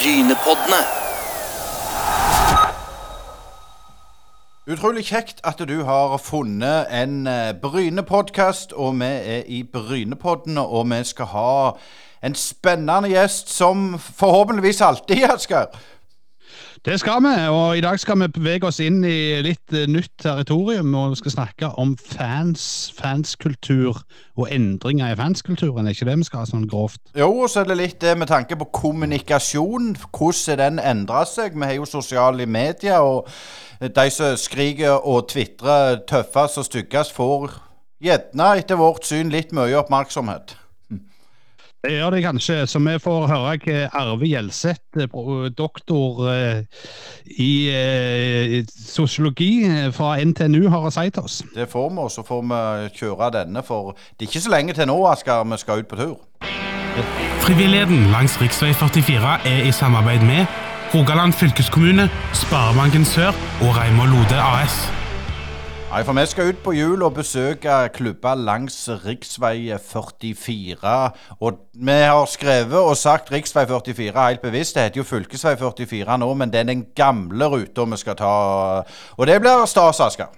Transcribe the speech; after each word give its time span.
Brynepoddene. 0.00 0.78
Utrolig 4.72 5.02
kjekt 5.04 5.42
at 5.44 5.60
du 5.68 5.82
har 5.84 6.14
funnet 6.24 6.88
en 6.88 7.26
eh, 7.28 7.50
Bryne-podkast, 7.60 8.72
og 8.72 8.94
vi 9.02 9.10
er 9.10 9.42
i 9.44 9.60
Brynepoddene, 9.72 10.64
og 10.64 10.88
vi 10.88 11.02
skal 11.04 11.28
ha 11.34 11.52
en 12.24 12.34
spennende 12.34 13.12
gjest 13.12 13.52
som 13.52 13.98
forhåpentligvis 13.98 14.80
alltid, 14.80 15.26
Asgeir. 15.34 15.68
Det 16.86 16.96
skal 17.00 17.20
vi, 17.24 17.32
og 17.52 17.76
i 17.76 17.82
dag 17.84 17.98
skal 18.00 18.16
vi 18.22 18.28
bevege 18.32 18.64
oss 18.68 18.78
inn 18.80 19.02
i 19.04 19.40
litt 19.44 19.74
eh, 19.76 19.88
nytt 19.90 20.14
territorium. 20.22 20.94
Og 20.96 21.12
vi 21.12 21.18
skal 21.20 21.34
snakke 21.34 21.70
om 21.80 21.92
fans, 22.00 22.62
fanskultur 22.96 24.00
og 24.40 24.46
endringer 24.48 25.12
i 25.12 25.18
fanskulturen. 25.18 25.86
Er 25.86 25.96
ikke 25.96 26.08
det 26.08 26.18
vi 26.22 26.28
skal 26.30 26.44
ha 26.44 26.48
sånn 26.48 26.68
grovt? 26.70 27.02
Jo, 27.18 27.28
og 27.42 27.50
så 27.52 27.62
er 27.62 27.70
det 27.70 27.80
litt 27.82 27.98
det 28.00 28.14
med 28.16 28.30
tanke 28.32 28.56
på 28.60 28.70
kommunikasjon. 28.80 29.92
Hvordan 30.08 30.60
den 30.62 30.80
endra 30.80 31.26
seg? 31.28 31.58
Vi 31.58 31.68
har 31.68 31.76
jo 31.76 31.88
sosiale 31.88 32.48
medier, 32.48 33.04
og 33.04 33.28
de 33.80 34.06
som 34.12 34.38
skriker 34.40 35.04
og 35.04 35.28
tvitrer 35.32 36.00
tøffest 36.08 36.62
og 36.62 36.68
styggest, 36.70 37.12
får 37.16 37.60
gjerne 38.00 38.54
etter 38.56 38.80
vårt 38.80 39.04
syn 39.04 39.32
litt 39.32 39.52
mye 39.56 39.76
oppmerksomhet. 39.82 40.56
Det 41.80 41.94
gjør 41.94 42.10
det 42.12 42.22
kanskje, 42.22 42.66
så 42.68 42.78
vi 42.84 42.98
får 43.00 43.22
høre 43.30 43.54
hva 43.64 43.76
Arve 44.02 44.28
Gjelseth, 44.28 45.00
eh, 45.00 45.46
doktor 45.56 46.26
eh, 46.28 46.82
i 47.40 47.52
eh, 47.72 48.56
sosiologi 48.68 49.64
eh, 49.64 49.88
fra 49.96 50.18
NTNU, 50.20 50.68
har 50.68 50.84
å 50.84 50.92
si 50.92 51.06
til 51.08 51.24
oss. 51.24 51.40
Det 51.54 51.70
får 51.72 51.88
vi, 51.88 52.04
og 52.04 52.12
så 52.12 52.26
får 52.26 52.44
vi 52.52 52.60
kjøre 53.00 53.32
denne, 53.40 53.64
for 53.64 53.94
det 54.12 54.26
er 54.26 54.28
ikke 54.28 54.44
så 54.44 54.52
lenge 54.52 54.76
til 54.76 54.92
nå, 54.92 54.98
Asker, 55.08 55.40
vi 55.48 55.62
skal 55.64 55.80
ut 55.80 55.88
på 55.88 56.00
tur. 56.02 56.18
Frivilligheten 57.40 58.10
langs 58.12 58.36
rv. 58.36 58.50
44 58.76 59.36
er 59.48 59.64
i 59.64 59.72
samarbeid 59.72 60.20
med 60.26 60.44
Rogaland 60.92 61.32
fylkeskommune, 61.32 62.10
Sparebanken 62.34 63.08
Sør 63.08 63.32
og 63.64 63.76
Reimar 63.78 64.10
Lode 64.12 64.36
AS. 64.36 64.99
Nei, 65.90 66.04
for 66.06 66.14
vi 66.14 66.22
skal 66.30 66.52
ut 66.52 66.58
på 66.62 66.70
jul 66.70 67.00
og 67.02 67.16
besøke 67.16 67.76
klubber 67.90 68.38
langs 68.38 68.76
rv. 68.86 69.16
44. 69.82 70.92
Og 71.42 71.56
vi 71.74 71.96
har 72.06 72.28
skrevet 72.30 72.78
og 72.78 72.94
sagt 72.96 73.32
rv. 73.32 73.40
44 73.42 74.26
helt 74.28 74.40
bevisst. 74.44 74.76
Det 74.76 74.84
heter 74.84 75.00
jo 75.00 75.04
fylkesvei 75.08 75.56
44 75.58 76.18
nå, 76.22 76.28
men 76.34 76.52
det 76.52 76.60
er 76.60 76.68
den 76.68 76.84
gamle 76.94 77.48
ruta 77.50 77.88
vi 77.90 77.98
skal 77.98 78.16
ta. 78.20 78.30
Og 79.18 79.26
det 79.26 79.40
blir 79.42 79.66
stas, 79.66 80.00
Asker. 80.06 80.30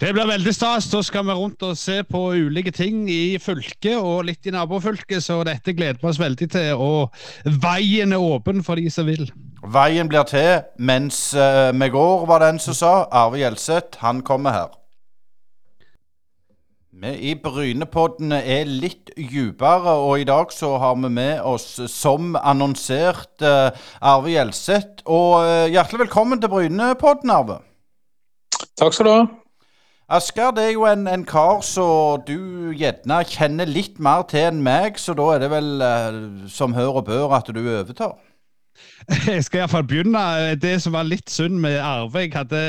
Det 0.00 0.14
blir 0.14 0.30
veldig 0.30 0.54
stas. 0.56 0.88
Da 0.88 1.02
skal 1.04 1.26
vi 1.26 1.36
rundt 1.36 1.62
og 1.68 1.76
se 1.76 2.00
på 2.08 2.22
ulike 2.32 2.72
ting 2.72 3.10
i 3.12 3.36
fylket 3.42 3.98
og 3.98 4.24
litt 4.30 4.48
i 4.48 4.54
nabofylket, 4.56 5.20
så 5.20 5.42
dette 5.44 5.76
gleder 5.76 6.00
vi 6.00 6.08
oss 6.08 6.20
veldig 6.22 6.48
til. 6.48 6.80
Og 6.80 7.12
veien 7.60 8.16
er 8.16 8.24
åpen 8.24 8.64
for 8.64 8.80
de 8.80 8.88
som 8.94 9.04
vil. 9.10 9.28
Veien 9.66 10.06
blir 10.06 10.22
til 10.28 10.60
mens 10.78 11.34
eh, 11.34 11.72
vi 11.74 11.88
går, 11.90 12.26
var 12.30 12.44
den 12.44 12.60
som 12.62 12.76
sa. 12.78 12.92
Arve 13.10 13.40
Gjelseth, 13.40 13.98
han 14.04 14.22
kommer 14.22 14.54
her. 14.54 14.76
Vi 16.98 17.10
i 17.30 17.34
Brynepodden 17.38 18.32
er 18.32 18.66
litt 18.66 19.10
dypere, 19.16 19.96
og 19.98 20.20
i 20.20 20.26
dag 20.26 20.52
så 20.54 20.76
har 20.78 20.94
vi 20.98 21.10
med 21.10 21.42
oss, 21.42 21.80
som 21.90 22.36
annonsert, 22.38 23.34
eh, 23.42 23.74
Arve 24.00 24.30
Gjelseth. 24.30 25.02
Og 25.06 25.42
eh, 25.42 25.72
hjertelig 25.74 26.06
velkommen 26.06 26.40
til 26.40 26.54
Brynepodden, 26.54 27.34
Arve. 27.34 27.58
Takk 28.78 28.94
skal 28.94 29.06
du 29.06 29.12
ha. 29.16 29.26
Asker, 30.08 30.54
det 30.56 30.64
er 30.64 30.72
jo 30.72 30.86
en, 30.88 31.04
en 31.10 31.26
kar 31.28 31.60
som 31.66 32.22
du 32.24 32.70
gjerne 32.78 33.18
kjenner 33.28 33.68
litt 33.68 33.98
mer 34.00 34.22
til 34.30 34.46
enn 34.52 34.62
meg, 34.64 34.96
så 34.96 35.12
da 35.18 35.26
er 35.34 35.42
det 35.42 35.50
vel 35.52 36.48
som 36.48 36.72
hør 36.78 37.02
og 37.02 37.10
bør 37.10 37.34
at 37.36 37.50
du 37.52 37.60
overtar. 37.60 38.14
Jeg 39.08 39.44
skal 39.44 39.62
iallfall 39.62 39.86
begynne. 39.88 40.22
Det 40.60 40.74
som 40.82 40.92
var 40.92 41.06
litt 41.08 41.30
synd 41.32 41.56
med 41.62 41.78
Arve 41.80 42.26
Jeg 42.26 42.34
hadde 42.34 42.60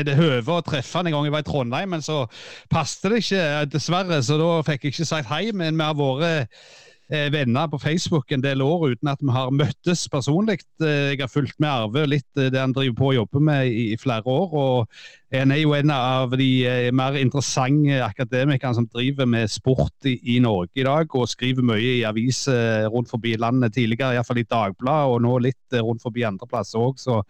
et 0.00 0.10
høve 0.18 0.58
å 0.58 0.64
treffe 0.66 1.00
han 1.00 1.10
en 1.10 1.16
gang 1.16 1.26
jeg 1.26 1.34
var 1.34 1.44
i 1.44 1.48
Trondheim, 1.48 1.94
men 1.96 2.04
så 2.04 2.22
passet 2.70 3.10
det 3.10 3.22
ikke, 3.24 3.44
dessverre. 3.74 4.20
Så 4.22 4.38
da 4.40 4.50
fikk 4.66 4.86
jeg 4.86 4.94
ikke 4.94 5.08
sagt 5.08 5.30
hei. 5.32 5.48
Men 5.56 5.78
vi 5.78 5.88
har 5.88 5.96
vært 5.98 6.26
eh, 6.28 6.66
venner 7.08 7.68
på 7.70 7.78
Facebook 7.78 8.32
en 8.34 8.42
del 8.42 8.62
år 8.64 8.88
uten 8.90 9.08
at 9.12 9.20
vi 9.22 9.30
har 9.30 9.52
møttes 9.54 10.08
personlig. 10.10 10.58
Eh, 10.82 11.12
Jeg 11.14 11.20
har 11.20 11.30
fulgt 11.30 11.54
med 11.62 11.70
Arve 11.70 12.06
litt 12.06 12.26
eh, 12.40 12.50
det 12.50 12.58
han 12.58 12.74
driver 12.74 12.96
på 12.98 13.10
å 13.10 13.16
jobbe 13.20 13.42
med 13.46 13.68
i, 13.70 13.96
flere 14.00 14.26
år. 14.26 14.48
og 14.52 14.88
Han 15.32 15.52
er 15.54 15.60
jo 15.60 15.74
en 15.76 15.90
av 15.94 16.34
de 16.38 16.48
eh, 16.66 16.90
mer 16.90 17.14
interessante 17.20 18.00
akademikerne 18.02 18.74
som 18.74 18.88
driver 18.90 19.26
med 19.26 19.50
sport 19.50 20.06
i, 20.10 20.40
Norge 20.42 20.74
i 20.74 20.86
dag, 20.86 21.06
og 21.14 21.28
skriver 21.30 21.62
mye 21.62 22.00
i 22.00 22.04
aviser 22.08 22.88
rundt 22.90 23.10
forbi 23.10 23.36
landet. 23.38 23.76
Tidligere 23.76 24.16
iallfall 24.18 24.42
i 24.42 24.48
Dagbladet, 24.50 25.14
og 25.14 25.22
nå 25.22 25.38
litt 25.46 25.76
eh, 25.78 25.84
rundt 25.84 26.02
forbi 26.02 26.26
andreplasser 26.26 26.82
òg. 26.82 26.98
Så 26.98 27.22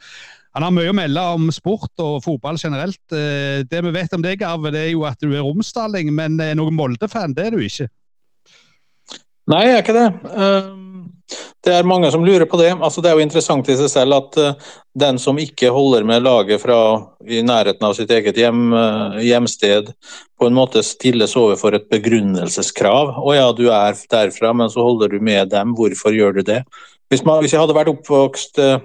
han 0.57 0.65
har 0.65 0.73
mye 0.73 0.89
å 0.89 0.97
melde 0.97 1.21
om 1.37 1.51
sport 1.53 1.93
og 2.01 2.23
fotball 2.25 2.57
generelt. 2.57 3.03
Eh, 3.13 3.61
Det 3.69 3.85
vi 3.85 3.93
vet 3.93 4.17
om 4.17 4.25
deg, 4.25 4.41
Arve, 4.41 4.73
det 4.73 4.87
er 4.87 4.93
jo 4.95 5.05
at 5.05 5.21
du 5.21 5.35
er 5.35 5.45
romsdaling, 5.45 6.15
men 6.17 6.41
eh, 6.41 6.55
noen 6.57 6.77
Molde-fan, 6.79 7.37
det 7.37 7.51
er 7.51 7.59
du 7.59 7.61
ikke. 7.61 7.91
Nei, 9.51 9.63
jeg 9.69 9.77
er 9.77 9.85
ikke 9.85 9.97
det. 9.97 10.09
Ehm, 10.35 10.83
Det 11.67 11.73
er 11.75 11.83
mange 11.83 12.07
som 12.15 12.23
lurer 12.23 12.47
på 12.47 12.59
det. 12.61 12.69
Altså, 12.79 13.03
det 13.03 13.11
er 13.11 13.17
jo 13.19 13.25
interessant 13.25 13.67
i 13.69 13.75
seg 13.75 13.89
selv 13.91 14.15
at 14.15 14.37
eh, 14.39 14.67
den 14.95 15.17
som 15.19 15.39
ikke 15.43 15.73
holder 15.75 16.05
med 16.07 16.23
laget 16.23 16.61
fra 16.63 16.77
i 17.27 17.41
nærheten 17.43 17.83
av 17.83 17.97
sitt 17.99 18.13
eget 18.15 18.39
hjem, 18.39 18.69
eh, 18.71 19.17
hjemsted, 19.27 19.91
på 20.39 20.47
en 20.47 20.55
måte 20.55 20.85
stilles 20.87 21.35
overfor 21.35 21.75
et 21.75 21.89
begrunnelseskrav. 21.91 23.17
Å 23.19 23.35
ja, 23.35 23.49
du 23.51 23.65
er 23.75 23.99
derfra, 24.15 24.53
men 24.55 24.71
så 24.71 24.87
holder 24.87 25.11
du 25.11 25.19
med 25.19 25.51
dem. 25.51 25.75
Hvorfor 25.75 26.15
gjør 26.15 26.39
du 26.39 26.45
det? 26.47 26.61
Hvis, 27.11 27.25
man, 27.27 27.43
hvis 27.43 27.57
jeg 27.57 27.63
hadde 27.65 27.75
vært 27.75 27.91
oppvokst 27.91 28.63
eh, 28.63 28.79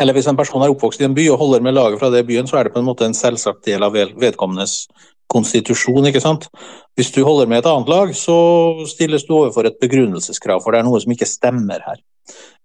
eller 0.00 0.16
hvis 0.16 0.28
en 0.30 0.38
person 0.38 0.62
er 0.64 0.72
oppvokst 0.72 1.02
i 1.02 1.06
en 1.08 1.16
by 1.16 1.26
og 1.32 1.40
holder 1.42 1.64
med 1.64 1.76
laget 1.76 2.00
fra 2.00 2.10
det 2.12 2.24
byen, 2.28 2.48
så 2.48 2.58
er 2.58 2.68
det 2.68 2.74
på 2.74 2.80
en 2.80 2.88
måte 2.88 3.04
en 3.06 3.16
selvsagt 3.16 3.66
del 3.66 3.84
av 3.84 3.96
vedkommendes 3.96 4.86
konstitusjon. 5.32 6.06
ikke 6.08 6.22
sant? 6.22 6.48
Hvis 6.96 7.12
du 7.14 7.22
holder 7.24 7.48
med 7.48 7.62
et 7.62 7.68
annet 7.70 7.90
lag, 7.90 8.14
så 8.16 8.36
stilles 8.88 9.24
du 9.28 9.34
overfor 9.38 9.68
et 9.68 9.78
begrunnelseskrav, 9.80 10.62
for 10.62 10.72
det 10.72 10.82
er 10.82 10.88
noe 10.88 11.00
som 11.02 11.14
ikke 11.14 11.28
stemmer 11.28 11.84
her. 11.86 12.00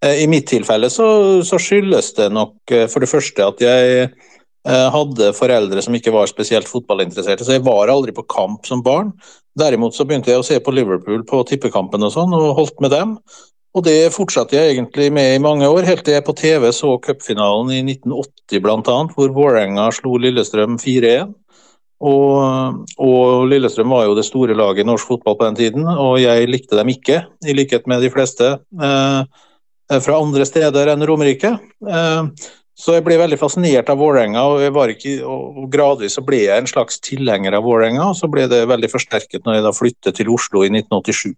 Eh, 0.03 0.23
I 0.23 0.29
mitt 0.29 0.47
tilfelle 0.51 0.89
så, 0.93 1.07
så 1.47 1.59
skyldes 1.61 2.13
det 2.19 2.29
nok 2.33 2.75
eh, 2.75 2.87
for 2.91 3.03
det 3.03 3.09
første 3.09 3.47
at 3.47 3.63
jeg 3.63 4.03
eh, 4.05 4.87
hadde 4.93 5.33
foreldre 5.37 5.81
som 5.83 5.95
ikke 5.97 6.13
var 6.13 6.29
spesielt 6.29 6.69
fotballinteresserte, 6.69 7.47
så 7.47 7.57
jeg 7.57 7.65
var 7.65 7.91
aldri 7.93 8.13
på 8.15 8.27
kamp 8.29 8.67
som 8.69 8.83
barn. 8.85 9.13
Derimot 9.57 9.95
så 9.97 10.05
begynte 10.05 10.33
jeg 10.33 10.43
å 10.43 10.45
se 10.45 10.59
på 10.61 10.73
Liverpool 10.75 11.23
på 11.27 11.41
tippekampen 11.49 12.05
og 12.05 12.13
sånn, 12.13 12.35
og 12.37 12.57
holdt 12.59 12.83
med 12.83 12.93
dem. 12.93 13.15
Og 13.77 13.83
det 13.85 14.09
fortsatte 14.15 14.57
jeg 14.57 14.73
egentlig 14.73 15.11
med 15.13 15.35
i 15.35 15.41
mange 15.43 15.67
år, 15.69 15.85
helt 15.85 16.01
til 16.05 16.15
jeg 16.15 16.25
på 16.25 16.33
TV 16.37 16.63
så 16.73 16.95
cupfinalen 17.03 17.69
i 17.75 17.83
1980 17.93 18.63
bl.a., 18.63 18.95
hvor 19.13 19.33
Vålerenga 19.35 19.91
slo 19.93 20.17
Lillestrøm 20.17 20.79
4-1. 20.81 21.35
Og, 22.07 22.81
og 23.01 23.45
Lillestrøm 23.51 23.93
var 23.93 24.07
jo 24.07 24.15
det 24.17 24.25
store 24.25 24.57
laget 24.57 24.81
i 24.81 24.87
norsk 24.87 25.13
fotball 25.13 25.37
på 25.37 25.45
den 25.45 25.59
tiden, 25.61 25.85
og 25.85 26.17
jeg 26.21 26.49
likte 26.49 26.77
dem 26.77 26.89
ikke, 26.93 27.21
i 27.45 27.53
likhet 27.57 27.85
med 27.89 28.01
de 28.01 28.09
fleste 28.13 28.55
eh, 28.57 29.21
fra 30.01 30.17
andre 30.17 30.45
steder 30.49 30.93
enn 30.93 31.05
Romerike. 31.09 31.53
Eh, 31.85 32.49
så 32.77 32.97
jeg 32.97 33.05
ble 33.05 33.17
veldig 33.21 33.39
fascinert 33.41 33.89
av 33.93 34.01
Vålerenga, 34.01 34.41
og, 34.45 34.89
og 35.25 35.65
gradvis 35.73 36.17
så 36.17 36.25
ble 36.25 36.43
jeg 36.47 36.63
en 36.63 36.69
slags 36.69 36.97
tilhenger 37.05 37.57
av 37.57 37.65
Vålerenga. 37.65 38.09
og 38.09 38.17
Så 38.17 38.29
ble 38.29 38.49
det 38.49 38.65
veldig 38.69 38.89
forsterket 38.93 39.45
når 39.45 39.57
jeg 39.59 39.65
da 39.65 39.73
flyttet 39.73 40.17
til 40.17 40.33
Oslo 40.33 40.65
i 40.65 40.73
1987. 40.73 41.33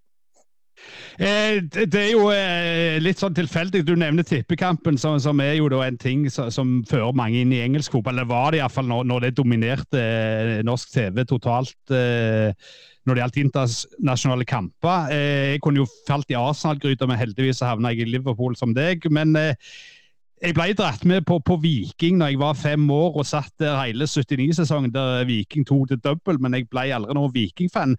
Eh, 1.19 1.57
det 1.68 2.00
er 2.00 2.13
jo 2.13 2.30
eh, 2.31 2.96
litt 3.03 3.19
sånn 3.19 3.35
tilfeldig. 3.35 3.81
Du 3.84 3.91
nevner 4.00 4.24
tippekampen, 4.24 4.96
som, 5.00 5.41
er 5.44 5.57
jo 5.57 5.68
en 5.84 6.00
ting 6.00 6.24
som, 6.31 6.78
fører 6.88 7.12
mange 7.18 7.41
inn 7.41 7.52
i 7.52 7.59
engelsk 7.59 7.97
fotball. 7.97 8.16
Eller 8.16 8.30
var 8.30 8.53
det 8.56 8.62
iallfall 8.62 8.88
når, 8.88 9.03
når 9.09 9.25
det 9.25 9.34
dominerte 9.35 10.00
eh, 10.00 10.53
norsk 10.63 10.94
TV 10.96 11.25
totalt. 11.28 11.75
Når 11.91 13.16
det 13.16 13.24
gjaldt 13.24 13.40
internasjonale 13.41 14.46
kamper. 14.47 15.12
Jeg 15.12 15.62
kunne 15.63 15.81
jo 15.81 15.88
falt 16.07 16.30
i 16.30 16.38
Arsenal-gryta, 16.38 17.07
men 17.09 17.18
heldigvis 17.18 17.63
havna 17.66 17.91
jeg 17.96 18.06
i 18.06 18.12
Liverpool 18.13 18.56
som 18.59 18.75
deg. 18.75 19.07
Men 19.12 19.34
jeg 19.34 20.56
ble 20.56 20.69
dratt 20.77 21.04
med 21.10 21.25
på, 21.27 21.39
på 21.44 21.57
Viking 21.63 22.19
når 22.19 22.33
jeg 22.33 22.42
var 22.44 22.60
fem 22.60 22.86
år 22.94 23.18
og 23.18 23.27
satt 23.27 23.51
der 23.60 23.80
hele 23.81 24.06
79-sesongen 24.07 24.94
der 24.94 25.25
Viking 25.27 25.66
tok 25.68 25.89
det 25.89 26.04
dobbelt, 26.06 26.44
men 26.44 26.56
jeg 26.56 26.69
ble 26.69 26.86
aldri 26.95 27.18
noen 27.18 27.33
Viking-fan. 27.33 27.98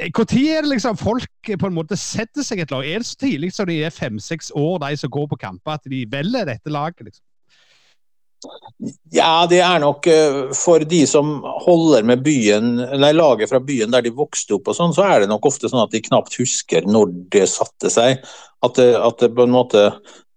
Når 0.00 0.30
er 0.40 0.62
det 0.64 0.70
liksom 0.70 0.96
folk 0.96 1.50
på 1.60 1.68
en 1.68 1.76
måte 1.76 1.96
setter 1.98 2.44
seg 2.46 2.62
et 2.62 2.70
lag? 2.72 2.86
Er 2.86 3.02
det 3.02 3.08
så 3.10 3.18
tidlig 3.20 3.50
som 3.52 3.68
de 3.68 3.82
er 3.84 3.92
fem-seks 3.92 4.48
år, 4.56 4.78
de 4.86 4.96
som 4.96 5.12
går 5.12 5.26
på 5.28 5.40
kamper, 5.42 5.76
at 5.76 5.90
de 5.92 6.06
velger 6.08 6.48
dette 6.48 6.72
laget? 6.72 7.04
liksom? 7.04 7.24
Ja, 9.12 9.44
det 9.50 9.58
er 9.60 9.82
nok 9.82 10.06
eh, 10.08 10.38
for 10.56 10.80
de 10.88 11.02
som 11.08 11.42
holder 11.66 12.06
med 12.08 12.22
byen, 12.24 12.78
eller 12.80 13.12
laget 13.12 13.50
fra 13.50 13.60
byen 13.60 13.92
der 13.92 14.06
de 14.06 14.14
vokste 14.16 14.56
opp 14.56 14.70
og 14.72 14.78
sånn, 14.78 14.94
så 14.96 15.04
er 15.04 15.20
det 15.20 15.28
nok 15.28 15.50
ofte 15.50 15.68
sånn 15.68 15.82
at 15.82 15.92
de 15.92 16.00
knapt 16.06 16.38
husker 16.40 16.88
når 16.88 17.12
det 17.34 17.44
satte 17.52 17.92
seg. 17.92 18.24
At 18.64 18.80
det, 18.80 18.94
at 18.96 19.20
på 19.36 19.44
en 19.44 19.52
måte 19.52 19.84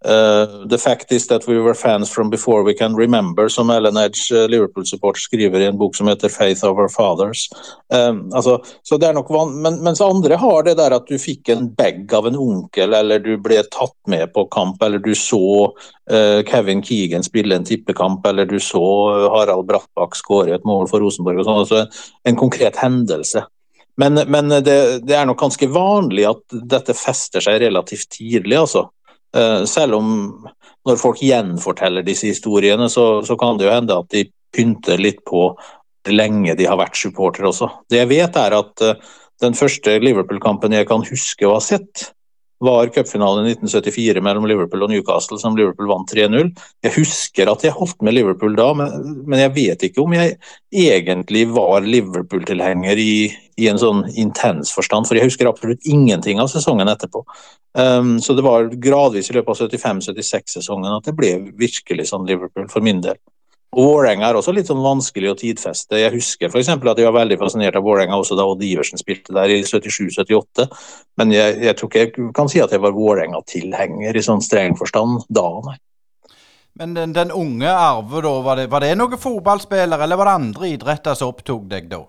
Uh, 0.06 0.66
the 0.68 0.78
fact 0.78 1.12
is 1.12 1.28
that 1.28 1.48
we 1.48 1.58
were 1.60 1.74
fans 1.74 2.10
from 2.10 2.30
before 2.30 2.64
we 2.64 2.74
can 2.74 2.96
remember, 2.96 3.50
som 3.50 3.70
Ellen 3.70 3.98
Edge, 3.98 4.32
uh, 4.32 4.48
Liverpool-support, 4.48 5.18
skriver 5.18 5.60
i 5.60 5.66
en 5.66 5.78
bok 5.78 5.96
som 5.96 6.08
heter 6.08 6.30
'Faith 6.30 6.66
of 6.66 6.78
Our 6.78 6.90
Fathers'. 6.90 7.48
Um, 7.90 8.32
altså, 8.34 8.60
så 8.84 8.98
det 8.98 9.08
er 9.08 9.14
nok 9.14 9.30
van 9.30 9.62
Men, 9.62 9.84
mens 9.84 10.02
andre 10.02 10.36
har 10.36 10.64
det 10.64 10.78
der 10.78 10.94
at 10.94 11.08
du 11.08 11.16
fikk 11.18 11.50
en 11.50 11.70
bag 11.70 12.14
av 12.14 12.28
en 12.28 12.36
onkel, 12.36 12.94
eller 12.94 13.20
du 13.20 13.38
ble 13.38 13.64
tatt 13.72 13.96
med 14.08 14.34
på 14.34 14.46
kamp, 14.52 14.84
eller 14.84 15.00
du 15.00 15.16
så 15.16 15.72
uh, 16.12 16.44
Kevin 16.44 16.84
Keegan 16.84 17.24
spille 17.24 17.56
en 17.56 17.66
tippekamp, 17.66 18.28
eller 18.28 18.46
du 18.46 18.60
så 18.60 18.84
Harald 19.32 19.68
Brattbakk 19.68 20.16
skåre 20.16 20.56
et 20.56 20.66
mål 20.66 20.88
for 20.88 21.00
Rosenborg, 21.00 21.40
og 21.40 21.46
sånn, 21.46 21.62
altså 21.64 21.82
en, 21.84 21.88
en 22.26 22.36
konkret 22.36 22.76
hendelse. 22.76 23.46
Men, 23.96 24.20
men 24.28 24.50
det, 24.50 25.06
det, 25.06 25.16
er 25.16 25.26
nok 25.30 25.40
ganske 25.40 25.68
vanlig 25.70 26.26
at 26.26 26.56
dette 26.66 26.96
fester 26.98 27.44
seg 27.46 27.62
relativt 27.62 28.10
tidlig, 28.18 28.58
altså. 28.58 28.88
Eh, 29.34 29.64
selv 29.66 29.98
om 29.98 30.10
når 30.86 31.00
folk 31.02 31.22
gjenforteller 31.24 32.06
disse 32.06 32.30
historiene, 32.30 32.90
så, 32.92 33.24
så, 33.26 33.38
kan 33.40 33.58
det 33.58 33.68
jo 33.68 33.74
hende 33.74 33.98
at 33.98 34.10
de 34.14 34.28
pynter 34.54 35.02
litt 35.02 35.24
på 35.26 35.48
hvor 36.04 36.14
lenge 36.14 36.54
de 36.60 36.68
har 36.68 36.78
vært 36.78 37.00
supportere 37.00 37.48
også. 37.50 37.70
Det 37.90 38.02
jeg 38.02 38.12
vet 38.12 38.36
er 38.36 38.58
at 38.58 38.84
uh, 38.84 39.14
den 39.42 39.56
første 39.56 39.96
Liverpool-kampen 40.04 40.76
jeg 40.76 40.88
kan 40.90 41.06
huske 41.08 41.48
å 41.48 41.56
ha 41.56 41.62
sett, 41.64 42.10
var 42.64 42.90
cupfinalen 42.96 43.48
i 43.48 43.54
1974 43.56 44.22
mellom 44.24 44.46
Liverpool 44.48 44.86
og 44.86 44.92
Newcastle, 44.92 45.40
som 45.42 45.58
Liverpool 45.58 45.90
vant 45.90 46.12
3-0. 46.12 46.52
Jeg 46.86 46.96
husker 46.96 47.52
at 47.52 47.66
jeg 47.66 47.76
holdt 47.76 48.00
med 48.06 48.16
Liverpool 48.16 48.56
da, 48.58 48.70
men, 48.78 49.10
men 49.28 49.44
jeg 49.44 49.54
vet 49.58 49.86
ikke 49.88 50.04
om 50.04 50.16
jeg 50.16 50.38
egentlig 50.74 51.46
var 51.54 51.84
Liverpool-tilhenger 51.86 53.02
i, 53.04 53.16
i, 53.60 53.68
en 53.72 53.82
sånn 53.82 54.06
intens 54.20 54.72
forstand, 54.76 55.10
for 55.10 55.20
jeg 55.20 55.28
husker 55.28 55.50
absolutt 55.50 55.84
ingenting 55.90 56.42
av 56.42 56.52
sesongen 56.54 56.92
etterpå. 56.92 57.26
Um, 57.78 58.16
så 58.24 58.36
det 58.38 58.46
var 58.46 58.72
gradvis 58.82 59.32
i 59.32 59.38
løpet 59.38 59.54
av 59.54 59.74
75-76-sesongen 59.74 60.92
at 60.94 61.10
det 61.10 61.18
ble 61.18 61.36
virkelig 61.60 62.12
sånn 62.12 62.28
Liverpool 62.30 62.70
for 62.72 62.86
min 62.86 63.04
del. 63.04 63.20
Og 63.74 63.88
Vålerenga 63.88 64.28
er 64.30 64.38
også 64.38 64.54
litt 64.54 64.70
sånn 64.70 64.84
vanskelig 64.84 65.32
å 65.32 65.38
tidfeste. 65.40 65.98
Jeg 65.98 66.14
husker 66.14 66.52
f.eks. 66.52 66.70
at 66.70 67.00
jeg 67.02 67.08
var 67.08 67.16
veldig 67.16 67.40
fascinert 67.42 67.78
av 67.80 67.86
Vålerenga 67.86 68.20
også 68.22 68.38
da 68.38 68.46
Odd 68.46 68.62
Iversen 68.66 69.02
spilte 69.02 69.34
der 69.34 69.50
i 69.50 69.64
77-78, 69.66 70.68
men 71.22 71.34
jeg, 71.34 71.58
jeg, 71.66 71.78
tror 71.80 71.90
ikke 71.90 72.04
jeg 72.04 72.36
kan 72.38 72.52
si 72.52 72.62
at 72.62 72.76
jeg 72.76 72.84
var 72.84 72.94
Vålerenga-tilhenger 72.94 74.20
i 74.20 74.26
sånn 74.26 74.46
streng 74.46 74.78
forstand 74.78 75.26
da, 75.34 75.48
nei. 75.66 75.80
Men 76.78 76.96
den, 76.98 77.12
den 77.14 77.34
unge 77.34 77.70
Arve, 77.70 78.22
da, 78.26 78.34
var 78.46 78.58
det, 78.58 78.70
var 78.72 78.82
det 78.82 78.96
noen 78.98 79.20
fotballspiller, 79.22 80.06
eller 80.06 80.18
var 80.18 80.30
det 80.30 80.38
andre 80.40 80.70
idretter 80.74 81.18
som 81.18 81.34
opptok 81.34 81.68
deg 81.70 81.90
da? 81.92 82.02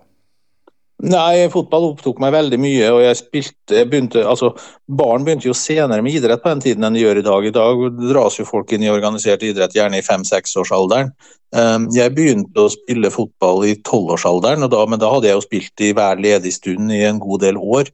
Nei, 1.05 1.45
fotball 1.53 1.91
opptok 1.91 2.17
meg 2.23 2.33
veldig 2.33 2.57
mye. 2.61 2.85
og 2.89 3.03
jeg 3.03 3.17
spilte, 3.19 3.75
jeg 3.77 3.89
begynte, 3.91 4.23
altså 4.25 4.51
Barn 4.89 5.25
begynte 5.25 5.49
jo 5.49 5.55
senere 5.57 6.01
med 6.01 6.17
idrett 6.17 6.41
på 6.41 6.49
den 6.49 6.63
tiden 6.63 6.87
enn 6.87 6.97
de 6.97 7.03
gjør 7.03 7.21
i 7.21 7.25
dag. 7.25 7.45
I 7.45 7.53
dag 7.53 7.83
dras 7.99 8.39
jo 8.39 8.47
folk 8.47 8.73
inn 8.73 8.85
i 8.85 8.91
organisert 8.93 9.45
idrett 9.45 9.75
gjerne 9.77 9.99
i 10.01 10.05
fem-seksårsalderen. 10.05 11.11
Ehm, 11.55 11.89
jeg 11.93 12.13
begynte 12.15 12.65
å 12.65 12.73
spille 12.73 13.13
fotball 13.13 13.67
i 13.69 13.75
tolvårsalderen, 13.85 14.65
men 14.65 15.01
da 15.01 15.11
hadde 15.13 15.29
jeg 15.29 15.37
jo 15.37 15.45
spilt 15.45 15.85
i 15.85 15.93
hver 15.93 16.21
ledig 16.21 16.55
stund 16.57 16.93
i 16.93 17.03
en 17.05 17.21
god 17.21 17.45
del 17.45 17.61
år. 17.61 17.91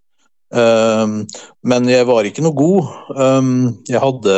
Ehm, 0.55 1.25
men 1.63 1.89
jeg 1.91 2.07
var 2.07 2.27
ikke 2.27 2.45
noe 2.45 2.55
god. 2.55 2.93
Ehm, 3.17 3.57
jeg 3.91 4.03
hadde 4.03 4.37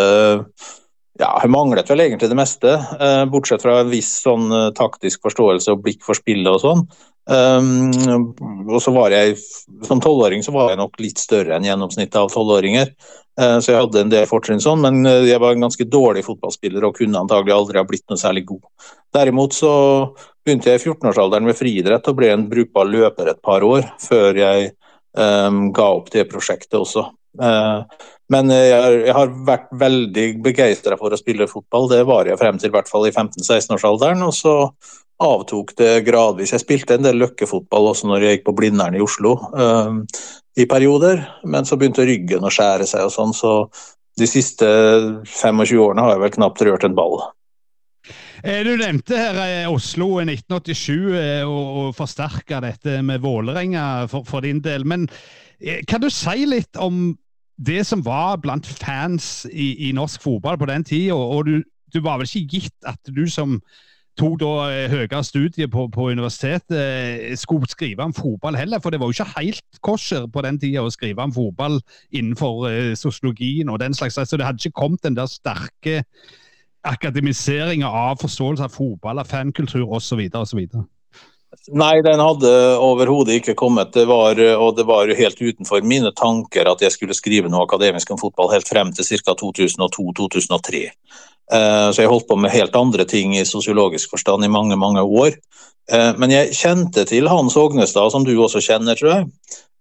ja, 1.22 1.30
hun 1.44 1.54
manglet 1.54 1.90
vel 1.92 2.02
egentlig 2.08 2.30
det 2.32 2.38
meste, 2.38 2.74
eh, 2.74 3.24
bortsett 3.30 3.62
fra 3.62 3.80
en 3.84 3.92
viss 3.92 4.10
sånn 4.24 4.48
eh, 4.50 4.70
taktisk 4.74 5.22
forståelse 5.28 5.76
og 5.76 5.84
blikk 5.86 6.02
for 6.06 6.18
spillet 6.18 6.50
og 6.50 6.62
sånn. 6.64 6.82
Um, 7.24 8.34
og 8.68 8.82
så 8.84 8.92
var 8.92 9.14
jeg 9.16 9.38
Som 9.88 10.02
tolvåring 10.04 10.42
så 10.44 10.52
var 10.52 10.74
jeg 10.74 10.80
nok 10.82 10.98
litt 11.00 11.22
større 11.22 11.56
enn 11.56 11.64
gjennomsnittet 11.64 12.20
av 12.20 12.32
tolvåringer. 12.34 12.92
Uh, 13.40 13.58
så 13.64 13.72
jeg 13.72 13.80
hadde 13.80 14.04
en 14.04 14.12
del 14.12 14.28
fortrinn 14.30 14.62
sånn, 14.62 14.84
men 14.84 15.08
uh, 15.08 15.24
jeg 15.26 15.40
var 15.42 15.56
en 15.56 15.64
ganske 15.66 15.88
dårlig 15.88 16.26
fotballspiller 16.28 16.84
og 16.86 17.00
kunne 17.00 17.22
antagelig 17.24 17.56
aldri 17.56 17.80
ha 17.80 17.88
blitt 17.88 18.06
noe 18.12 18.20
særlig 18.20 18.46
god. 18.52 18.64
Derimot 19.16 19.56
så 19.56 19.74
begynte 20.44 20.70
jeg 20.70 20.82
i 20.82 20.84
14-årsalderen 20.84 21.48
med 21.48 21.58
friidrett 21.58 22.10
og 22.12 22.18
ble 22.20 22.34
en 22.34 22.48
brukbar 22.52 22.90
løper 22.90 23.32
et 23.32 23.42
par 23.46 23.64
år, 23.66 23.88
før 24.04 24.38
jeg 24.38 24.74
um, 25.16 25.70
ga 25.74 25.88
opp 25.96 26.12
det 26.14 26.28
prosjektet 26.30 26.76
også. 26.82 27.08
Uh, 27.40 27.88
men 28.34 28.52
jeg 28.54 28.76
har, 28.78 28.96
jeg 29.08 29.16
har, 29.16 29.32
vært 29.48 29.72
veldig 29.80 30.26
begeistra 30.46 30.98
for 31.00 31.14
å 31.14 31.20
spille 31.20 31.48
fotball, 31.50 31.88
det 31.92 32.04
var 32.10 32.28
jeg 32.30 32.40
frem 32.42 32.60
til 32.60 32.70
i 32.70 32.76
hvert 32.76 32.92
fall 32.92 33.08
i 33.08 33.14
15-16-årsalderen. 33.14 34.22
og 34.28 34.36
så 34.38 34.56
avtok 35.26 35.74
det 35.80 36.04
gradvis. 36.08 36.54
Jeg 36.56 36.64
spilte 36.64 36.98
en 36.98 37.06
del 37.06 37.20
løkkefotball 37.22 37.92
også 37.92 38.10
når 38.10 38.26
jeg 38.26 38.38
gikk 38.38 38.48
på 38.50 38.56
Blindern 38.58 38.98
i 38.98 39.04
Oslo 39.04 39.36
uh, 39.56 40.00
i 40.60 40.68
perioder, 40.70 41.24
men 41.50 41.66
så 41.66 41.80
begynte 41.80 42.06
ryggen 42.08 42.46
å 42.46 42.52
skjære 42.54 42.88
seg 42.90 43.08
og 43.08 43.14
sånn, 43.16 43.34
så 43.34 43.54
de 44.20 44.28
siste 44.30 44.68
25 45.26 45.80
årene 45.82 46.04
har 46.06 46.16
jeg 46.16 46.24
vel 46.26 46.36
knapt 46.36 46.62
rørt 46.68 46.86
en 46.86 46.98
ball. 46.98 47.18
Eh, 48.44 48.60
du 48.68 48.76
nevnte 48.76 49.16
her 49.16 49.38
eh, 49.40 49.72
Oslo 49.72 50.18
i 50.20 50.26
1987 50.28 51.16
eh, 51.16 51.44
og, 51.48 51.68
og 51.80 51.94
forsterka 51.96 52.60
dette 52.66 52.98
med 53.06 53.24
Vålerenga 53.24 54.06
for, 54.12 54.28
for, 54.28 54.44
din 54.44 54.60
del. 54.64 54.84
Men 54.84 55.08
kan 55.88 56.04
du 56.04 56.10
si 56.12 56.44
litt 56.50 56.76
om 56.76 57.14
det 57.56 57.86
som 57.88 58.02
var 58.04 58.42
blant 58.44 58.68
fans 58.68 59.46
i, 59.48 59.88
i 59.88 59.94
norsk 59.96 60.26
fotball 60.26 60.60
på 60.60 60.68
den 60.68 60.84
tida? 60.84 61.16
Og 61.16 61.48
du, 61.48 61.56
du, 61.94 62.02
var 62.04 62.20
vel 62.20 62.28
ikke 62.28 62.60
gitt 62.60 62.90
at 62.90 63.00
du 63.16 63.24
som 63.32 63.62
tok 64.20 64.38
da 64.42 64.52
eh, 64.70 64.92
høyere 64.92 65.24
studie 65.26 65.68
på, 65.72 65.88
på, 65.94 66.10
universitetet, 66.14 66.76
eh, 66.78 67.34
skulle 67.40 67.70
skrive 67.70 68.06
om 68.06 68.14
fotball 68.14 68.58
heller. 68.58 68.82
For 68.84 68.94
det 68.94 69.02
var 69.02 69.10
jo 69.10 69.18
ikke 69.18 69.40
helt 69.40 69.82
kosher 69.86 70.28
på 70.30 70.46
den 70.46 70.60
tida 70.62 70.84
å 70.84 70.94
skrive 70.94 71.26
om 71.26 71.34
fotball 71.34 71.80
innenfor 72.14 72.68
eh, 72.70 72.94
sosiologien 73.00 73.74
og 73.74 73.82
den 73.82 73.98
slags. 73.98 74.20
Så 74.22 74.38
det 74.38 74.46
hadde 74.46 74.62
ikke 74.62 74.82
kommet 74.84 75.04
den 75.06 75.18
der 75.18 75.30
sterke 75.32 76.04
akademiseringa 76.84 77.88
av 77.88 78.20
forståelse 78.22 78.68
av 78.68 78.74
fotball, 78.76 79.22
av 79.24 79.30
fankultur 79.30 79.88
osv. 79.88 80.28
osv. 80.36 80.66
Nei, 81.70 81.94
den 82.04 82.20
hadde 82.20 82.50
overhodet 82.82 83.38
ikke 83.40 83.54
kommet. 83.56 83.94
Det 83.96 84.04
var, 84.10 84.40
og 84.58 84.74
det 84.76 84.88
var 84.90 85.12
helt 85.16 85.40
utenfor 85.40 85.86
mine 85.86 86.10
tanker 86.18 86.68
at 86.68 86.82
jeg 86.84 86.96
skulle 86.96 87.16
skrive 87.16 87.50
noe 87.50 87.64
akademisk 87.64 88.12
om 88.12 88.20
fotball 88.20 88.52
helt 88.52 88.68
frem 88.68 88.92
til 88.94 89.06
ca. 89.22 89.38
2002-2003. 89.40 90.88
Eh, 91.54 91.90
så 91.94 92.02
jeg 92.02 92.10
holdt 92.10 92.30
på 92.30 92.38
med 92.40 92.54
helt 92.54 92.76
andre 92.76 93.06
ting 93.10 93.36
i 93.38 93.46
sosiologisk 93.46 94.14
forstand 94.16 94.46
i 94.46 94.52
mange, 94.52 94.78
mange 94.80 95.04
år. 95.04 95.36
Eh, 95.92 96.12
men 96.18 96.34
jeg 96.34 96.56
kjente 96.58 97.06
til 97.10 97.30
Hans 97.30 97.58
Ågnestad, 97.60 98.14
som 98.14 98.26
du 98.26 98.34
også 98.38 98.64
kjenner, 98.64 98.98
tror 98.98 99.14
jeg. 99.14 99.28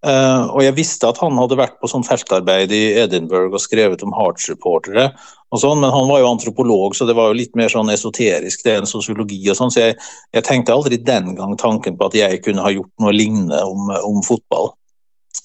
Eh, 0.03 0.43
og 0.51 0.65
jeg 0.65 0.75
visste 0.77 1.07
at 1.09 1.21
han 1.23 1.39
hadde 1.39 1.57
vært 1.61 1.79
på 1.81 1.89
sånn 1.89 2.05
feltarbeid 2.05 2.75
i 2.75 2.83
Edinburgh 3.05 3.55
og 3.55 3.63
skrevet 3.63 4.03
om 4.05 4.13
Hearts-reportere. 4.17 5.13
og 5.53 5.61
sånn, 5.61 5.81
Men 5.81 5.93
han 5.93 6.09
var 6.09 6.21
jo 6.21 6.33
antropolog, 6.33 6.95
så 6.97 7.07
det 7.07 7.15
var 7.17 7.31
jo 7.31 7.39
litt 7.39 7.57
mer 7.57 7.69
sånn 7.69 7.93
esoterisk 7.93 8.65
det 8.65 8.77
enn 8.77 8.87
sosiologi. 8.87 9.41
og 9.51 9.57
sånn, 9.57 9.71
Så 9.71 9.81
jeg, 9.81 9.97
jeg, 10.33 10.45
tenkte 10.45 10.73
aldri 10.73 10.97
den 10.97 11.35
gang 11.37 11.57
tanken 11.57 11.97
på 11.97 12.07
at 12.07 12.15
jeg 12.15 12.43
kunne 12.43 12.63
ha 12.63 12.71
gjort 12.71 12.93
noe 13.01 13.13
lignende 13.13 13.63
om, 13.65 13.91
om 13.91 14.23
fotball. 14.23 14.73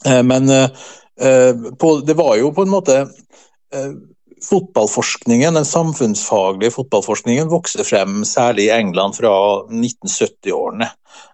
Men 0.06 0.48
på, 1.18 1.88
det 2.06 2.16
var 2.16 2.38
jo 2.38 2.52
på 2.54 2.62
en 2.62 2.70
måte 2.70 2.98
fotballforskningen, 4.44 5.54
den 5.54 5.66
samfunnsfaglige 5.66 6.72
fotballforskningen 6.76 7.50
vokste 7.50 7.84
frem 7.88 8.22
særlig 8.26 8.68
i 8.68 8.74
England 8.76 9.18
fra 9.18 9.34
1970-årene. 9.66 10.90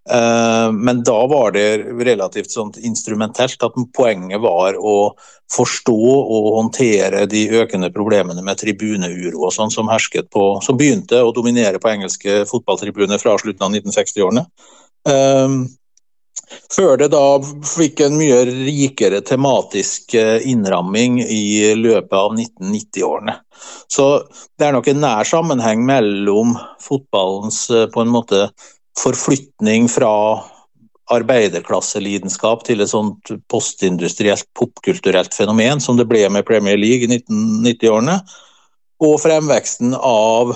Eh, 0.10 0.72
men 0.72 1.04
da 1.04 1.18
var 1.28 1.52
det 1.56 1.84
relativt 2.04 2.52
sånn 2.52 2.72
instrumentelt 2.84 3.64
at 3.64 3.78
poenget 3.96 4.42
var 4.44 4.80
å 4.80 5.14
forstå 5.54 6.00
og 6.24 6.50
håndtere 6.58 7.26
de 7.30 7.46
økende 7.60 7.92
problemene 7.94 8.44
med 8.46 8.60
tribuneuro 8.62 9.46
og 9.48 9.56
sånn 9.56 9.72
som 9.74 9.92
hersket 9.92 10.32
på, 10.34 10.48
som 10.66 10.80
begynte 10.80 11.22
å 11.22 11.34
dominere 11.36 11.82
på 11.84 11.92
engelske 11.92 12.44
fotballtribuner 12.50 13.22
fra 13.22 13.38
slutten 13.42 13.68
av 13.68 13.76
1960-årene. 13.76 14.48
Før 16.74 16.98
det 16.98 17.10
da 17.14 17.40
fikk 17.68 18.02
en 18.06 18.16
mye 18.18 18.40
rikere 18.48 19.22
tematisk 19.26 20.16
eh, 20.18 20.42
innramming 20.50 21.20
i 21.22 21.74
løpet 21.78 22.16
av 22.18 22.34
1990-årene. 22.34 23.36
Så 23.92 24.08
det 24.58 24.68
er 24.68 24.76
nok 24.76 24.90
en 24.90 25.04
nær 25.04 25.28
sammenheng 25.30 25.84
mellom 25.88 26.56
fotballens 26.82 27.66
eh, 27.74 27.86
på 27.94 28.04
en 28.04 28.14
måte 28.14 28.48
forflytning 29.00 29.88
fra 29.92 30.14
arbeiderklasselidenskap 31.14 32.64
til 32.66 32.82
et 32.82 32.90
sånt 32.90 33.34
postindustrielt, 33.52 34.48
popkulturelt 34.58 35.36
fenomen 35.36 35.82
som 35.84 36.00
det 36.00 36.08
ble 36.10 36.24
med 36.32 36.48
Premier 36.48 36.80
League 36.80 37.06
i 37.06 37.12
1990-årene, 37.20 38.22
og 39.04 39.20
fremveksten 39.22 39.98
av 40.00 40.56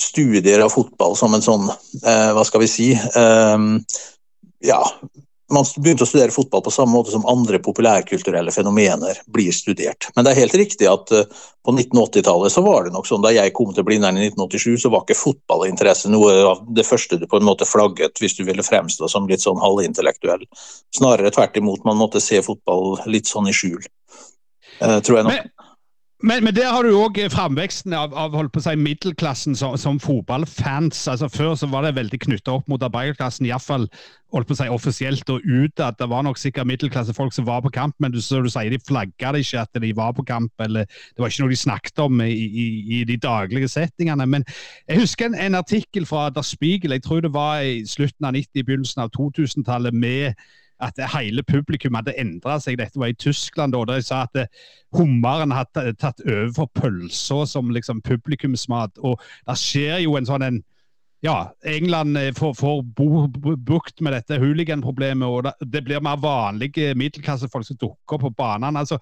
studier 0.00 0.62
av 0.64 0.72
fotball 0.72 1.16
som 1.18 1.34
en 1.36 1.44
sånn, 1.44 1.68
eh, 2.00 2.30
hva 2.36 2.46
skal 2.48 2.64
vi 2.64 2.70
si, 2.70 2.88
ja, 4.64 4.82
man 5.50 5.66
begynte 5.82 6.06
å 6.06 6.08
studere 6.08 6.34
fotball 6.34 6.62
på 6.62 6.72
samme 6.72 6.94
måte 6.94 7.12
som 7.12 7.26
andre 7.28 7.58
populærkulturelle 7.62 8.52
fenomener 8.54 9.18
blir 9.34 9.52
studert. 9.54 10.08
Men 10.14 10.24
det 10.24 10.32
er 10.32 10.42
helt 10.44 10.56
riktig 10.60 10.88
at 10.90 11.10
uh, 11.14 11.26
på 11.66 11.74
1980-tallet 11.74 12.54
så 12.54 12.62
var 12.64 12.86
det 12.86 12.94
nok 12.94 13.08
sånn 13.08 13.24
da 13.24 13.32
jeg 13.34 13.54
kom 13.56 13.72
til 13.74 13.86
Blindern 13.86 14.18
i 14.20 14.28
1987, 14.28 14.84
så 14.84 14.92
var 14.94 15.04
ikke 15.04 15.18
fotballinteresse 15.18 16.12
noe 16.12 16.34
av 16.52 16.62
det 16.76 16.86
første 16.86 17.18
du 17.20 17.26
på 17.30 17.40
en 17.40 17.48
måte 17.48 17.68
flagget 17.68 18.22
hvis 18.22 18.38
du 18.38 18.44
ville 18.48 18.64
fremstå 18.66 19.10
som 19.10 19.28
litt 19.30 19.44
sånn 19.44 19.60
halvintellektuell. 19.62 20.46
Snarere 20.96 21.34
tvert 21.34 21.58
imot, 21.58 21.86
man 21.88 21.98
måtte 22.00 22.22
se 22.22 22.42
fotball 22.46 23.00
litt 23.10 23.30
sånn 23.30 23.50
i 23.50 23.56
skjul. 23.56 23.82
Uh, 24.80 25.00
tror 25.04 25.20
jeg 25.20 25.26
nok. 25.26 25.40
Men 25.40 25.59
Men, 26.22 26.44
men, 26.44 26.52
der 26.52 26.68
har 26.68 26.84
du 26.84 26.92
òg 26.92 27.16
framveksten 27.32 27.94
av, 27.96 28.12
av 28.12 28.34
si, 28.60 28.74
middelklassen 28.76 29.54
som, 29.56 29.76
som, 29.80 29.96
fotballfans. 30.00 31.06
altså 31.08 31.30
Før 31.32 31.54
så 31.56 31.68
var 31.72 31.86
det 31.86 31.94
veldig 31.96 32.20
knytta 32.26 32.58
opp 32.58 32.68
mot 32.68 32.82
arbeiderklassen, 32.84 33.48
iallfall 33.48 33.86
si, 34.52 34.68
offisielt 34.68 35.32
og 35.32 35.40
utad. 35.40 35.96
Det 35.96 36.10
var 36.12 36.26
nok 36.26 36.36
sikkert 36.38 36.68
middelklassefolk 36.68 37.32
som 37.32 37.48
var 37.48 37.64
på 37.64 37.72
kamp, 37.72 37.96
men 37.98 38.12
du, 38.12 38.20
du 38.20 38.50
sier, 38.52 38.68
de 38.68 38.82
flagga 38.84 39.32
ikke 39.40 39.64
at 39.64 39.80
de 39.80 39.94
var 39.96 40.12
på 40.12 40.26
kamp. 40.28 40.52
eller 40.60 40.84
Det 40.84 41.24
var 41.24 41.32
ikke 41.32 41.46
noe 41.46 41.54
de 41.54 41.62
snakket 41.62 42.04
om 42.04 42.20
i, 42.20 42.30
i, 42.36 42.68
i 43.00 43.02
de 43.08 43.16
daglige 43.16 43.72
settingene. 43.72 44.28
Men 44.28 44.44
jeg 44.88 45.00
husker 45.00 45.30
en, 45.30 45.40
en 45.40 45.56
artikkel 45.56 46.04
fra 46.06 46.28
Der 46.28 46.44
Spiegel, 46.44 46.92
jeg 46.98 47.06
tror 47.08 47.24
det 47.24 47.32
var 47.32 47.64
i 47.64 47.80
slutten 47.88 48.28
av 48.28 48.36
90-, 48.36 48.60
begynnelsen 48.60 49.06
av 49.06 49.14
2000-tallet, 49.16 49.96
med 49.96 50.36
at 50.80 51.00
hele 51.14 51.44
publikum 51.46 51.98
hadde 51.98 52.16
endra 52.20 52.58
seg. 52.62 52.78
Dette 52.80 53.00
var 53.00 53.12
i 53.12 53.18
Tyskland, 53.18 53.74
da. 53.76 53.84
De 53.88 54.00
sa 54.04 54.24
at 54.26 54.40
eh, 54.40 54.50
hummeren 54.96 55.54
hadde 55.54 55.94
tatt 56.00 56.22
over 56.26 56.50
for 56.56 56.72
pølsa 56.80 57.44
som 57.48 57.72
liksom 57.74 58.02
publikumsmat. 58.06 59.00
Og 59.04 59.20
det 59.48 59.58
skjer 59.60 60.04
jo 60.06 60.16
en 60.18 60.28
sånn 60.28 60.46
en 60.46 60.60
ja, 61.24 61.50
England 61.68 62.16
eh, 62.16 62.32
får, 62.36 62.54
får 62.56 62.80
bukt 63.68 64.00
med 64.00 64.16
dette 64.16 64.40
hooliganproblemet, 64.40 65.28
og 65.28 65.68
det 65.72 65.84
blir 65.84 66.00
mer 66.04 66.20
vanlige 66.20 66.94
middelklassefolk 66.96 67.68
som 67.68 67.78
dukker 67.80 68.16
opp 68.16 68.24
på 68.24 68.34
banene. 68.40 68.80
Altså, 68.80 68.96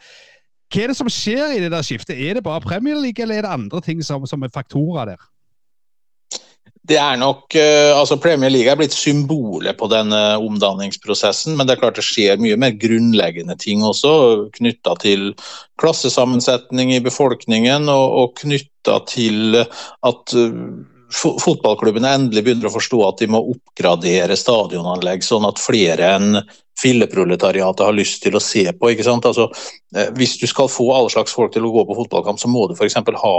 hva 0.69 0.83
er 0.85 0.91
det 0.91 0.99
som 0.99 1.11
skjer 1.13 1.55
i 1.55 1.61
det 1.63 1.71
der 1.73 1.87
skiftet? 1.87 2.19
Er 2.19 2.37
det 2.37 2.45
bare 2.45 2.65
Premier 2.65 2.99
League, 2.99 3.23
eller 3.23 3.39
er 3.39 3.47
det 3.47 3.55
andre 3.55 3.81
ting 3.85 4.03
som, 4.05 4.27
som 4.29 4.43
er 4.43 4.53
faktorer 4.53 5.15
der? 5.15 5.29
Det 6.89 6.97
er 6.97 7.19
nok, 7.21 7.53
eh, 7.59 7.93
altså 7.93 8.17
Premier 8.17 8.49
League 8.49 8.73
er 8.73 8.79
blitt 8.81 8.95
symbolet 8.97 9.77
på 9.77 9.91
denne 9.93 10.21
omdanningsprosessen, 10.41 11.57
men 11.59 11.69
det 11.69 11.75
er 11.75 11.83
klart 11.83 11.99
det 12.01 12.07
skjer 12.07 12.41
mye 12.41 12.57
mer 12.57 12.77
grunnleggende 12.81 13.59
ting 13.61 13.85
også, 13.85 14.13
knytta 14.57 14.95
til 15.03 15.35
klassesammensetning 15.83 16.95
i 16.97 17.03
befolkningen 17.05 17.91
og, 17.93 18.07
og 18.23 18.33
knytta 18.41 19.03
til 19.11 19.61
at 19.61 20.37
eh, 20.39 20.63
fotballklubbene 21.15 22.15
endelig 22.19 22.45
begynner 22.45 22.69
å 22.69 22.77
forstå 22.77 23.03
at 23.07 23.21
de 23.23 23.31
må 23.33 23.41
oppgradere 23.55 24.37
stadionanlegg, 24.37 25.25
sånn 25.25 25.47
at 25.49 25.63
flere 25.63 26.15
enn 26.19 26.43
filleproletariatet 26.79 27.87
har 27.87 27.97
lyst 27.97 28.23
til 28.23 28.37
å 28.39 28.43
se 28.43 28.65
på. 28.73 28.91
ikke 28.93 29.07
sant? 29.07 29.27
Altså, 29.27 29.49
eh, 29.97 30.11
hvis 30.15 30.37
du 30.39 30.47
skal 30.47 30.71
få 30.71 30.87
alle 30.95 31.11
slags 31.11 31.35
folk 31.35 31.53
til 31.55 31.67
å 31.67 31.73
gå 31.75 31.85
på 31.89 31.97
fotballkamp, 31.99 32.39
så 32.39 32.51
må 32.51 32.69
du 32.69 32.77
f.eks. 32.77 32.95
ha 33.23 33.35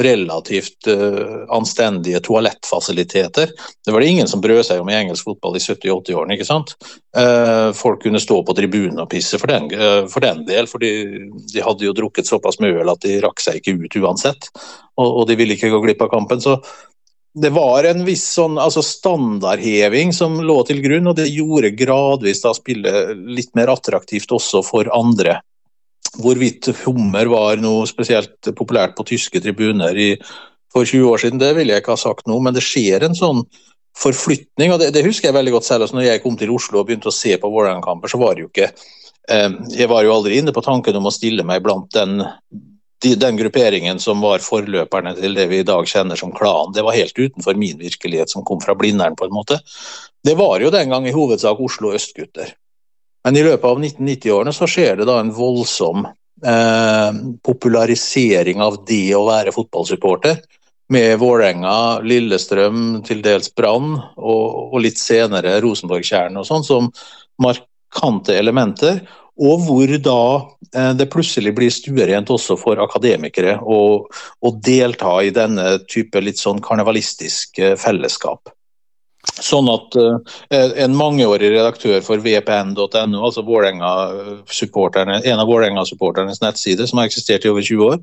relativt 0.00 0.88
uh, 0.88 1.44
anstendige 1.54 2.20
toalettfasiliteter. 2.24 3.52
Det 3.84 3.94
var 3.94 4.02
det 4.02 4.10
ingen 4.10 4.28
som 4.30 4.42
brød 4.42 4.62
seg 4.66 4.82
om 4.82 4.90
i 4.90 4.96
engelsk 4.96 5.26
fotball 5.28 5.58
i 5.58 5.62
70-80-årene. 5.62 6.34
ikke 6.34 6.48
sant? 6.48 6.74
Uh, 7.16 7.70
folk 7.76 8.02
kunne 8.02 8.22
stå 8.22 8.40
på 8.46 8.56
tribunen 8.58 9.02
og 9.02 9.10
pisse 9.12 9.38
for 9.38 9.50
den, 9.50 9.70
uh, 9.74 10.06
for 10.10 10.24
den 10.24 10.44
del, 10.48 10.70
for 10.70 10.82
de 10.82 11.62
hadde 11.62 11.86
jo 11.86 11.94
drukket 11.96 12.30
såpass 12.30 12.58
med 12.62 12.78
øl 12.80 12.94
at 12.94 13.02
de 13.06 13.18
rakk 13.22 13.42
seg 13.42 13.60
ikke 13.60 13.78
ut 13.78 13.98
uansett. 14.02 14.50
Og, 14.98 15.22
og 15.22 15.26
de 15.30 15.38
ville 15.38 15.54
ikke 15.54 15.70
gå 15.72 15.82
glipp 15.84 16.06
av 16.06 16.14
kampen. 16.14 16.42
så 16.42 16.58
det 17.34 17.52
var 17.54 17.86
en 17.86 18.02
viss 18.06 18.24
sånn, 18.34 18.58
altså 18.58 18.82
standardheving 18.82 20.10
som 20.14 20.40
lå 20.42 20.56
til 20.66 20.80
grunn, 20.82 21.06
og 21.12 21.18
det 21.20 21.28
gjorde 21.30 21.72
gradvis 21.78 22.42
da 22.42 22.52
spillet 22.56 23.14
litt 23.30 23.52
mer 23.58 23.70
attraktivt 23.70 24.32
også 24.34 24.64
for 24.66 24.90
andre. 24.94 25.38
Hvorvidt 26.18 26.72
hummer 26.82 27.30
var 27.30 27.60
noe 27.62 27.86
spesielt 27.86 28.50
populært 28.58 28.96
på 28.98 29.06
tyske 29.12 29.42
tribuner 29.44 29.94
i, 29.94 30.14
for 30.74 30.86
20 30.86 31.06
år 31.06 31.22
siden, 31.22 31.42
det 31.42 31.52
ville 31.54 31.74
jeg 31.74 31.84
ikke 31.84 31.94
ha 31.94 32.02
sagt 32.02 32.26
noe, 32.30 32.42
men 32.42 32.56
det 32.56 32.64
skjer 32.66 33.06
en 33.06 33.14
sånn 33.18 33.44
forflytning. 33.98 34.74
og 34.74 34.82
Det, 34.82 34.90
det 34.94 35.06
husker 35.06 35.30
jeg 35.30 35.38
veldig 35.38 35.54
godt 35.54 35.68
selv. 35.68 35.86
altså 35.86 35.98
når 35.98 36.08
jeg 36.08 36.22
kom 36.24 36.38
til 36.38 36.50
Oslo 36.54 36.80
og 36.80 36.88
begynte 36.88 37.10
å 37.10 37.14
se 37.14 37.36
på 37.38 37.50
Vålerenga-kamper, 37.50 38.10
så 38.10 38.18
var 38.22 38.34
det 38.34 38.44
jo 38.44 38.50
ikke 38.50 38.70
eh, 38.70 39.50
Jeg 39.76 39.90
var 39.90 40.06
jo 40.06 40.14
aldri 40.14 40.38
inne 40.38 40.54
på 40.54 40.64
tanken 40.66 40.98
om 40.98 41.06
å 41.06 41.14
stille 41.14 41.46
meg 41.46 41.62
blant 41.62 41.90
den 41.94 42.22
de, 43.02 43.14
den 43.16 43.36
grupperingen 43.36 44.00
som 44.02 44.20
var 44.20 44.42
forløperne 44.44 45.14
til 45.16 45.34
det 45.36 45.46
vi 45.50 45.62
i 45.62 45.66
dag 45.66 45.88
kjenner 45.88 46.18
som 46.20 46.32
klan, 46.36 46.74
det 46.76 46.84
var 46.84 46.96
helt 46.96 47.16
utenfor 47.16 47.56
min 47.58 47.78
virkelighet, 47.80 48.30
som 48.30 48.44
kom 48.44 48.60
fra 48.60 48.76
Blindern, 48.76 49.16
på 49.16 49.28
en 49.28 49.36
måte. 49.36 49.60
Det 50.24 50.36
var 50.36 50.60
jo 50.60 50.72
den 50.72 50.92
gang 50.92 51.08
i 51.08 51.14
hovedsak 51.14 51.60
Oslo 51.64 51.94
østgutter. 51.96 52.52
Men 53.24 53.36
i 53.36 53.44
løpet 53.44 53.68
av 53.68 53.80
1990-årene 53.80 54.52
så 54.56 54.68
skjer 54.68 55.00
det 55.00 55.08
da 55.08 55.18
en 55.20 55.32
voldsom 55.36 56.06
eh, 56.06 57.20
popularisering 57.44 58.60
av 58.64 58.82
det 58.88 59.06
å 59.16 59.26
være 59.28 59.54
fotballsupporter. 59.56 60.40
Med 60.90 61.20
Vålerenga, 61.22 62.00
Lillestrøm, 62.02 63.00
til 63.06 63.20
dels 63.22 63.52
Brann, 63.54 63.92
og, 64.16 64.46
og, 64.72 64.78
litt 64.82 64.98
senere 64.98 65.60
Rosenborg-Tjern 65.62 66.40
og 66.40 66.48
sånn, 66.48 66.66
som 66.66 66.88
markante 67.40 68.34
elementer 68.34 69.04
og 69.40 69.64
hvor 69.64 69.92
da 70.04 70.22
eh, 70.76 70.92
det 70.98 71.08
plutselig 71.12 71.54
blir 71.56 71.72
stuerent 71.72 72.30
også 72.32 72.58
for 72.60 72.80
akademikere 72.82 73.56
å, 73.60 73.80
å, 74.06 74.54
delta 74.64 75.16
i 75.24 75.32
denne 75.34 75.78
type 75.88 76.20
litt 76.20 76.40
sånn 76.40 76.60
karnevalistisk 76.64 77.60
eh, 77.62 77.76
fellesskap. 77.80 78.52
Sånn 79.40 79.66
at 79.68 79.96
uh, 80.00 80.16
En 80.80 80.94
mangeårig 80.96 81.50
redaktør 81.52 81.98
for 82.00 82.22
vpn.no, 82.24 83.18
altså 83.20 83.42
en 83.44 83.82
av 83.84 85.50
Vålerenga-supporternes 85.50 86.40
nettsider, 86.40 86.88
som 86.88 87.02
har 87.02 87.10
eksistert 87.10 87.44
i 87.44 87.50
over 87.52 87.60
20 87.60 87.84
år, 87.84 88.00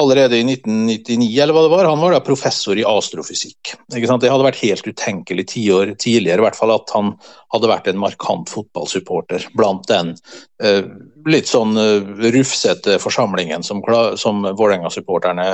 allerede 0.00 0.38
i 0.38 0.44
1999, 0.46 1.28
eller 1.42 1.56
hva 1.56 1.62
det 1.64 1.72
var. 1.72 1.88
Han 1.90 2.02
var 2.02 2.14
da 2.14 2.22
professor 2.24 2.78
i 2.78 2.86
astrofysikk. 2.88 3.74
Det 3.92 4.02
hadde 4.08 4.46
vært 4.46 4.62
helt 4.62 4.88
utenkelig 4.88 5.46
tiår 5.52 5.94
tidligere 6.00 6.42
i 6.42 6.46
hvert 6.46 6.58
fall 6.58 6.72
at 6.74 6.92
han 6.96 7.12
hadde 7.54 7.70
vært 7.70 7.90
en 7.90 8.00
markant 8.00 8.50
fotballsupporter 8.50 9.48
blant 9.58 9.88
den 9.90 10.14
eh, 10.62 10.84
litt 11.28 11.50
sånn 11.50 11.74
uh, 11.76 12.00
rufsete 12.32 12.96
forsamlingen 13.02 13.64
som, 13.66 13.82
som 14.20 14.44
Vålerenga-supporterne 14.46 15.48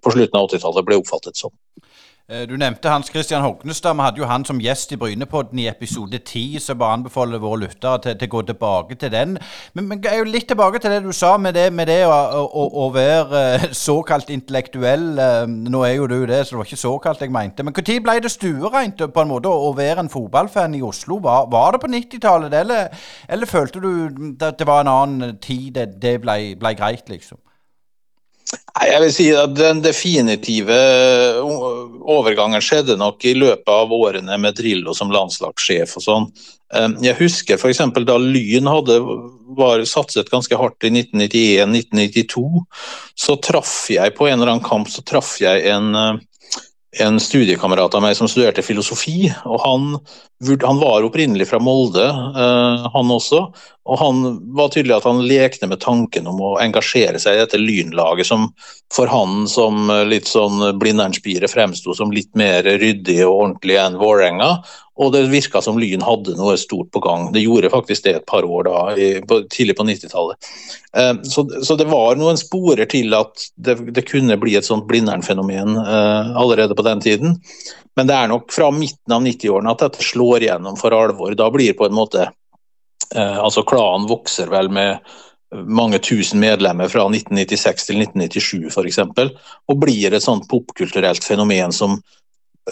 på 0.00 0.14
slutten 0.14 0.38
av 0.38 0.48
80-tallet 0.48 0.88
ble 0.88 1.00
oppfattet 1.02 1.40
som. 1.40 1.52
Eh, 2.30 2.48
du 2.48 2.54
nevnte 2.56 2.88
Hans 2.88 3.10
Christian 3.10 3.42
Hognestad. 3.42 3.96
Vi 3.96 4.02
hadde 4.02 4.20
jo 4.22 4.26
han 4.30 4.44
som 4.46 4.60
gjest 4.62 4.92
i 4.94 4.96
Brynepodden 4.96 5.58
i 5.58 5.66
episode 5.66 6.18
10, 6.18 6.60
så 6.62 6.76
bare 6.78 6.94
anbefaler 6.94 7.42
våre 7.42 7.64
lyttere 7.64 7.98
til, 8.04 8.14
til, 8.20 8.30
å 8.30 8.32
gå 8.36 8.42
tilbake 8.52 8.94
til 8.94 9.10
den. 9.10 9.34
Men, 9.74 9.88
men 9.90 10.06
er 10.06 10.20
jo 10.20 10.28
litt 10.30 10.46
tilbake 10.48 10.78
til 10.78 10.94
det 10.94 11.00
du 11.02 11.10
sa 11.12 11.34
med 11.36 11.58
det, 11.58 11.66
med 11.74 11.90
det 11.90 11.98
å, 12.06 12.14
å, 12.46 12.68
å, 12.84 12.86
være 12.94 13.42
eh, 13.56 13.66
såkalt 13.74 14.30
intellektuell. 14.30 15.08
Eh, 15.18 15.50
nå 15.50 15.82
er 15.88 15.96
jo 15.96 16.06
du 16.06 16.20
det, 16.30 16.44
så 16.46 16.54
det 16.54 16.62
var 16.62 16.70
ikke 16.70 16.82
såkalt 16.84 17.26
jeg 17.26 17.34
mente. 17.34 17.66
Men 17.66 17.74
når 17.74 18.02
ble 18.06 18.18
det 18.22 18.34
stuereint 18.36 19.02
på 19.02 19.26
en 19.26 19.32
måte 19.34 19.50
å 19.50 19.74
være 19.74 20.06
en 20.06 20.12
fotballfan 20.12 20.78
i 20.78 20.84
Oslo? 20.86 21.18
Var, 21.26 21.50
var 21.50 21.74
det 21.74 21.82
på 21.82 21.90
90-tallet, 21.90 22.54
eller, 22.62 23.06
eller, 23.26 23.50
følte 23.50 23.82
du 23.82 23.90
at 24.38 24.62
det 24.62 24.70
var 24.70 24.86
en 24.86 24.94
annen 24.94 25.40
tid 25.42 25.72
det, 25.74 25.96
det 25.98 26.20
ble, 26.22 26.54
ble 26.54 26.78
greit, 26.78 27.10
liksom? 27.10 27.41
Jeg 28.72 29.00
vil 29.02 29.12
si 29.12 29.26
at 29.36 29.52
Den 29.56 29.82
definitive 29.84 30.78
overgangen 31.42 32.62
skjedde 32.64 32.96
nok 33.00 33.24
i 33.28 33.34
løpet 33.36 33.68
av 33.68 33.92
årene 33.92 34.38
med 34.40 34.56
Drillo 34.58 34.94
som 34.96 35.12
landslagssjef. 35.12 35.96
og 36.00 36.06
sånn. 36.06 36.26
Ehm, 36.74 36.96
jeg 37.04 37.18
husker 37.20 37.60
f.eks. 37.60 37.82
da 38.08 38.16
Lyn 38.18 38.70
hadde 38.70 38.98
var 39.56 39.84
satset 39.84 40.30
ganske 40.32 40.56
hardt 40.56 40.86
i 40.88 40.90
1991-1992. 40.90 42.44
Så 43.14 43.36
traff 43.44 43.74
jeg 43.92 44.14
på 44.16 44.28
en 44.28 44.40
eller 44.40 44.54
annen 44.54 44.64
kamp 44.64 44.88
så 44.88 45.04
traff 45.04 45.36
jeg 45.42 45.66
en 45.68 45.92
eh, 45.98 46.20
en 47.00 47.20
studiekamerat 47.20 47.94
av 47.94 48.02
meg 48.04 48.16
som 48.16 48.28
studerte 48.28 48.62
filosofi. 48.64 49.30
og 49.48 49.60
Han, 49.64 49.86
han 50.60 50.80
var 50.80 51.06
opprinnelig 51.06 51.48
fra 51.48 51.60
Molde, 51.62 52.04
uh, 52.04 52.88
han 52.92 53.12
også. 53.14 53.46
Og 53.88 53.98
han 53.98 54.20
var 54.56 54.68
tydelig 54.70 54.98
at 54.98 55.08
han 55.08 55.24
lekte 55.24 55.66
med 55.70 55.80
tanken 55.80 56.28
om 56.30 56.42
å 56.44 56.52
engasjere 56.62 57.18
seg 57.22 57.38
i 57.38 57.42
dette 57.42 57.60
lynlaget, 57.60 58.28
som 58.28 58.50
for 58.92 59.10
han 59.10 59.48
som 59.50 59.88
litt 60.06 60.28
sånn 60.28 60.76
Blindern-spire 60.78 61.48
fremsto 61.50 61.96
som 61.96 62.12
litt 62.14 62.30
mer 62.38 62.62
ryddig 62.68 63.22
og 63.24 63.34
ordentlig 63.38 63.80
enn 63.80 63.98
Vålerenga. 63.98 64.52
Og 65.02 65.10
det 65.14 65.24
virka 65.32 65.62
som 65.64 65.78
Lyn 65.80 66.04
hadde 66.04 66.36
noe 66.38 66.54
stort 66.60 66.92
på 66.94 67.02
gang. 67.02 67.28
Det 67.34 67.42
gjorde 67.42 67.72
faktisk 67.72 68.04
det 68.06 68.14
et 68.20 68.28
par 68.28 68.46
år 68.46 68.68
da, 68.68 68.82
tidlig 69.50 69.76
på 69.78 69.86
90-tallet. 69.88 70.50
Eh, 70.96 71.14
så, 71.26 71.76
det 71.76 71.88
var 71.90 72.20
noen 72.20 72.38
sporer 72.40 72.86
til 72.90 73.14
at 73.18 73.48
det, 73.56 73.78
det 73.96 74.06
kunne 74.08 74.38
bli 74.40 74.54
et 74.58 74.68
sånt 74.68 74.86
Blindern-fenomen 74.90 75.74
eh, 75.82 76.30
allerede 76.38 76.78
på 76.78 76.86
den 76.86 77.02
tiden. 77.02 77.40
Men 77.96 78.08
det 78.08 78.16
er 78.16 78.30
nok 78.30 78.52
fra 78.54 78.70
midten 78.72 79.16
av 79.16 79.26
90-årene 79.26 79.74
at 79.74 79.84
dette 79.84 80.06
slår 80.06 80.46
igjennom 80.46 80.78
for 80.80 80.94
alvor. 80.96 81.34
Da 81.36 81.50
blir 81.52 81.76
på 81.76 81.88
en 81.88 81.98
måte 81.98 82.28
eh, 82.28 83.38
Altså 83.42 83.66
klanen 83.68 84.08
vokser 84.10 84.52
vel 84.52 84.72
med 84.72 85.02
mange 85.52 85.98
tusen 85.98 86.40
medlemmer 86.40 86.88
fra 86.88 87.04
1996 87.10 87.86
til 87.90 88.00
1997 88.00 88.70
f.eks. 88.72 88.98
Og 89.68 89.80
blir 89.80 90.14
et 90.14 90.24
sånt 90.24 90.48
popkulturelt 90.48 91.24
fenomen 91.24 91.74
som 91.76 91.98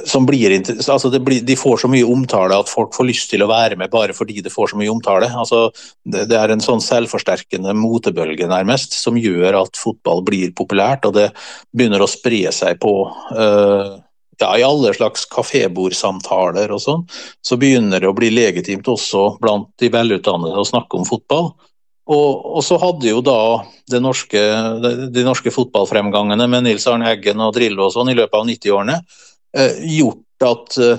som 0.06 0.26
blir, 0.26 0.52
altså 0.54 1.11
blir, 1.18 1.40
De 1.42 1.56
får 1.59 1.82
så 1.82 1.88
mye 1.90 2.06
omtale 2.06 2.54
at 2.62 2.70
folk 2.70 2.94
får 2.94 3.09
lyst 3.09 3.30
til 3.32 3.42
å 3.42 3.49
være 3.50 3.78
med 3.78 3.90
bare 3.90 4.14
fordi 4.14 4.38
det 4.44 4.52
får 4.54 4.73
så 4.73 4.78
mye 4.78 4.92
omtale. 4.92 5.30
Altså, 5.35 5.64
det, 6.04 6.28
det, 6.30 6.37
er 6.38 6.52
en 6.54 6.62
sånn 6.62 6.82
selvforsterkende 6.85 7.75
motebølge 7.75 8.47
nærmest 8.50 8.94
som 8.94 9.18
gjør 9.18 9.62
at 9.64 9.80
fotball 9.80 10.23
blir 10.26 10.54
populært, 10.54 11.09
og 11.09 11.16
det 11.18 11.30
begynner 11.75 12.04
å 12.04 12.11
spre 12.11 12.44
seg 12.54 12.78
på 12.82 12.94
uh, 13.11 13.99
ja, 14.40 14.52
I 14.56 14.64
alle 14.64 14.94
slags 14.97 15.26
kafébordsamtaler 15.30 16.70
og 16.73 16.80
sånn, 16.80 17.02
så 17.44 17.59
begynner 17.61 18.00
det 18.00 18.09
å 18.09 18.16
bli 18.16 18.30
legitimt 18.32 18.88
også 18.88 19.35
blant 19.42 19.68
de 19.82 19.90
velutdannede 19.92 20.62
å 20.62 20.68
snakke 20.68 20.97
om 20.97 21.09
fotball. 21.09 21.50
Og, 22.11 22.30
og, 22.56 22.62
så 22.66 22.78
hadde 22.80 23.11
jo 23.11 23.20
da 23.23 23.62
norske, 24.02 24.40
de 25.14 25.26
norske 25.26 25.52
fotballfremgangene 25.54 26.47
med 26.50 26.64
Nils 26.66 26.88
Arne 26.90 27.11
Eggen 27.12 27.42
og 27.44 27.52
Drillo 27.54 27.87
og 27.87 27.94
sånn 27.94 28.11
i 28.11 28.16
løpet 28.18 28.38
av 28.38 28.49
90-årene 28.49 28.97
eh, 28.97 29.28
gjort 29.54 30.47
at 30.47 30.78
eh, 30.78 30.99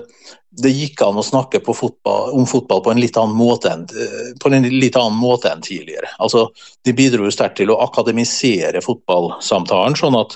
det 0.62 0.72
gikk 0.76 1.02
an 1.06 1.20
å 1.20 1.24
snakke 1.24 1.62
fotball, 1.64 2.34
om 2.36 2.46
fotball 2.50 2.82
på 2.84 2.92
en 2.92 3.00
litt 3.00 3.18
annen 3.18 3.38
måte 3.38 3.72
enn, 3.72 3.86
eh, 3.96 4.32
annen 4.44 5.20
måte 5.20 5.52
enn 5.52 5.64
tidligere. 5.64 6.12
Altså, 6.20 6.50
de 6.84 6.94
bidro 6.94 7.30
sterkt 7.32 7.62
til 7.62 7.72
å 7.72 7.80
akademisere 7.86 8.84
fotballsamtalen, 8.84 9.96
sånn 9.96 10.20
at 10.20 10.36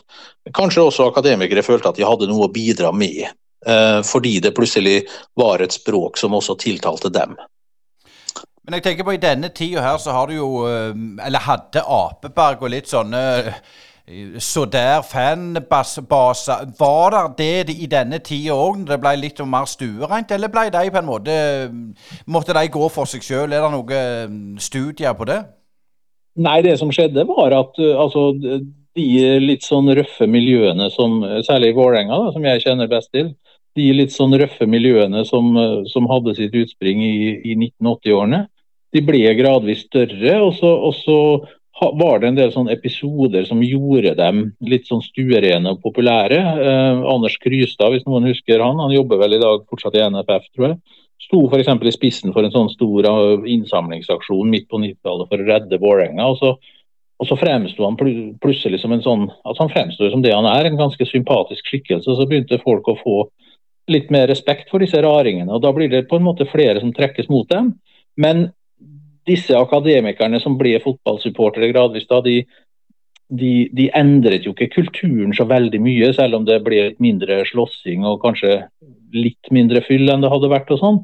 kanskje 0.55 0.87
også 0.87 1.09
akademikere 1.09 1.65
følte 1.65 1.91
at 1.91 1.99
de 1.99 2.07
hadde 2.07 2.29
noe 2.31 2.47
å 2.47 2.53
bidra 2.53 2.93
med. 2.95 3.27
Eh, 3.65 4.01
fordi 4.05 4.39
det 4.39 4.55
plutselig 4.55 5.03
var 5.33 5.59
et 5.59 5.73
språk 5.73 6.17
som 6.17 6.37
også 6.37 6.55
tiltalte 6.61 7.09
dem. 7.09 7.35
Men 8.65 8.79
jeg 8.79 8.85
tenker 8.85 9.05
på 9.05 9.13
i 9.13 9.21
denne 9.21 9.49
tida 9.53 9.81
her 9.81 9.97
så 10.01 10.13
har 10.15 10.29
du 10.29 10.39
jo 10.39 10.49
eh, 10.65 10.93
Eller 11.25 11.43
hadde 11.45 11.83
Apeberg 11.85 12.63
og 12.65 12.71
litt 12.73 12.89
sånne 12.89 13.21
eh, 13.37 13.57
så 14.39 14.65
der 14.69 15.01
fanbaser 15.01 16.65
Var 16.79 17.33
det 17.37 17.67
det 17.67 17.73
i 17.73 17.87
denne 17.89 18.19
tida 18.21 18.53
òg, 18.53 18.77
når 18.77 18.91
det 18.91 18.99
ble 19.01 19.13
litt 19.17 19.41
mer 19.49 19.65
stuereint, 19.65 20.31
eller 20.31 20.51
ble 20.53 20.67
de 20.69 20.91
på 20.93 21.01
en 21.01 21.07
måte 21.09 21.37
Måtte 22.29 22.53
de 22.53 22.67
gå 22.69 22.89
for 22.93 23.09
seg 23.09 23.25
sjøl? 23.25 23.53
Er 23.53 23.65
det 23.65 23.71
noen 23.73 24.57
studier 24.61 25.17
på 25.17 25.25
det? 25.25 25.41
Nei, 26.37 26.59
det 26.61 26.77
som 26.77 26.91
skjedde 26.93 27.25
var 27.25 27.55
at 27.55 27.79
altså, 27.79 28.33
de 28.95 29.05
litt 29.41 29.63
sånn 29.63 29.87
røffe 29.95 30.27
miljøene, 30.27 30.89
som, 30.91 31.21
særlig 31.47 31.71
i 31.71 31.77
Vålerenga, 31.77 32.19
som 32.35 32.45
jeg 32.45 32.63
kjenner 32.65 32.91
best 32.91 33.09
til, 33.15 33.31
de 33.75 33.85
litt 33.95 34.13
sånn 34.15 34.35
røffe 34.39 34.67
miljøene 34.67 35.23
som, 35.27 35.55
som 35.91 36.07
hadde 36.11 36.35
sitt 36.37 36.55
utspring 36.55 37.01
i, 37.03 37.15
i 37.43 37.55
1980-årene, 37.55 38.45
de 38.95 39.03
ble 39.03 39.23
gradvis 39.35 39.83
større. 39.89 40.37
Og 40.43 40.53
så, 40.59 40.71
og 40.71 40.95
så, 41.01 41.17
var 41.79 42.19
det 42.19 42.27
en 42.29 42.37
del 42.37 42.51
sånne 42.53 42.71
episoder 42.71 43.43
som 43.47 43.63
gjorde 43.63 44.13
dem 44.15 44.45
litt 44.63 44.87
sånn 44.87 45.03
stuerene 45.03 45.73
og 45.73 45.81
populære. 45.83 46.37
Eh, 46.39 47.01
Anders 47.11 47.35
Krystad, 47.43 47.91
hvis 47.91 48.05
noen 48.07 48.29
husker 48.29 48.63
han, 48.63 48.79
han 48.79 48.93
jobber 48.95 49.19
vel 49.19 49.35
i 49.35 49.41
dag 49.41 49.65
fortsatt 49.67 49.97
i 49.99 50.05
NFF, 50.07 50.47
tror 50.55 50.69
jeg. 50.69 50.79
Sto 51.25 51.41
f.eks. 51.49 51.67
i 51.75 51.95
spissen 51.95 52.33
for 52.35 52.47
en 52.47 52.53
sånn 52.53 52.71
stor 52.71 53.09
eh, 53.11 53.49
innsamlingsaksjon 53.57 54.51
midt 54.51 54.69
på 54.71 54.79
90-tallet 54.79 55.31
for 55.31 55.43
å 55.43 55.49
redde 55.51 55.81
Vålerenga. 55.83 56.29
Og 56.31 56.39
så, 56.39 56.53
og 57.19 57.27
så 57.27 57.39
fremsto 57.39 57.83
han 57.83 57.99
plutselig 57.99 58.79
som 58.79 58.95
en 58.95 59.03
sånn, 59.03 59.27
altså 59.43 59.65
han 59.65 59.75
fremstod 59.75 60.15
som 60.15 60.23
det 60.23 60.31
han 60.35 60.47
er, 60.47 60.69
en 60.69 60.79
ganske 60.79 61.11
sympatisk 61.11 61.67
skikkelse. 61.73 62.07
Så 62.07 62.29
begynte 62.29 62.63
folk 62.63 62.87
å 62.87 62.99
få 63.03 63.17
litt 63.91 64.07
mer 64.15 64.29
respekt 64.31 64.71
for 64.71 64.79
disse 64.79 65.03
raringene. 65.03 65.51
og 65.51 65.61
Da 65.67 65.75
blir 65.75 65.91
det 65.91 66.07
på 66.07 66.17
en 66.21 66.25
måte 66.25 66.47
flere 66.47 66.79
som 66.79 66.95
trekkes 66.95 67.27
mot 67.27 67.51
dem. 67.51 67.75
Men 68.15 68.47
disse 69.27 69.57
akademikerne 69.57 70.39
som 70.41 70.57
ble 70.59 70.77
fotballsupportere 70.83 71.71
gradvis, 71.71 72.07
da, 72.09 72.21
de, 72.25 72.41
de, 73.29 73.53
de, 73.73 73.89
endret 73.97 74.45
jo 74.45 74.53
ikke 74.53 74.71
kulturen 74.75 75.33
så 75.35 75.47
veldig 75.49 75.81
mye, 75.81 76.11
selv 76.13 76.39
om 76.39 76.47
det 76.47 76.61
ble 76.65 76.91
mindre 77.03 77.41
slåssing 77.49 78.05
og 78.05 78.21
kanskje 78.23 78.59
litt 79.15 79.51
mindre 79.55 79.81
fyll 79.85 80.09
enn 80.11 80.25
det 80.25 80.31
hadde 80.33 80.51
vært. 80.51 80.71
og 80.75 80.81
sånn. 80.81 80.99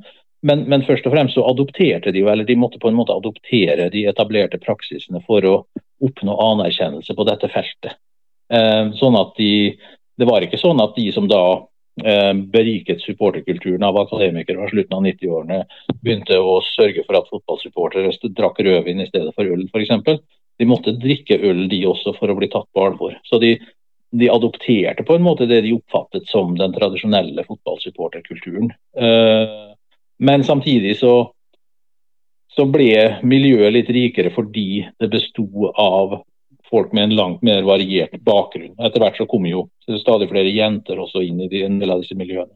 Men, 0.46 0.66
men, 0.70 0.86
først 0.86 1.06
og 1.06 1.14
fremst 1.14 1.38
så 1.38 1.46
adopterte 1.46 2.14
de 2.14 2.24
eller 2.26 2.48
de 2.48 2.58
måtte 2.58 2.80
på 2.82 2.90
en 2.90 2.98
måte 2.98 3.14
adoptere 3.14 3.92
de 3.94 4.08
etablerte 4.10 4.58
praksisene 4.62 5.22
for 5.28 5.46
å 5.46 5.56
oppnå 6.02 6.38
anerkjennelse 6.50 7.14
på 7.18 7.26
dette 7.30 7.50
feltet. 7.54 8.00
Eh, 8.52 8.88
sånn 8.98 9.18
at 9.20 9.36
de, 9.38 9.78
Det 10.18 10.28
var 10.28 10.44
ikke 10.44 10.60
sånn 10.60 10.82
at 10.84 10.98
de 10.98 11.08
som 11.14 11.28
da 11.30 11.64
beriket 12.52 13.02
supporterkulturen 13.04 13.84
av 13.84 13.98
akademikere 14.00 14.62
fra 14.62 14.70
slutten 14.72 14.96
av 14.96 15.04
90-årene. 15.06 15.58
Begynte 16.02 16.38
å 16.40 16.62
sørge 16.64 17.04
for 17.04 17.20
at 17.20 17.28
fotballsupportere 17.30 18.32
drakk 18.38 18.62
rødvin 18.64 19.04
i 19.04 19.10
stedet 19.10 19.34
for 19.36 19.46
øl, 19.46 19.66
f.eks. 19.68 20.22
De 20.62 20.68
måtte 20.70 20.96
drikke 21.02 21.40
øl 21.42 21.66
de 21.72 21.84
også 21.90 22.14
for 22.20 22.32
å 22.32 22.38
bli 22.38 22.50
tatt 22.52 22.68
på 22.74 22.86
alvor. 22.86 23.16
Så 23.26 23.40
de, 23.42 23.56
de, 24.14 24.30
adopterte 24.30 25.04
på 25.08 25.18
en 25.18 25.26
måte 25.26 25.48
det 25.50 25.64
de 25.66 25.76
oppfattet 25.76 26.30
som 26.30 26.56
den 26.58 26.74
tradisjonelle 26.76 27.46
fotballsupporterkulturen. 27.48 28.72
Eh, 28.96 29.56
men 30.22 30.44
samtidig 30.46 30.98
så, 31.00 31.16
så 32.54 32.68
ble 32.70 33.24
miljøet 33.26 33.74
litt 33.74 33.90
rikere 33.90 34.34
fordi 34.36 34.84
det 35.02 35.10
besto 35.10 35.72
av 35.74 36.22
folk 36.72 36.94
med 36.96 37.10
en 37.10 37.18
langt 37.18 37.44
mer 37.46 37.62
variert 37.68 38.16
bakgrunn. 38.26 38.74
Etter 38.80 39.04
hvert 39.04 39.20
så 39.20 39.28
kommer 39.30 39.52
jo 39.52 39.68
stadig 40.02 40.30
flere 40.32 40.54
jenter 40.56 41.00
også 41.04 41.24
inn 41.26 41.42
i 41.46 41.64
en 41.66 41.80
del 41.82 41.94
av 41.94 42.04
disse 42.04 42.18
miljøene. 42.18 42.54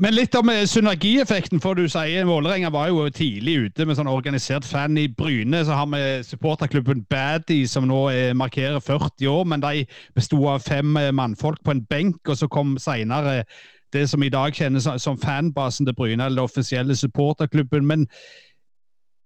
Men 0.00 0.14
litt 0.16 0.32
om 0.38 0.48
eh, 0.48 0.62
synergieffekten, 0.64 1.60
for 1.60 1.76
du 1.76 1.84
sier 1.90 2.24
Vålerenga 2.24 2.70
var 2.72 2.88
jo 2.88 3.02
tidlig 3.12 3.56
ute 3.66 3.84
med 3.84 3.98
sånn 3.98 4.08
organisert 4.08 4.64
fan. 4.64 4.96
I 4.96 5.10
Bryne 5.12 5.60
så 5.68 5.76
har 5.76 5.90
vi 5.92 6.00
supporterklubben 6.24 7.02
Baddy, 7.10 7.66
som 7.68 7.84
nå 7.88 8.06
eh, 8.08 8.30
markerer 8.32 8.80
40 8.80 9.28
år. 9.28 9.44
Men 9.52 9.60
de 9.60 9.84
besto 10.16 10.40
av 10.48 10.64
fem 10.64 10.96
eh, 10.96 11.10
mannfolk 11.12 11.60
på 11.66 11.74
en 11.74 11.84
benk, 11.92 12.22
og 12.24 12.40
så 12.40 12.48
kom 12.48 12.78
seinere 12.80 13.42
det 13.92 14.06
som 14.08 14.24
i 14.24 14.32
dag 14.32 14.56
kjennes 14.56 14.88
som 15.02 15.20
fanbasen 15.20 15.84
til 15.84 15.98
Bryne, 15.98 16.24
eller 16.24 16.38
den 16.38 16.48
offisielle 16.48 16.96
supporterklubben. 16.96 17.84
Men 17.84 18.08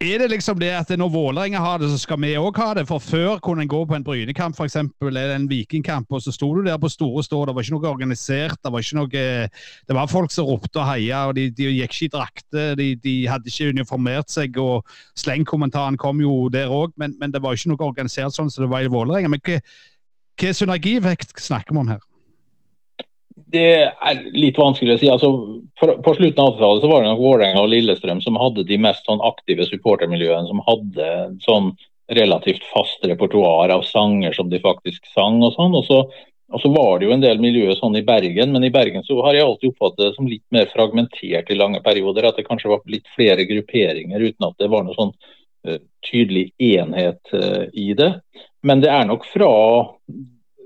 er 0.03 0.19
det 0.19 0.31
liksom 0.31 0.59
det 0.59 0.71
at 0.75 0.91
når 0.99 1.09
Vålerenga 1.09 1.61
har 1.63 1.79
det, 1.79 1.89
så 1.91 1.99
skal 1.99 2.19
vi 2.21 2.33
òg 2.37 2.57
ha 2.59 2.73
det? 2.75 2.87
For 2.89 2.99
før 2.99 3.39
kunne 3.43 3.63
en 3.63 3.71
gå 3.71 3.85
på 3.87 3.95
en 3.95 4.05
Brynekamp 4.05 4.57
f.eks., 4.59 4.77
eller 5.01 5.35
en 5.35 5.47
Vikingkamp, 5.49 6.13
og 6.13 6.23
så 6.23 6.33
sto 6.35 6.51
du 6.55 6.63
der 6.67 6.79
på 6.79 6.91
store 6.93 7.23
stå. 7.23 7.45
Det 7.47 7.55
var 7.55 7.63
ikke 7.63 7.77
noe 7.77 7.93
organisert. 7.93 8.59
Det 8.59 8.73
var 8.73 8.85
ikke 8.85 8.99
noe 8.99 9.09
Det 9.89 9.97
var 9.97 10.11
folk 10.11 10.33
som 10.35 10.49
ropte 10.49 10.83
og 10.83 10.89
heia, 10.89 11.25
og 11.29 11.37
de, 11.39 11.49
de 11.51 11.71
gikk 11.71 11.95
ikke 11.95 12.05
i 12.05 12.13
drakter. 12.17 12.75
De, 12.81 12.89
de, 12.97 13.15
hadde 13.31 13.49
ikke 13.49 13.71
uniformert 13.77 14.31
seg, 14.31 14.59
og 14.59 14.85
slengkommentaren 15.19 15.97
kom 16.01 16.21
jo 16.21 16.49
der 16.53 16.73
òg, 16.73 16.93
men, 16.97 17.15
men, 17.21 17.33
det 17.33 17.43
var 17.43 17.55
ikke 17.55 17.73
noe 17.73 17.87
organisert 17.87 18.35
sånn 18.35 18.51
som 18.51 18.67
det 18.67 18.73
var 18.73 18.85
i 18.85 18.91
Vålerenga. 18.93 19.31
Men 19.31 19.45
hva 19.45 20.53
synergivekt 20.53 21.39
snakker 21.41 21.75
vi 21.75 21.85
om 21.85 21.95
her? 21.95 22.03
Det 23.35 23.71
er 23.91 24.21
litt 24.35 24.59
vanskelig 24.59 24.95
å 24.95 25.01
si. 25.01 25.09
Altså, 25.11 25.31
på 25.81 26.15
slutten 26.15 26.43
av 26.43 26.55
80-tallet 26.55 26.87
var 26.87 27.03
det 27.03 27.09
nok 27.11 27.23
Vålerenga 27.23 27.65
og 27.65 27.73
Lillestrøm 27.73 28.21
som 28.23 28.39
hadde 28.39 28.67
de 28.69 28.79
mest 28.79 29.03
sånn, 29.09 29.23
aktive 29.27 29.67
supportermiljøene, 29.67 30.47
som 30.51 30.63
hadde 30.69 31.09
sånn 31.43 31.73
relativt 32.15 32.63
fast 32.71 33.03
repertoar 33.05 33.73
av 33.75 33.83
sanger 33.89 34.37
som 34.37 34.51
de 34.53 34.61
faktisk 34.63 35.07
sang. 35.15 35.43
og 35.43 35.55
sånn. 35.57 35.75
Og 35.75 35.87
så, 35.89 36.01
og 36.53 36.63
så 36.63 36.71
var 36.75 37.01
det 37.01 37.09
jo 37.09 37.15
en 37.17 37.25
del 37.25 37.43
miljøer 37.43 37.75
sånn 37.81 37.97
i 37.99 38.05
Bergen, 38.07 38.53
men 38.55 38.67
i 38.67 38.73
Bergen 38.75 39.07
så 39.07 39.19
har 39.27 39.35
jeg 39.35 39.49
alltid 39.49 39.73
oppfattet 39.73 40.05
det 40.05 40.13
som 40.19 40.31
litt 40.31 40.45
mer 40.55 40.71
fragmentert 40.71 41.51
i 41.51 41.59
lange 41.59 41.83
perioder. 41.83 42.29
At 42.29 42.39
det 42.39 42.47
kanskje 42.47 42.71
var 42.77 42.85
litt 42.87 43.09
flere 43.17 43.49
grupperinger 43.51 44.29
uten 44.29 44.47
at 44.47 44.59
det 44.63 44.71
var 44.71 44.87
noe 44.87 44.95
sånn 44.99 45.15
uh, 45.67 45.81
tydelig 46.07 46.53
enhet 46.63 47.35
uh, 47.35 47.67
i 47.73 47.91
det. 47.99 48.13
Men 48.63 48.85
det 48.85 48.93
er 48.95 49.09
nok 49.09 49.27
fra 49.29 49.51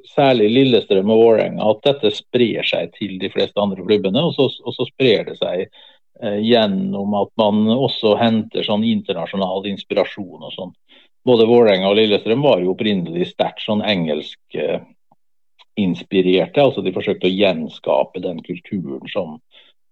særlig 0.07 0.51
Lillestrøm 0.53 1.11
og 1.13 1.19
Vålerenga, 1.23 1.71
at 1.71 1.83
dette 1.87 2.11
sprer 2.17 2.63
seg 2.67 2.93
til 2.97 3.13
de 3.23 3.31
fleste 3.33 3.61
andre 3.61 3.85
klubbene. 3.85 4.21
Og 4.29 4.33
så, 4.37 4.45
og 4.65 4.73
så 4.77 4.85
sprer 4.89 5.21
det 5.29 5.37
seg 5.41 5.59
eh, 5.67 6.39
gjennom 6.45 7.09
at 7.21 7.31
man 7.41 7.57
også 7.75 8.09
henter 8.21 8.63
sånn 8.67 8.85
internasjonal 8.89 9.61
inspirasjon 9.73 10.43
og 10.43 10.53
sånn. 10.55 10.73
Både 11.29 11.51
Vålerenga 11.51 11.87
og 11.91 11.97
Lillestrøm 11.99 12.43
var 12.45 12.59
jo 12.63 12.73
opprinnelig 12.75 13.25
sterkt 13.33 13.63
sånn 13.67 13.83
engelskinspirerte. 13.85 16.59
Eh, 16.61 16.65
altså 16.65 16.81
de 16.85 16.95
forsøkte 16.95 17.29
å 17.29 17.37
gjenskape 17.37 18.19
den 18.25 18.39
kulturen 18.47 19.07
som 19.13 19.29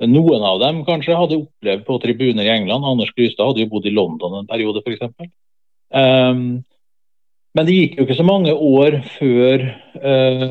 noen 0.05 0.45
av 0.45 0.61
dem 0.61 0.83
kanskje 0.85 1.17
hadde 1.17 1.39
opplevd 1.41 1.85
på 1.87 1.99
tribuner 2.03 2.45
i 2.45 2.53
England. 2.53 2.85
Anders 2.85 3.13
Grystad 3.17 3.49
hadde 3.49 3.65
jo 3.65 3.73
bodd 3.73 3.87
i 3.89 3.95
London 3.95 4.41
en 4.41 4.49
periode, 4.49 4.83
f.eks. 4.85 5.31
Um, 5.95 6.65
men 7.57 7.67
det 7.67 7.77
gikk 7.77 7.97
jo 7.97 8.05
ikke 8.07 8.19
så 8.19 8.27
mange 8.27 8.53
år 8.53 8.99
før 9.17 9.63
uh, 10.03 10.47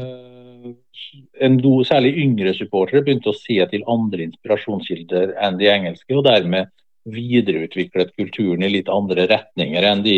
en 1.46 1.58
do, 1.62 1.78
særlig 1.86 2.16
yngre 2.24 2.56
supportere 2.58 3.04
begynte 3.06 3.32
å 3.32 3.38
se 3.38 3.60
til 3.72 3.86
andre 3.92 4.26
inspirasjonskilder 4.26 5.36
enn 5.44 5.60
de 5.60 5.70
engelske, 5.72 6.16
og 6.16 6.26
dermed 6.26 6.72
videreutviklet 7.06 8.16
kulturen 8.18 8.66
i 8.66 8.72
litt 8.74 8.90
andre 8.90 9.28
retninger 9.30 9.86
enn 9.86 10.02
de 10.06 10.18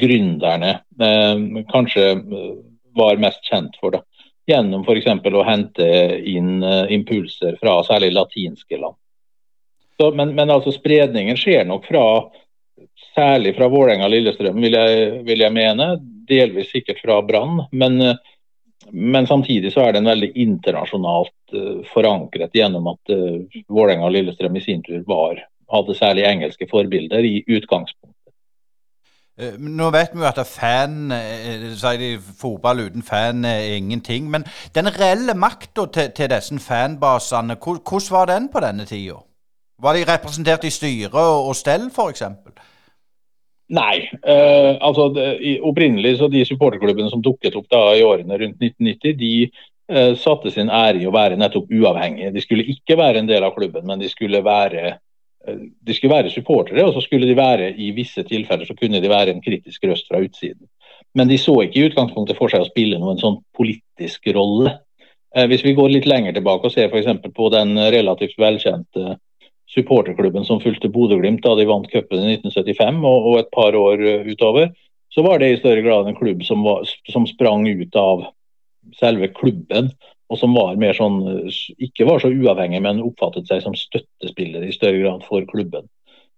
gründerne 0.00 0.74
uh, 1.00 1.64
kanskje 1.70 2.06
eh, 2.12 2.50
var 2.96 3.22
mest 3.22 3.46
kjent 3.48 3.78
for. 3.80 3.96
Da. 3.96 4.02
Gjennom 4.50 4.84
f.eks. 4.84 5.08
å 5.08 5.46
hente 5.46 5.86
inn 6.28 6.58
uh, 6.60 6.84
impulser 6.92 7.56
fra 7.62 7.78
særlig 7.86 8.12
latinske 8.12 8.76
land. 8.76 8.98
Så, 9.96 10.10
men, 10.16 10.34
men 10.36 10.52
altså 10.52 10.72
spredningen 10.72 11.36
skjer 11.40 11.64
nok 11.68 11.88
fra 11.88 12.04
særlig 13.16 13.54
fra 13.56 13.68
Vålerenga 13.70 14.06
og 14.08 14.14
Lillestrøm, 14.14 14.60
vil 14.62 14.76
jeg, 14.78 15.08
vil 15.26 15.44
jeg, 15.44 15.54
mene. 15.54 15.92
Delvis 16.30 16.70
sikkert 16.74 17.00
fra 17.02 17.20
Brann. 17.26 17.64
Men, 17.72 17.98
men, 18.92 19.26
samtidig 19.26 19.72
så 19.74 19.86
er 19.86 19.96
den 19.96 20.08
veldig 20.10 20.30
internasjonalt 20.34 21.56
uh, 21.56 21.80
forankret 21.92 22.54
gjennom 22.56 22.92
at 22.92 23.14
uh, 23.14 23.60
Vålerenga 23.68 24.08
og 24.08 24.14
Lillestrøm 24.16 24.60
i 24.60 24.64
sin 24.64 24.84
tur 24.86 25.02
var, 25.08 25.42
hadde 25.72 25.98
særlig 25.98 26.28
engelske 26.28 26.70
forbilder 26.70 27.26
i 27.26 27.40
utgangspunktet. 27.48 28.16
Eh, 29.40 29.56
nå 29.56 29.88
vet 29.94 30.12
vi 30.12 30.20
jo 30.20 30.28
at 30.28 30.40
fan, 30.44 31.12
sier 31.80 32.00
de, 32.00 32.10
fotball 32.20 32.82
uten 32.84 33.04
fan 33.06 33.46
er 33.48 33.76
ingenting. 33.78 34.28
Men 34.30 34.44
den 34.74 34.90
reelle 34.92 35.34
makta 35.34 35.86
til, 35.94 36.10
til, 36.16 36.28
disse 36.32 36.58
fanbasene, 36.60 37.56
hvordan 37.56 38.10
var 38.10 38.28
den 38.28 38.48
på 38.52 38.60
denne 38.60 38.84
tida? 38.84 39.22
Var 39.80 39.96
de 39.96 40.04
representert 40.04 40.64
i 40.68 40.70
styre 40.70 41.22
og 41.46 41.54
stell, 41.56 41.88
f.eks.? 41.88 42.22
Nei. 43.70 44.10
Eh, 44.26 44.76
altså 44.82 45.08
det, 45.14 45.26
Opprinnelig 45.66 46.16
så 46.18 46.28
de 46.30 46.42
supporterklubbene 46.46 47.10
som 47.12 47.22
dukket 47.22 47.54
opp 47.58 47.68
da 47.70 47.82
i 47.94 48.02
årene 48.02 48.38
rundt 48.40 48.58
1990, 48.58 49.14
de 49.20 49.34
eh, 49.46 50.16
satte 50.18 50.50
sin 50.50 50.72
ære 50.74 50.98
i 50.98 51.06
å 51.06 51.14
være 51.14 51.38
nettopp 51.38 51.70
uavhengige. 51.70 52.32
De 52.34 52.42
skulle 52.42 52.66
ikke 52.74 52.98
være 52.98 53.22
en 53.22 53.30
del 53.30 53.46
av 53.46 53.54
klubben, 53.54 53.86
men 53.86 54.02
de 54.02 54.10
skulle 54.10 54.42
være, 54.42 54.96
uh, 55.46 55.62
de 55.86 55.96
skulle 55.96 56.16
være 56.16 56.34
supportere. 56.34 56.82
Og 56.82 56.98
så 56.98 57.04
skulle 57.06 57.30
de 57.30 57.38
være 57.38 57.70
i 57.78 57.92
visse 57.94 58.26
tilfeller 58.26 58.66
så 58.66 58.74
kunne 58.78 59.02
de 59.02 59.12
være 59.12 59.36
en 59.36 59.44
kritisk 59.44 59.86
røst 59.86 60.10
fra 60.10 60.22
utsiden. 60.24 60.66
Men 61.14 61.30
de 61.30 61.38
så 61.38 61.54
ikke 61.62 61.78
i 61.78 61.88
utgangspunktet 61.90 62.38
for 62.38 62.50
seg 62.50 62.66
å 62.66 62.70
spille 62.70 62.98
noen 62.98 63.22
sånn 63.22 63.38
politisk 63.58 64.30
rolle. 64.34 64.78
hvis 65.30 65.62
vi 65.62 65.72
går 65.78 65.90
litt 65.90 66.06
lenger 66.10 66.34
tilbake 66.34 66.66
og 66.66 66.72
ser 66.74 66.90
f.eks. 66.90 67.30
på 67.34 67.48
den 67.54 67.78
relativt 67.94 68.38
velkjente 68.38 69.14
supporterklubben 69.74 70.44
som 70.44 70.60
fulgte 70.60 70.90
Bodø-Glimt 70.90 71.44
da 71.44 71.54
de 71.58 71.66
vant 71.68 71.88
cupen 71.90 72.24
i 72.24 72.36
1975 72.38 73.02
og, 73.04 73.26
og, 73.30 73.34
et 73.40 73.50
par 73.54 73.76
år 73.78 74.02
eh, 74.02 74.30
utover, 74.30 74.72
så 75.14 75.22
var 75.26 75.40
det 75.40 75.52
i 75.52 75.58
større 75.60 75.82
grad 75.86 76.08
en 76.08 76.18
klubb 76.18 76.42
som, 76.46 76.62
var, 76.66 76.86
som 77.10 77.26
sprang 77.26 77.66
ut 77.68 77.96
av 77.98 78.26
selve 78.98 79.30
klubben, 79.34 79.90
og 80.30 80.38
som 80.38 80.54
var 80.54 80.78
mer 80.78 80.94
sånn, 80.94 81.18
ikke 81.82 82.06
var 82.06 82.22
så 82.22 82.30
uavhengig, 82.30 82.82
men 82.82 83.02
oppfattet 83.02 83.50
seg 83.50 83.64
som 83.64 83.74
støttespiller 83.74 84.66
i 84.66 84.74
større 84.74 85.02
grad 85.02 85.24
for 85.26 85.46
klubben. 85.50 85.88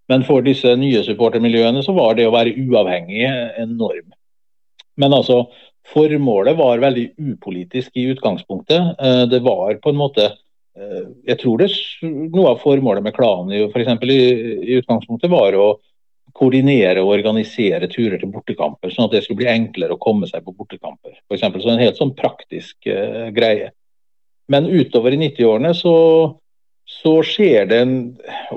Men 0.08 0.24
for 0.26 0.44
disse 0.44 0.72
nye 0.80 1.02
supportermiljøene 1.04 1.84
så 1.84 1.92
var 1.96 2.16
det 2.16 2.26
å 2.28 2.32
være 2.34 2.56
uavhengig 2.64 3.26
en 3.28 3.76
norm. 3.76 4.08
Men 5.00 5.16
altså, 5.16 5.44
formålet 5.92 6.56
var 6.56 6.82
veldig 6.82 7.06
upolitisk 7.20 7.96
i 8.00 8.08
utgangspunktet. 8.12 8.96
Eh, 8.96 9.24
det 9.28 9.44
var 9.44 9.76
på 9.84 9.92
en 9.92 10.00
måte 10.00 10.32
Eh, 10.32 10.41
jeg 10.72 11.36
tror 11.42 11.60
det 11.60 11.66
noe 12.08 12.54
av 12.54 12.60
formålet 12.62 13.04
med 13.04 13.12
klanen 13.12 13.72
for 13.74 14.06
i, 14.08 14.14
i 14.16 14.78
utgangspunktet 14.80 15.28
var 15.28 15.52
å 15.60 15.66
koordinere 16.36 17.02
og 17.02 17.12
organisere 17.12 17.88
turer 17.92 18.18
til 18.20 18.32
bortekamper, 18.32 18.92
sånn 18.92 19.08
at 19.08 19.16
det 19.16 19.24
skulle 19.26 19.42
bli 19.42 19.50
enklere 19.52 19.96
å 19.96 20.00
komme 20.00 20.28
seg 20.28 20.44
på 20.46 20.54
bortekamper. 20.56 21.18
For 21.26 21.36
eksempel, 21.36 21.62
så 21.62 21.72
En 21.72 21.82
helt 21.82 22.00
sånn 22.00 22.14
praktisk 22.16 22.88
uh, 22.88 23.28
greie. 23.34 23.72
Men 24.48 24.66
utover 24.66 25.14
i 25.14 25.20
90-årene 25.20 25.72
så, 25.76 25.94
så, 26.88 27.14
skjer 27.26 27.68
det, 27.68 27.80
en, 27.84 27.94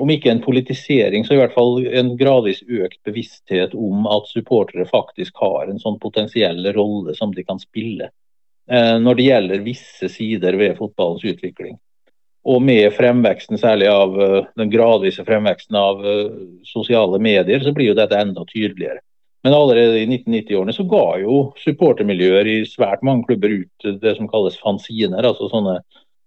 om 0.00 0.10
ikke 0.10 0.32
en 0.32 0.42
politisering, 0.44 1.24
så 1.24 1.36
i 1.36 1.40
hvert 1.40 1.54
fall 1.54 1.84
en 1.86 2.14
gradvis 2.18 2.62
økt 2.64 3.00
bevissthet 3.06 3.76
om 3.76 4.08
at 4.10 4.28
supportere 4.32 4.88
faktisk 4.88 5.36
har 5.44 5.68
en 5.68 5.80
sånn 5.80 6.00
potensiell 6.02 6.64
rolle 6.76 7.14
som 7.18 7.34
de 7.36 7.44
kan 7.44 7.60
spille 7.62 8.10
uh, 8.72 8.96
når 9.02 9.20
det 9.20 9.28
gjelder 9.30 9.66
visse 9.68 10.12
sider 10.12 10.56
ved 10.58 10.78
fotballens 10.80 11.28
utvikling. 11.28 11.76
Og 12.46 12.62
med 12.62 12.92
fremveksten 12.94 13.58
særlig 13.58 13.88
av 13.90 14.14
eh, 14.22 14.46
den 14.58 14.70
gradvise 14.70 15.24
fremveksten 15.26 15.76
av 15.78 16.04
eh, 16.06 16.30
sosiale 16.66 17.18
medier, 17.22 17.62
så 17.62 17.72
blir 17.74 17.90
jo 17.90 17.98
dette 17.98 18.18
enda 18.22 18.44
tydeligere. 18.46 19.02
Men 19.46 19.54
allerede 19.54 19.98
i 19.98 20.06
1990-årene 20.06 20.74
så 20.74 20.86
ga 20.90 21.04
jo 21.22 21.40
supportermiljøer 21.62 22.50
i 22.50 22.56
svært 22.66 23.02
mange 23.06 23.26
klubber 23.28 23.52
ut 23.62 23.88
det 24.02 24.14
som 24.18 24.30
kalles 24.30 24.58
fanziner, 24.62 25.26
altså 25.26 25.50
sånne 25.50 25.80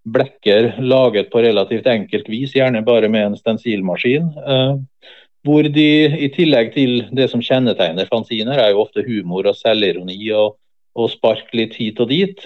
blekker 0.10 0.78
laget 0.80 1.28
på 1.32 1.42
relativt 1.44 1.88
enkelt 1.92 2.30
vis, 2.32 2.56
gjerne 2.56 2.84
bare 2.88 3.10
med 3.12 3.30
en 3.30 3.40
stensilmaskin. 3.40 4.28
Eh, 4.44 4.76
hvor 5.48 5.72
de 5.72 5.90
i 6.20 6.28
tillegg 6.36 6.74
til 6.76 6.98
det 7.16 7.30
som 7.32 7.44
kjennetegner 7.44 8.12
fanziner, 8.12 8.60
er 8.60 8.74
jo 8.74 8.84
ofte 8.84 9.06
humor 9.08 9.48
og 9.48 9.56
selvironi 9.56 10.20
og, 10.36 10.58
og 11.00 11.12
spark 11.14 11.54
litt 11.56 11.78
hit 11.80 12.02
og 12.04 12.10
dit. 12.12 12.44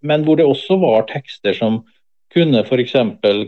Men 0.00 0.24
hvor 0.24 0.38
det 0.40 0.46
også 0.48 0.78
var 0.80 1.04
tekster 1.10 1.52
som 1.52 1.82
kunne 2.32 2.62
f.eks. 2.64 2.94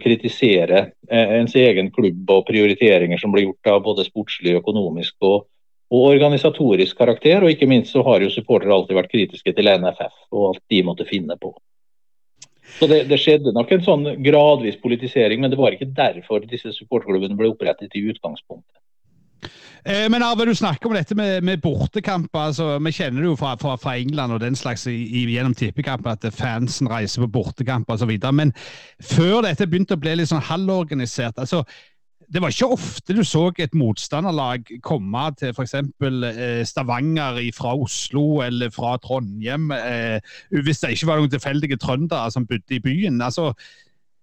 kritisere 0.02 0.80
eh, 1.10 1.32
ens 1.38 1.54
egen 1.56 1.90
klubb 1.94 2.30
og 2.32 2.46
prioriteringer 2.48 3.20
som 3.20 3.32
blir 3.32 3.48
gjort 3.48 3.72
av 3.74 3.82
både 3.84 4.06
sportslig, 4.08 4.56
økonomisk 4.60 5.16
og, 5.20 5.46
og, 5.92 6.04
organisatorisk 6.14 6.98
karakter. 6.98 7.44
Og 7.44 7.54
ikke 7.54 7.68
minst 7.70 7.92
så 7.94 8.04
har 8.06 8.24
jo 8.24 8.32
supportere 8.32 8.74
alltid 8.74 8.96
vært 8.98 9.12
kritiske 9.12 9.56
til 9.56 9.72
NFF 9.76 10.14
og 10.32 10.46
alt 10.52 10.64
de 10.72 10.82
måtte 10.86 11.08
finne 11.08 11.36
på. 11.40 11.52
Så 12.78 12.86
det, 12.86 13.02
det, 13.10 13.18
skjedde 13.20 13.52
nok 13.52 13.72
en 13.74 13.82
sånn 13.84 14.04
gradvis 14.24 14.78
politisering, 14.80 15.40
men 15.42 15.52
det 15.52 15.58
var 15.58 15.74
ikke 15.74 15.90
derfor 15.90 16.44
disse 16.46 16.72
supporterklubbene 16.76 17.36
ble 17.36 17.50
opprettet 17.50 17.96
i 17.98 18.04
utgangspunktet. 18.12 18.79
Eh, 19.84 20.06
men 20.12 20.22
Arve, 20.22 20.46
du 20.48 20.54
snakker 20.54 20.90
om 20.90 20.96
dette 20.96 21.16
med, 21.18 21.44
med 21.46 21.60
bortekamper. 21.62 22.50
altså 22.50 22.78
Vi 22.78 22.92
kjenner 22.92 23.22
det 23.22 23.30
jo 23.30 23.36
fra, 23.40 23.54
fra, 23.60 23.76
fra 23.80 23.96
England 23.98 24.36
og 24.36 24.42
den 24.42 24.56
slags 24.56 24.86
i, 24.90 25.24
gjennom 25.34 25.54
tippekamper 25.54 26.16
at 26.16 26.26
fansen 26.34 26.90
reiser 26.90 27.24
på 27.24 27.32
bortekamper 27.38 27.96
osv. 27.96 28.12
Men 28.32 28.52
før 29.00 29.44
dette 29.46 29.68
begynte 29.68 29.98
å 29.98 30.02
bli 30.02 30.18
litt 30.20 30.32
sånn 30.32 30.44
halvorganisert 30.50 31.40
altså 31.40 31.64
det 32.30 32.38
var 32.42 32.52
ikke 32.52 32.70
ofte 32.76 33.14
du 33.16 33.24
så 33.26 33.48
et 33.58 33.74
motstanderlag 33.74 34.68
komme 34.86 35.22
til 35.38 35.50
f.eks. 35.50 35.74
Eh, 35.74 36.62
Stavanger 36.68 37.40
fra 37.56 37.74
Oslo 37.74 38.40
eller 38.44 38.70
fra 38.70 38.94
Trondheim, 39.02 39.70
eh, 39.74 40.20
hvis 40.50 40.82
det 40.82 40.92
ikke 40.94 41.10
var 41.10 41.18
noen 41.18 41.32
tilfeldige 41.32 41.80
trøndere 41.80 42.30
som 42.30 42.46
bodde 42.46 42.76
i 42.76 42.82
byen. 42.84 43.18
Altså, 43.26 43.50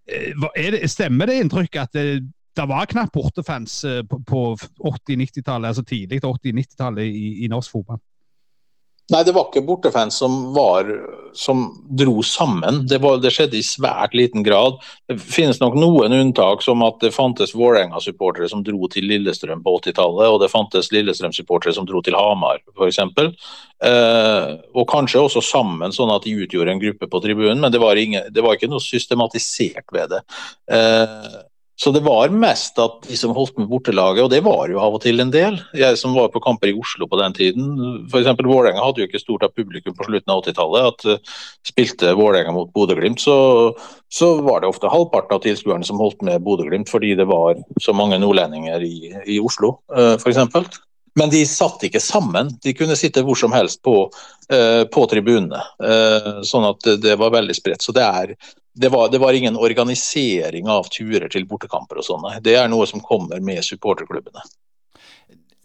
eh, 0.08 0.32
det, 0.56 0.88
stemmer 0.92 1.28
det 1.28 1.42
inntrykket 1.42 1.82
at 1.84 2.24
det, 2.58 2.68
var 2.70 2.90
knapt 2.90 3.14
bortefans 3.14 3.84
eh, 3.86 4.04
på 4.04 4.44
80-90-tallet, 4.58 5.72
altså 5.72 5.86
tidlig 5.88 6.22
80-90-tallet 6.22 7.08
i, 7.08 7.28
i, 7.46 7.50
norsk 7.52 7.78
fotball? 7.78 8.02
Nei, 9.08 9.22
det 9.24 9.32
var 9.32 9.46
ikke 9.48 9.64
bortefans 9.64 10.18
som, 10.20 10.34
var, 10.52 10.90
som 11.32 11.62
dro 11.96 12.18
sammen. 12.28 12.82
Det, 12.92 12.98
var, 13.00 13.22
det, 13.24 13.32
skjedde 13.32 13.56
i 13.56 13.64
svært 13.64 14.18
liten 14.20 14.44
grad. 14.44 14.82
Det 15.08 15.16
finnes 15.22 15.62
nok 15.62 15.78
noen 15.80 16.12
unntak, 16.18 16.66
som 16.66 16.84
at 16.84 17.00
det 17.00 17.14
fantes 17.16 17.56
Vålerenga-supportere 17.56 18.50
som 18.52 18.66
dro 18.68 18.90
til 18.92 19.08
Lillestrøm 19.08 19.64
på 19.64 19.78
80-tallet, 19.80 20.28
og 20.28 20.42
det 20.44 20.52
fantes 20.52 20.92
Lillestrøm-supportere 20.92 21.78
som 21.78 21.88
dro 21.88 22.04
til 22.04 22.20
Hamar, 22.20 22.60
f.eks. 22.76 23.00
Eh, 23.88 24.52
og 24.76 24.90
kanskje 24.92 25.24
også 25.24 25.46
sammen, 25.54 25.96
sånn 25.96 26.12
at 26.12 26.28
de 26.28 26.36
utgjorde 26.44 26.76
en 26.76 26.84
gruppe 26.84 27.08
på 27.08 27.24
tribunen, 27.24 27.64
men 27.64 27.72
det 27.72 27.80
var, 27.80 27.96
ingen, 27.96 28.28
det 28.28 28.44
var 28.44 28.60
ikke 28.60 28.74
noe 28.74 28.84
systematisert 28.84 29.88
ved 29.96 30.18
det. 30.18 30.26
Eh, 30.68 31.38
så 31.80 31.92
det 31.94 32.00
var 32.02 32.32
mest 32.34 32.80
at 32.82 33.04
de 33.06 33.14
som 33.20 33.36
holdt 33.38 33.60
med 33.62 33.68
bortelaget, 33.70 34.24
og 34.26 34.32
det 34.34 34.40
var 34.42 34.72
jo 34.72 34.80
av 34.82 34.96
og 34.98 35.04
til 35.04 35.22
en 35.22 35.30
del. 35.30 35.60
Jeg 35.78 36.00
som 36.02 36.16
var 36.18 36.32
på 36.34 36.42
kamper 36.42 36.72
i 36.72 36.74
Oslo 36.74 37.06
på 37.06 37.20
den 37.22 37.36
tiden, 37.38 37.68
f.eks. 38.10 38.32
Vålerenga 38.42 38.82
hadde 38.82 39.04
jo 39.04 39.06
ikke 39.06 39.22
stort 39.22 39.46
av 39.46 39.54
publikum 39.54 39.94
på 39.94 40.08
slutten 40.08 40.34
av 40.34 40.42
80-tallet. 40.42 40.88
At 40.90 41.06
uh, 41.06 41.38
Spilte 41.70 42.16
Vålerenga 42.18 42.56
mot 42.56 42.74
Bodø-Glimt, 42.74 43.22
så, 43.22 43.38
så, 44.10 44.32
var 44.42 44.64
det 44.64 44.72
ofte 44.72 44.90
halvparten 44.90 45.38
av 45.38 45.46
tilskuerne 45.46 45.86
som 45.86 46.02
holdt 46.02 46.26
med 46.26 46.42
Bodø-Glimt, 46.48 46.90
fordi 46.90 47.14
det 47.20 47.30
var 47.30 47.62
så 47.84 47.94
mange 47.94 48.18
nordlendinger 48.26 48.82
i, 48.82 49.14
i 49.38 49.38
Oslo, 49.38 49.76
eh, 49.94 50.16
f.eks. 50.18 50.82
Men 51.18 51.30
de 51.30 51.46
satt 51.50 51.86
ikke 51.86 52.02
sammen. 52.02 52.56
De 52.66 52.74
kunne 52.78 52.98
sitte 52.98 53.22
hvor 53.26 53.38
som 53.38 53.54
helst 53.54 53.84
på, 53.86 54.08
uh, 54.50 54.84
på 54.90 55.10
tribunene. 55.14 55.62
Sånn 56.46 56.66
at 56.74 56.90
det 57.06 57.20
var 57.22 57.38
veldig 57.38 57.58
spredt. 57.58 57.86
Så 57.86 57.94
det 57.94 58.06
er, 58.06 58.34
det 58.78 58.92
var, 58.94 59.10
det 59.10 59.20
var, 59.22 59.34
ingen 59.34 59.58
organisering 59.58 60.70
av 60.70 60.88
turer 60.94 61.28
til 61.34 61.48
bortekamper 61.50 62.02
og 62.02 62.06
sånn. 62.06 62.30
Det 62.46 62.56
er 62.60 62.70
noe 62.72 62.88
som 62.90 63.04
kommer 63.04 63.42
med 63.44 63.66
supporterklubbene. 63.66 64.46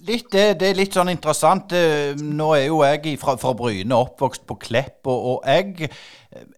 Litt, 0.03 0.33
det, 0.33 0.57
det, 0.59 0.72
er 0.72 0.79
litt 0.81 0.96
sånn 0.96 1.12
interessant. 1.12 1.70
Nå 2.18 2.48
er 2.57 2.64
jo 2.66 2.81
jeg 2.83 3.14
fra, 3.22 3.37
fra 3.38 3.53
Bryne 3.55 3.94
oppvokst 3.94 4.42
på 4.48 4.57
Klepp, 4.64 5.07
og, 5.07 5.29
og 5.31 5.46
jeg 5.46 5.92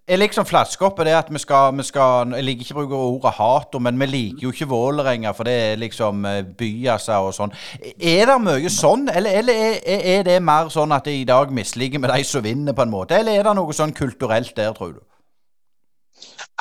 er 0.09 0.21
liksom 0.21 0.47
flaska 0.49 0.87
opp 0.87 1.03
det 1.05 1.13
at 1.19 1.29
vi 1.33 1.41
skal, 1.43 1.75
vi 1.77 1.85
skal, 1.85 2.33
Jeg 2.39 2.47
liker 2.47 2.65
ikke 2.65 2.77
å 2.77 2.79
bruke 2.79 3.01
ordet 3.11 3.35
hater, 3.37 3.83
men 3.85 4.01
vi 4.01 4.09
liker 4.09 4.47
jo 4.47 4.53
ikke 4.55 4.71
Vålerenga, 4.71 5.35
for 5.37 5.49
det 5.49 5.55
er 5.61 5.81
liksom 5.83 6.25
eh, 6.31 6.41
byasa 6.57 7.19
og 7.27 7.35
sånn. 7.37 7.53
Er 7.99 8.31
det 8.31 8.39
mye 8.47 8.73
sånn, 8.73 9.09
eller, 9.13 9.41
eller 9.43 9.65
er, 9.67 10.05
er, 10.15 10.23
det 10.25 10.39
mer 10.41 10.71
sånn 10.73 10.95
at 10.95 11.11
i 11.13 11.25
dag 11.29 11.53
misliker 11.53 12.01
med 12.01 12.15
de 12.15 12.25
som 12.25 12.45
vinner, 12.45 12.73
på 12.73 12.87
en 12.87 12.95
måte? 12.95 13.19
Eller 13.19 13.41
er 13.41 13.49
det 13.49 13.57
noe 13.59 13.77
sånn 13.77 13.93
kulturelt 13.97 14.55
der, 14.57 14.73
tror 14.77 14.97
du? 14.97 15.03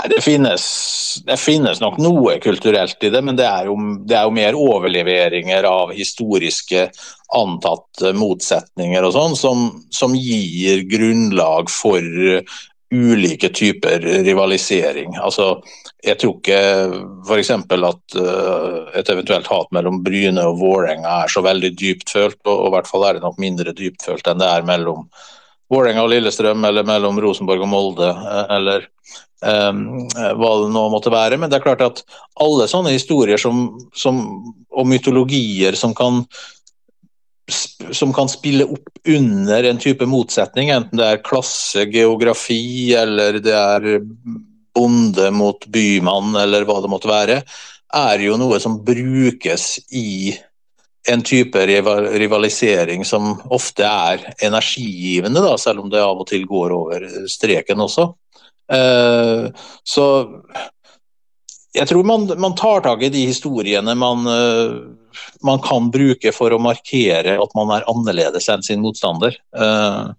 Det 0.10 0.22
finnes, 0.26 0.64
det 1.26 1.38
finnes, 1.38 1.80
nok 1.82 2.00
noe 2.02 2.36
kulturelt 2.42 3.04
i 3.06 3.12
det, 3.14 3.22
men 3.24 3.38
det 3.38 3.46
er, 3.46 3.70
jo, 3.70 3.78
det 4.04 4.18
er 4.18 4.26
jo 4.28 4.36
mer 4.36 4.58
overleveringer 4.58 5.68
av 5.70 5.94
historiske 5.96 6.88
antatte 7.38 8.12
motsetninger 8.18 9.06
og 9.06 9.14
sånn, 9.16 9.38
som, 9.38 9.66
som, 9.94 10.18
gir 10.18 10.84
grunnlag 10.90 11.72
for 11.72 12.02
ulike 12.94 13.50
typer 13.54 14.02
rivalisering. 14.26 15.16
Altså, 15.22 15.56
jeg 16.06 16.20
tror 16.22 16.36
ikke 16.38 16.60
f.eks. 17.26 17.54
at 17.54 18.18
uh, 18.20 18.90
et 18.98 19.14
eventuelt 19.14 19.50
hat 19.50 19.72
mellom 19.74 20.02
Bryne 20.06 20.44
og 20.50 20.60
Vålerenga 20.62 21.24
er 21.24 21.34
så 21.34 21.42
veldig 21.46 21.74
dyptfølt, 21.80 22.42
og, 22.46 22.54
og 22.54 22.68
i 22.68 22.74
hvert 22.76 22.92
fall 22.92 23.08
er 23.08 23.18
det 23.18 23.26
nok 23.26 23.40
mindre 23.42 23.74
dyptfølt 23.78 24.30
enn 24.30 24.42
det 24.42 24.52
er 24.52 24.68
mellom 24.68 25.08
Vålerenga 25.72 26.04
og 26.04 26.12
Lillestrøm, 26.12 26.66
eller 26.68 26.88
mellom 26.88 27.20
Rosenborg 27.24 27.64
og 27.66 27.72
Molde, 27.72 28.10
eh, 28.10 28.56
eller 28.58 28.88
um, 29.44 29.86
hva 30.40 30.52
det 30.64 30.74
nå 30.76 30.88
måtte 30.94 31.14
være. 31.14 31.40
Men 31.40 31.52
det 31.52 31.60
er 31.60 31.66
klart 31.66 31.86
at 31.86 32.04
alle 32.44 32.68
sånne 32.72 32.94
historier 32.96 33.42
som, 33.42 33.66
som, 33.96 34.20
og 34.72 34.90
mytologier 34.90 35.80
som 35.80 35.96
kan 35.98 36.24
som 37.92 38.14
kan 38.16 38.30
spille 38.32 38.64
opp 38.64 39.10
under 39.10 39.66
en 39.68 39.80
type 39.82 40.06
motsetning, 40.08 40.70
enten 40.72 41.00
det 41.00 41.10
er 41.10 41.24
klasse, 41.28 41.84
geografi 41.92 42.94
eller 42.96 43.40
det 43.44 43.52
er 43.52 44.00
bonde 44.74 45.28
mot 45.36 45.68
bymann 45.68 46.38
eller 46.40 46.64
hva 46.68 46.80
det 46.82 46.92
måtte 46.94 47.12
være, 47.12 47.42
er 47.94 48.24
jo 48.26 48.38
noe 48.40 48.60
som 48.64 48.80
brukes 48.86 49.76
i 49.94 50.34
en 51.10 51.24
type 51.26 51.66
rivalisering 51.68 53.04
som 53.06 53.36
ofte 53.52 53.84
er 53.88 54.24
energigivende, 54.46 55.42
da, 55.44 55.58
selv 55.60 55.84
om 55.84 55.90
det 55.92 56.04
av 56.04 56.22
og 56.24 56.30
til 56.30 56.46
går 56.48 56.76
over 56.76 57.08
streken 57.32 57.84
også. 57.84 58.08
Eh, 58.72 59.50
så 59.84 60.06
jeg 61.74 61.90
tror 61.90 62.06
man, 62.06 62.28
man, 62.38 62.56
tar 62.56 62.84
tak 62.86 63.02
i 63.04 63.10
de 63.10 63.26
historiene 63.26 63.96
man, 63.98 64.28
uh, 64.30 65.18
man, 65.42 65.62
kan 65.66 65.90
bruke 65.94 66.30
for 66.36 66.54
å 66.54 66.62
markere 66.62 67.34
at 67.42 67.56
man 67.58 67.72
er 67.74 67.88
annerledes 67.90 68.46
enn 68.54 68.66
sin 68.66 68.84
motstander. 68.84 69.34
Uh, 69.58 70.14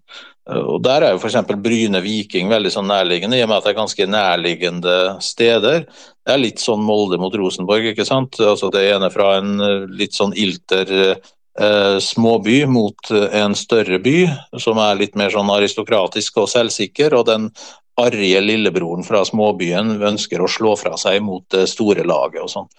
og 0.45 0.83
Der 0.85 1.01
er 1.01 1.15
jo 1.15 1.21
f.eks. 1.21 1.37
Bryne 1.57 2.01
Viking 2.05 2.51
veldig 2.51 2.71
sånn 2.73 2.89
nærliggende, 2.91 3.39
i 3.39 3.45
og 3.45 3.49
med 3.49 3.57
at 3.57 3.65
det 3.65 3.71
er 3.71 3.79
ganske 3.79 4.09
nærliggende 4.13 4.97
steder. 5.25 5.87
Det 6.25 6.33
er 6.33 6.41
litt 6.41 6.61
sånn 6.61 6.83
Molde 6.85 7.17
mot 7.21 7.33
Rosenborg, 7.33 7.87
ikke 7.91 8.05
sant. 8.05 8.37
Altså 8.39 8.69
Det 8.73 8.83
ene 8.91 9.09
fra 9.13 9.37
en 9.39 9.55
litt 9.89 10.13
sånn 10.13 10.35
ilter 10.37 10.91
eh, 10.99 11.97
småby 11.97 12.59
mot 12.69 13.09
en 13.11 13.57
større 13.57 13.97
by, 14.03 14.19
som 14.61 14.77
er 14.83 15.01
litt 15.01 15.17
mer 15.17 15.33
sånn 15.33 15.49
aristokratisk 15.49 16.37
og 16.43 16.51
selvsikker. 16.53 17.17
og 17.17 17.25
den 17.31 17.49
arrige 17.95 18.41
lillebroren 18.41 19.05
fra 19.07 19.23
småbyen 19.25 19.95
ønsker 20.03 20.41
å 20.43 20.51
slå 20.51 20.75
fra 20.79 20.97
seg 20.99 21.21
mot 21.23 21.45
det 21.53 21.65
store 21.71 22.03
laget 22.07 22.43
og 22.43 22.51
sånn. 22.51 22.69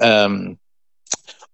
Um, 0.00 0.38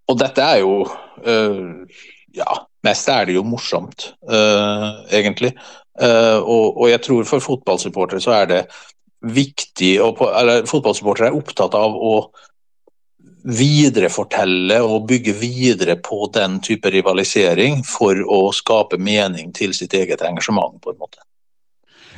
og 0.09 0.20
dette 0.22 0.44
er 0.44 0.62
jo 0.62 0.74
uh, 0.87 2.04
Ja, 2.37 2.52
mest 2.86 3.08
er 3.10 3.28
det 3.28 3.36
jo 3.38 3.44
morsomt, 3.46 4.12
uh, 4.30 5.04
egentlig. 5.14 5.54
Uh, 5.98 6.38
og, 6.38 6.76
og, 6.76 6.84
jeg 6.92 7.02
tror 7.02 7.26
for 7.26 7.42
fotballsupportere 7.42 8.22
så 8.22 8.36
er 8.36 8.50
det 8.52 8.60
viktig 9.18 9.96
og 9.98 10.20
eller 10.28 10.66
Fotballsupportere 10.70 11.32
er 11.32 11.38
opptatt 11.40 11.74
av 11.74 11.96
å 11.96 12.12
viderefortelle 13.48 14.76
og 14.84 15.08
bygge 15.08 15.32
videre 15.40 15.96
på 15.96 16.26
den 16.34 16.58
type 16.64 16.90
rivalisering 16.92 17.80
for 17.86 18.18
å 18.28 18.52
skape 18.54 18.98
mening 19.00 19.50
til 19.56 19.72
sitt 19.74 19.94
eget 19.96 20.22
engasjement, 20.26 20.76
på 20.82 20.92
en 20.92 21.00
måte. 21.00 21.22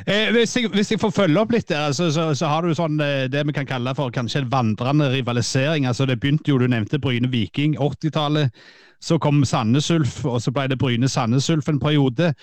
Eh, 0.07 0.31
hvis, 0.33 0.57
jeg, 0.57 0.70
hvis, 0.73 0.90
jeg, 0.94 1.01
får 1.01 1.12
følge 1.12 1.40
opp 1.42 1.53
litt 1.53 1.68
der, 1.68 1.92
så, 1.92 2.09
så, 2.12 2.31
så 2.37 2.49
har 2.49 2.64
du 2.64 2.73
sånn, 2.77 2.96
eh, 3.05 3.27
det 3.31 3.44
vi 3.46 3.55
kan 3.57 3.68
kalle 3.68 3.92
for 3.96 4.12
kanskje 4.14 4.44
en 4.44 4.53
vandrende 4.53 5.11
rivalisering. 5.12 5.87
altså 5.87 6.07
Det 6.09 6.18
begynte 6.20 6.51
jo, 6.51 6.59
du 6.59 6.66
nevnte 6.70 6.99
Bryne 6.99 7.29
Viking, 7.31 7.77
80-tallet. 7.77 8.55
Så 9.01 9.19
kom 9.19 9.45
Sandnes 9.49 9.91
Ulf, 9.91 10.25
og 10.29 10.43
så 10.45 10.53
ble 10.53 10.67
det 10.69 10.79
Bryne 10.81 11.09
Sandnes 11.09 11.49
Ulf 11.51 11.69
en 11.69 11.81
periode. 11.81 12.35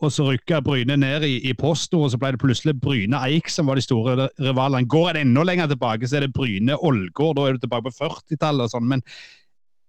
Og 0.00 0.12
så 0.12 0.24
rykka 0.30 0.62
Bryne 0.64 0.96
ned 0.96 1.26
i, 1.28 1.34
i 1.50 1.52
posto, 1.54 2.00
og 2.02 2.10
så 2.10 2.18
ble 2.18 2.32
det 2.34 2.40
plutselig 2.40 2.74
Bryne 2.80 3.20
Eik 3.28 3.50
som 3.52 3.68
var 3.68 3.76
de 3.76 3.84
store 3.84 4.30
rivalene. 4.40 4.88
Går 4.88 5.10
en 5.12 5.28
enda 5.28 5.44
lenger 5.44 5.68
tilbake, 5.70 6.08
så 6.08 6.16
er 6.16 6.26
det 6.26 6.32
Bryne 6.34 6.76
Ålgård. 6.76 7.36
Da 7.36 7.44
er 7.46 7.58
du 7.58 7.66
tilbake 7.66 7.90
på 7.90 8.08
40-tallet 8.08 8.64
og 8.64 8.72
sånn. 8.72 8.88
Men 8.88 9.04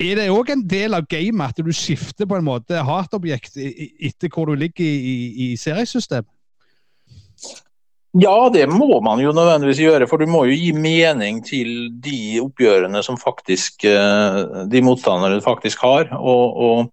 er 0.02 0.20
det 0.20 0.28
òg 0.34 0.52
en 0.52 0.66
del 0.68 0.98
av 0.98 1.08
gamet 1.10 1.56
at 1.56 1.64
du 1.64 1.72
skifter 1.76 2.28
på 2.28 2.38
en 2.38 2.46
måte 2.48 2.84
hatobjekt 2.86 3.58
etter 3.58 4.32
hvor 4.34 4.52
du 4.52 4.60
ligger 4.60 4.84
i, 4.84 4.94
i, 5.16 5.18
i 5.46 5.50
seriesystemet? 5.62 6.30
Ja, 8.12 8.50
det 8.52 8.66
må 8.68 8.98
man 9.00 9.22
jo 9.24 9.32
nødvendigvis 9.32 9.80
gjøre, 9.80 10.08
for 10.08 10.20
du 10.20 10.28
må 10.28 10.44
jo 10.50 10.56
gi 10.58 10.74
mening 10.76 11.38
til 11.48 11.94
de 12.04 12.42
oppgjørene 12.44 13.00
som 13.06 13.16
faktisk 13.20 13.86
eh, 13.88 14.66
de 14.68 14.82
motstanderne 14.84 15.38
du 15.40 15.46
faktisk 15.46 15.86
har. 15.86 16.12
Og, 16.20 16.58
og, 16.66 16.90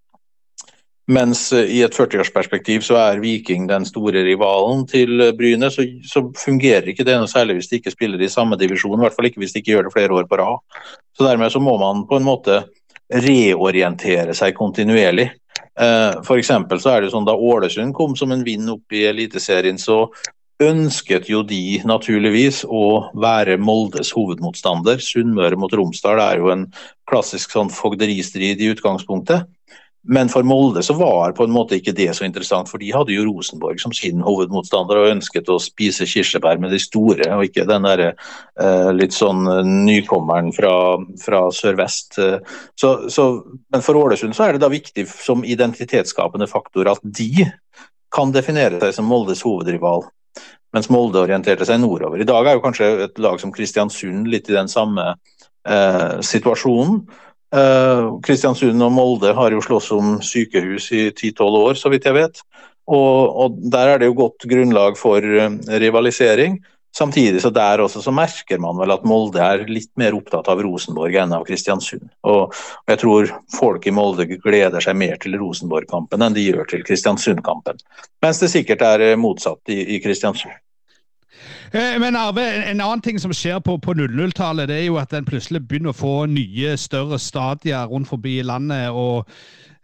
mens 1.09 1.49
i 1.57 1.81
et 1.83 1.97
40-årsperspektiv 1.97 2.85
så 2.85 3.01
er 3.01 3.23
Viking 3.23 3.67
den 3.67 3.87
store 3.89 4.23
rivalen 4.27 4.85
til 4.87 5.25
Bryne, 5.35 5.73
så, 5.73 5.87
så, 6.05 6.27
fungerer 6.37 6.91
ikke 6.93 7.07
det 7.09 7.17
noe 7.17 7.31
særlig 7.31 7.57
hvis 7.59 7.71
de 7.71 7.81
ikke 7.81 7.95
spiller 7.97 8.23
i 8.23 8.31
samme 8.31 8.61
divisjon. 8.61 9.01
I 9.01 9.07
hvert 9.07 9.17
fall 9.17 9.31
ikke 9.31 9.43
hvis 9.43 9.57
de 9.57 9.63
ikke 9.65 9.73
gjør 9.73 9.89
det 9.89 9.95
flere 9.97 10.21
år 10.21 10.29
på 10.31 10.39
rad. 10.39 10.63
Så 11.17 11.27
dermed 11.27 11.51
så 11.51 11.65
må 11.65 11.79
man 11.81 12.05
på 12.07 12.21
en 12.21 12.29
måte 12.29 12.63
reorientere 13.09 14.37
seg 14.37 14.55
kontinuerlig. 14.55 15.31
For 16.27 16.43
så 16.45 16.93
er 16.93 17.05
det 17.07 17.11
sånn 17.15 17.27
da 17.27 17.35
Ålesund 17.39 17.95
kom 17.97 18.15
som 18.19 18.35
en 18.35 18.45
vind 18.45 18.69
opp 18.71 18.93
i 18.93 19.07
Eliteserien, 19.09 19.79
så 19.81 20.05
ønsket 20.63 21.29
jo 21.31 21.45
de 21.47 21.79
naturligvis 21.87 22.65
å 22.67 23.11
være 23.19 23.59
Moldes 23.63 24.11
hovedmotstander. 24.17 24.99
Sunnmøre 25.03 25.59
mot 25.61 25.75
Romsdal 25.75 26.19
er 26.23 26.43
jo 26.43 26.51
en 26.55 26.67
klassisk 27.11 27.55
sånn 27.55 27.71
fogderistrid 27.71 28.61
i 28.61 28.73
utgangspunktet. 28.73 29.47
Men 30.09 30.31
for 30.33 30.47
Molde 30.47 30.81
så 30.87 30.95
var 30.97 31.35
på 31.37 31.45
en 31.45 31.53
måte 31.53 31.77
ikke 31.77 31.93
det 31.93 32.09
så 32.17 32.25
interessant, 32.25 32.71
for 32.71 32.81
de 32.81 32.89
hadde 32.95 33.13
jo 33.13 33.27
Rosenborg 33.27 33.81
som 33.83 33.93
sin 33.93 34.23
hovedmotstander 34.25 34.97
og 34.97 35.11
ønsket 35.11 35.51
å 35.53 35.59
spise 35.61 36.07
kirsebær 36.09 36.61
med 36.63 36.73
de 36.73 36.79
store, 36.81 37.27
og 37.35 37.45
ikke 37.45 37.67
den 37.69 37.85
der 37.85 38.05
eh, 38.09 38.89
litt 38.95 39.13
sånn 39.13 39.45
nykommeren 39.85 40.53
fra, 40.57 40.73
fra 41.21 41.43
sørvest. 41.53 42.17
Så, 42.79 42.93
så, 43.13 43.29
men 43.75 43.85
for 43.85 44.01
Ålesund 44.01 44.39
så 44.39 44.47
er 44.47 44.57
det 44.57 44.65
da 44.65 44.73
viktig 44.73 45.05
som 45.13 45.45
identitetsskapende 45.45 46.49
faktor 46.49 46.95
at 46.95 47.03
de 47.05 47.51
kan 48.15 48.33
definere 48.33 48.81
seg 48.81 48.95
som 48.97 49.11
Moldes 49.11 49.45
hovedrival 49.45 50.07
mens 50.77 50.91
Molde 50.93 51.23
orienterte 51.23 51.67
seg 51.69 51.81
nordover. 51.83 52.21
I 52.21 52.29
dag 52.29 52.47
er 52.47 52.59
jo 52.59 52.65
kanskje 52.65 52.91
et 53.07 53.21
lag 53.23 53.41
som 53.41 53.53
Kristiansund 53.55 54.29
litt 54.31 54.51
i 54.51 54.57
den 54.57 54.71
samme 54.71 55.15
eh, 55.69 56.19
situasjonen. 56.25 57.03
Eh, 57.57 58.09
Kristiansund 58.25 58.85
og 58.85 58.93
Molde 58.93 59.33
har 59.37 59.55
jo 59.55 59.65
slåss 59.65 59.93
om 59.97 60.19
sykehus 60.25 60.91
i 60.93 61.07
10-12 61.11 61.61
år, 61.63 61.79
så 61.81 61.93
vidt 61.93 62.09
jeg 62.09 62.19
vet. 62.19 62.43
Og, 62.89 63.37
og, 63.45 63.61
Der 63.73 63.95
er 63.95 64.01
det 64.01 64.11
jo 64.11 64.19
godt 64.25 64.49
grunnlag 64.49 64.99
for 65.01 65.25
eh, 65.25 65.49
rivalisering. 65.85 66.59
Samtidig 66.97 67.43
så 67.43 67.51
der 67.55 67.83
også 67.85 68.01
så 68.03 68.13
merker 68.15 68.59
man 68.59 68.79
vel 68.81 68.91
at 68.95 69.05
Molde 69.07 69.43
er 69.45 69.67
litt 69.71 69.91
mer 70.01 70.17
opptatt 70.17 70.49
av 70.51 70.63
Rosenborg 70.65 71.15
enn 71.21 71.35
av 71.37 71.45
Kristiansund. 71.47 72.09
Og, 72.27 72.55
jeg 72.89 73.01
tror 73.03 73.33
folk 73.55 73.87
i 73.87 73.95
Molde 73.95 74.27
gleder 74.31 74.83
seg 74.83 74.97
mer 74.99 75.19
til 75.23 75.37
Rosenborg-kampen 75.39 76.25
enn 76.25 76.35
de 76.35 76.49
gjør 76.49 76.67
til 76.73 76.87
Kristiansund-kampen. 76.89 77.79
Mens 78.25 78.41
det 78.43 78.51
sikkert 78.55 78.83
er 78.83 79.05
eh, 79.11 79.21
motsatt 79.21 79.71
i, 79.71 79.83
i 79.95 80.01
Kristiansund. 80.03 80.57
Eh, 81.73 81.99
men 82.01 82.17
Arve, 82.17 82.43
En 82.43 82.81
annen 82.81 83.05
ting 83.05 83.21
som 83.21 83.35
skjer 83.37 83.61
på, 83.61 83.77
på 83.79 83.95
00-tallet, 83.95 84.71
det 84.71 84.81
er 84.81 84.89
jo 84.89 84.99
at 84.99 85.13
en 85.15 85.29
plutselig 85.29 85.63
begynner 85.69 85.93
å 85.93 86.01
få 86.01 86.15
nye, 86.33 86.75
større 86.81 87.21
stadier 87.21 87.87
rundt 87.93 88.09
forbi 88.11 88.41
landet. 88.43 88.91
og 88.91 89.29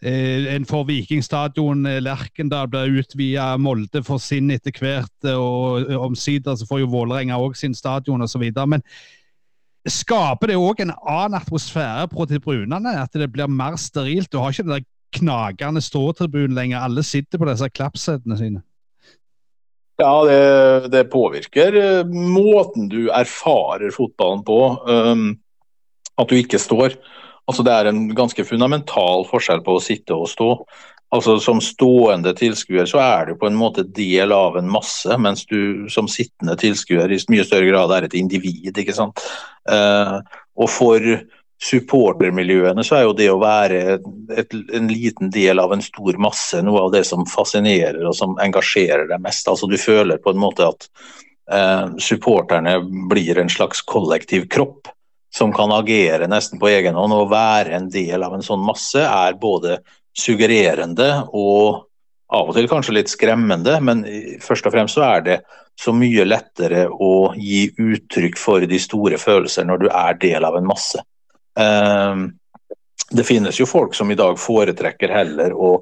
en 0.05 0.67
får 0.69 0.85
Vikingstadion, 0.85 1.87
eh, 1.87 2.01
Lerkendal 2.03 2.69
blir 2.69 3.01
utvida, 3.01 3.57
Molde 3.57 4.03
får 4.05 4.19
sin 4.21 4.51
etter 4.53 4.75
hvert, 4.77 5.13
eh, 5.25 5.39
og 5.39 5.89
omsider 6.11 6.57
så 6.57 6.67
får 6.69 6.83
jo 6.83 6.91
Vålerenga 6.93 7.39
òg 7.41 7.57
sin 7.57 7.75
stadion 7.75 8.23
osv. 8.23 8.45
Men 8.69 8.85
skaper 9.89 10.53
det 10.53 10.59
òg 10.61 10.83
en 10.85 10.93
annen 10.93 11.41
atmosfære 11.41 12.11
på 12.13 12.29
tribunene? 12.29 12.97
At 13.01 13.17
det 13.17 13.33
blir 13.33 13.49
mer 13.49 13.79
sterilt? 13.81 14.31
Du 14.33 14.39
har 14.39 14.53
ikke 14.53 14.67
den 14.69 14.77
der 14.77 14.87
knagende 15.15 15.81
ståtribunen 15.81 16.57
lenger, 16.57 16.85
alle 16.85 17.03
sitter 17.03 17.39
på 17.39 17.49
disse 17.49 17.69
klappsetene 17.71 18.37
sine. 18.37 18.63
Ja, 20.01 20.25
det, 20.27 20.91
det, 20.91 21.05
påvirker 21.13 22.03
måten 22.11 22.89
du 22.91 23.13
erfarer 23.15 23.95
fotballen 23.95 24.43
på. 24.45 24.59
Um, 24.91 25.29
at 26.19 26.31
du 26.31 26.39
ikke 26.39 26.59
står. 26.59 26.97
Altså 27.51 27.65
Det 27.67 27.73
er 27.73 27.91
en 27.91 28.09
ganske 28.17 28.45
fundamental 28.49 29.27
forskjell 29.29 29.63
på 29.65 29.77
å 29.77 29.83
sitte 29.83 30.17
og 30.17 30.31
stå. 30.33 30.51
Altså 31.15 31.37
Som 31.43 31.61
stående 31.63 32.35
tilskuer 32.37 32.89
så 32.91 33.01
er 33.05 33.29
du 33.29 33.37
på 33.39 33.49
en 33.51 33.59
måte 33.59 33.85
del 33.87 34.33
av 34.35 34.59
en 34.59 34.71
masse, 34.71 35.19
mens 35.21 35.45
du 35.51 35.87
som 35.93 36.09
sittende 36.11 36.57
tilskuer 36.59 37.13
i 37.13 37.21
mye 37.31 37.47
større 37.47 37.71
grad 37.71 37.95
er 37.95 38.09
et 38.09 38.17
individ. 38.19 38.73
ikke 38.73 38.97
sant? 38.97 39.23
Eh, 39.71 40.19
og 40.57 40.71
for 40.71 41.05
supportermiljøene 41.65 42.83
så 42.85 42.99
er 42.99 43.05
jo 43.07 43.15
det 43.17 43.29
å 43.31 43.41
være 43.41 43.99
et, 44.37 44.57
en 44.75 44.89
liten 44.91 45.31
del 45.33 45.63
av 45.63 45.73
en 45.73 45.85
stor 45.85 46.19
masse 46.21 46.59
noe 46.67 46.83
av 46.83 46.91
det 46.93 47.05
som 47.09 47.23
fascinerer 47.31 48.03
og 48.05 48.17
som 48.19 48.35
engasjerer 48.43 49.07
deg 49.11 49.23
mest. 49.23 49.49
Altså 49.49 49.71
Du 49.71 49.79
føler 49.81 50.21
på 50.21 50.35
en 50.35 50.43
måte 50.43 50.67
at 50.67 50.89
eh, 51.53 51.95
supporterne 52.03 52.81
blir 53.13 53.39
en 53.39 53.53
slags 53.53 53.85
kollektiv 53.87 54.49
kropp 54.51 54.91
som 55.35 55.53
kan 55.53 55.73
agere 55.75 56.29
nesten 56.31 56.61
på 56.63 56.71
egen 56.71 56.95
hånd 56.95 57.15
og 57.17 57.33
være 57.33 57.75
en 57.75 57.89
del 57.91 58.23
av 58.23 58.37
en 58.37 58.45
sånn 58.45 58.63
masse, 58.63 59.03
er 59.03 59.35
både 59.41 59.81
suggererende 60.15 61.09
og 61.35 61.89
av 62.35 62.51
og 62.51 62.57
til 62.57 62.69
kanskje 62.71 62.95
litt 62.97 63.11
skremmende, 63.13 63.77
men 63.85 64.05
først 64.43 64.67
og 64.69 64.75
fremst 64.75 64.97
så 64.99 65.05
er 65.07 65.25
det 65.27 65.39
så 65.79 65.93
mye 65.95 66.27
lettere 66.27 66.87
å 66.89 67.33
gi 67.37 67.67
uttrykk 67.83 68.39
for 68.39 68.65
de 68.71 68.79
store 68.81 69.19
følelser 69.21 69.67
når 69.67 69.83
du 69.83 69.89
er 69.91 70.19
del 70.23 70.47
av 70.47 70.57
en 70.59 70.69
masse. 70.71 71.03
Ehm, 71.59 72.29
det 73.11 73.27
finnes 73.27 73.59
jo 73.59 73.67
folk 73.69 73.95
som 73.95 74.11
i 74.11 74.19
dag 74.19 74.39
foretrekker 74.41 75.13
heller 75.13 75.55
å 75.55 75.77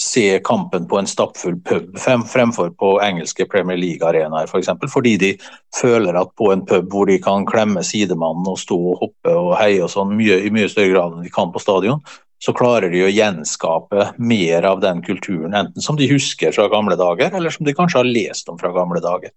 se 0.00 0.40
kampen 0.44 0.88
på 0.88 0.98
en 0.98 1.06
stappfull 1.06 1.58
pub 1.60 1.98
fremfor 1.98 2.70
på 2.80 2.94
engelske 3.04 3.44
Premier 3.50 3.76
League-arenaer 3.76 4.46
f.eks. 4.46 4.50
For 4.54 4.62
eksempel, 4.62 4.90
fordi 4.92 5.16
de 5.20 5.30
føler 5.76 6.16
at 6.18 6.32
på 6.38 6.48
en 6.52 6.64
pub 6.66 6.88
hvor 6.92 7.08
de 7.10 7.18
kan 7.22 7.46
klemme 7.48 7.84
sidemannen 7.84 8.48
og 8.48 8.60
stå 8.60 8.78
og 8.78 9.02
hoppe 9.04 9.36
og 9.36 9.54
heie 9.60 9.82
og 9.84 9.92
sånn 9.92 10.14
mye, 10.16 10.40
i 10.46 10.52
mye 10.54 10.70
større 10.72 10.94
grad 10.94 11.16
enn 11.16 11.26
de 11.26 11.32
kan 11.32 11.52
på 11.52 11.62
stadion, 11.62 12.00
så 12.42 12.54
klarer 12.56 12.90
de 12.90 13.04
å 13.04 13.10
gjenskape 13.12 14.08
mer 14.18 14.64
av 14.66 14.80
den 14.82 15.02
kulturen, 15.06 15.52
enten 15.54 15.84
som 15.84 15.98
de 15.98 16.08
husker 16.10 16.54
fra 16.54 16.66
gamle 16.72 16.96
dager, 16.98 17.30
eller 17.38 17.54
som 17.54 17.68
de 17.68 17.74
kanskje 17.76 18.00
har 18.00 18.08
lest 18.08 18.50
om 18.50 18.58
fra 18.58 18.72
gamle 18.74 18.98
dager. 19.04 19.30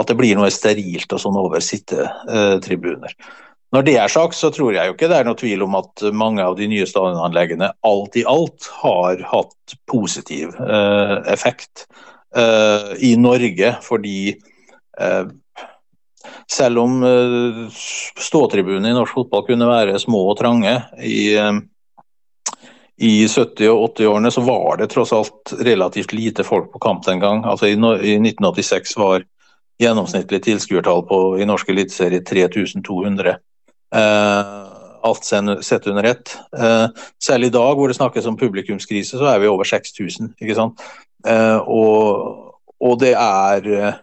At 0.00 0.10
det 0.10 0.16
blir 0.18 0.36
noe 0.36 0.50
sterilt 0.52 1.12
og 1.12 1.22
sånn 1.22 1.38
over 1.40 1.64
sittetribuner. 1.64 3.16
Når 3.70 3.84
det 3.86 3.96
er 4.02 4.10
sagt, 4.10 4.34
så 4.34 4.50
tror 4.50 4.74
jeg 4.74 4.88
jo 4.88 4.96
ikke 4.96 5.08
det 5.10 5.20
er 5.20 5.26
noe 5.28 5.38
tvil 5.38 5.62
om 5.62 5.76
at 5.78 6.02
mange 6.16 6.42
av 6.42 6.56
de 6.58 6.66
nye 6.70 6.86
stadionanleggene 6.90 7.70
alt 7.86 8.16
i 8.18 8.24
alt 8.26 8.66
har 8.80 9.22
hatt 9.30 9.76
positiv 9.90 10.56
eh, 10.58 11.16
effekt 11.30 11.86
eh, 12.34 12.90
i 13.06 13.14
Norge, 13.20 13.76
fordi 13.86 14.32
eh, 14.34 15.28
selv 16.50 16.82
om 16.82 16.96
ståtribunene 18.18 18.90
i 18.90 18.94
norsk 18.96 19.14
fotball 19.20 19.44
kunne 19.46 19.68
være 19.70 20.00
små 20.02 20.24
og 20.32 20.38
trange 20.40 20.72
i, 21.06 21.38
i 22.98 23.12
70- 23.30 23.70
og 23.70 23.94
80-årene, 23.94 24.32
så 24.34 24.42
var 24.44 24.80
det 24.80 24.90
tross 24.90 25.14
alt 25.14 25.54
relativt 25.62 26.12
lite 26.12 26.44
folk 26.44 26.72
på 26.74 26.82
kamp 26.82 27.06
den 27.06 27.22
gang. 27.22 27.44
Altså 27.46 27.70
I, 27.70 27.78
i 27.78 28.18
1986 28.18 28.96
var 28.98 29.24
gjennomsnittlig 29.80 30.42
tilskuertall 30.44 31.40
i 31.40 31.46
norsk 31.48 31.70
eliteserie 31.72 32.20
3200. 32.26 33.38
Eh, 33.94 34.66
alt 35.02 35.24
sett 35.64 35.86
under 35.86 36.04
ett. 36.04 36.36
Eh, 36.58 36.86
selv 37.22 37.44
i 37.44 37.54
dag 37.54 37.74
hvor 37.76 37.88
det 37.88 37.96
snakkes 37.96 38.26
om 38.26 38.36
publikumskrise, 38.36 39.18
så 39.18 39.30
er 39.32 39.40
vi 39.40 39.50
over 39.50 39.64
6000. 39.64 40.34
ikke 40.40 40.58
sant? 40.58 40.84
Eh, 41.26 41.58
og, 41.58 42.54
og 42.80 43.00
det 43.00 43.14
er 43.16 43.98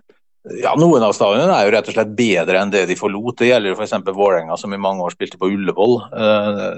ja, 0.48 0.72
Noen 0.80 1.04
av 1.04 1.12
stadionene 1.12 1.52
er 1.52 1.66
jo 1.68 1.72
rett 1.74 1.88
og 1.92 1.96
slett 1.98 2.12
bedre 2.16 2.62
enn 2.62 2.70
det 2.72 2.86
de 2.88 2.96
forlot. 2.96 3.36
Det 3.42 3.50
gjelder 3.50 3.76
f.eks. 3.76 3.98
Vålerenga, 4.08 4.56
som 4.56 4.72
i 4.72 4.80
mange 4.80 5.04
år 5.04 5.12
spilte 5.12 5.36
på 5.40 5.50
Ullevål. 5.52 5.98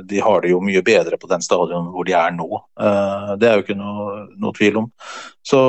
De 0.09 0.21
har 0.25 0.41
det 0.41 0.49
jo 0.55 0.61
mye 0.65 0.81
bedre 0.81 1.19
på 1.21 1.29
den 1.29 1.45
stadion 1.45 1.91
hvor 1.93 2.07
de 2.07 2.15
er 2.17 2.33
nå. 2.33 2.47
Det 3.37 3.45
er 3.45 3.59
jo 3.59 3.67
ikke 3.67 3.77
noe, 3.77 4.23
noe 4.41 4.57
tvil 4.57 4.81
om. 4.81 4.87
Så 5.45 5.61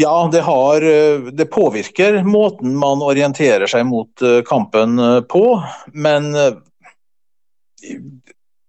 ja, 0.00 0.28
det, 0.32 0.40
har, 0.40 0.82
eh, 0.82 1.20
det, 1.20 1.44
påvirker 1.44 2.22
måten 2.22 2.76
man 2.78 3.02
orienterer 3.02 3.66
seg 3.66 3.82
mot 3.86 4.22
eh, 4.22 4.40
kampen 4.46 4.98
eh, 4.98 5.20
på. 5.26 5.42
Men 5.90 6.30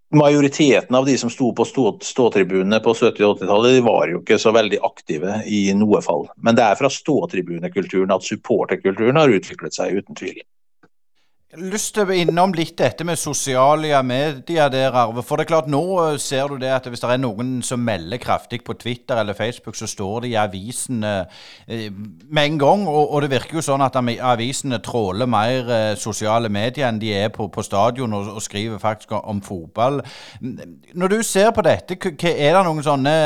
majoriteten 0.10 0.96
av 0.98 1.06
de 1.06 1.18
som 1.22 1.30
sto 1.30 1.52
på 1.54 1.68
ståtribunene 2.02 2.80
på 2.82 2.94
70- 2.98 3.28
og 3.28 3.38
80-tallet, 3.38 3.78
var 3.86 4.10
jo 4.10 4.24
ikke 4.24 4.40
så 4.42 4.56
veldig 4.58 4.82
aktive 4.90 5.44
i 5.46 5.68
noe 5.78 6.02
fall. 6.02 6.26
Men 6.42 6.58
det 6.58 6.66
er 6.66 6.80
fra 6.82 6.90
ståtribunekulturen 6.90 8.16
at 8.16 8.26
supporterkulturen 8.26 9.22
har 9.22 9.38
utviklet 9.38 9.78
seg, 9.78 10.02
uten 10.02 10.18
tvil 10.18 10.42
lyst 11.58 11.96
til 11.96 12.06
å 12.06 12.14
innom 12.14 12.52
litt 12.54 12.76
dette 12.78 13.02
med 13.08 13.18
sosiale 13.18 13.98
medier 14.06 14.70
der, 14.70 14.94
Arve. 14.94 15.24
For 15.26 15.40
det 15.40 15.48
er 15.48 15.50
klart, 15.50 15.70
nå 15.72 15.82
eh, 16.04 16.18
ser 16.22 16.52
du 16.52 16.60
det 16.62 16.70
at 16.70 16.86
hvis 16.86 17.02
det 17.02 17.10
er 17.10 17.22
noen 17.24 17.56
som 17.66 17.82
melder 17.82 18.22
kraftig 18.22 18.60
på 18.68 18.76
Twitter 18.78 19.18
eller 19.18 19.34
Facebook, 19.34 19.74
så 19.74 19.90
står 19.90 20.28
det 20.28 20.30
i 20.30 20.36
avisen 20.38 21.02
eh, 21.02 21.42
med 22.30 22.44
en 22.44 22.60
gang. 22.62 22.84
Og, 22.86 23.16
og, 23.16 23.24
det 23.26 23.32
virker 23.34 23.58
jo 23.58 23.66
sånn 23.66 23.82
at 23.82 23.98
avisene 23.98 24.78
tråler 24.86 25.32
mer 25.32 25.74
eh, 25.74 25.96
sosiale 25.98 26.54
medier 26.54 26.86
enn 26.92 27.02
de 27.02 27.16
er 27.18 27.34
på, 27.34 27.50
på 27.50 27.66
stadion 27.66 28.14
og, 28.14 28.30
og, 28.36 28.46
skriver 28.46 28.78
faktisk 28.78 29.18
om 29.18 29.42
fotball. 29.42 30.04
Når 30.94 31.16
du 31.16 31.20
ser 31.26 31.50
på 31.58 31.66
dette, 31.66 31.98
er 32.30 32.60
det 32.60 32.66
noen 32.70 32.86
sånne 32.86 33.18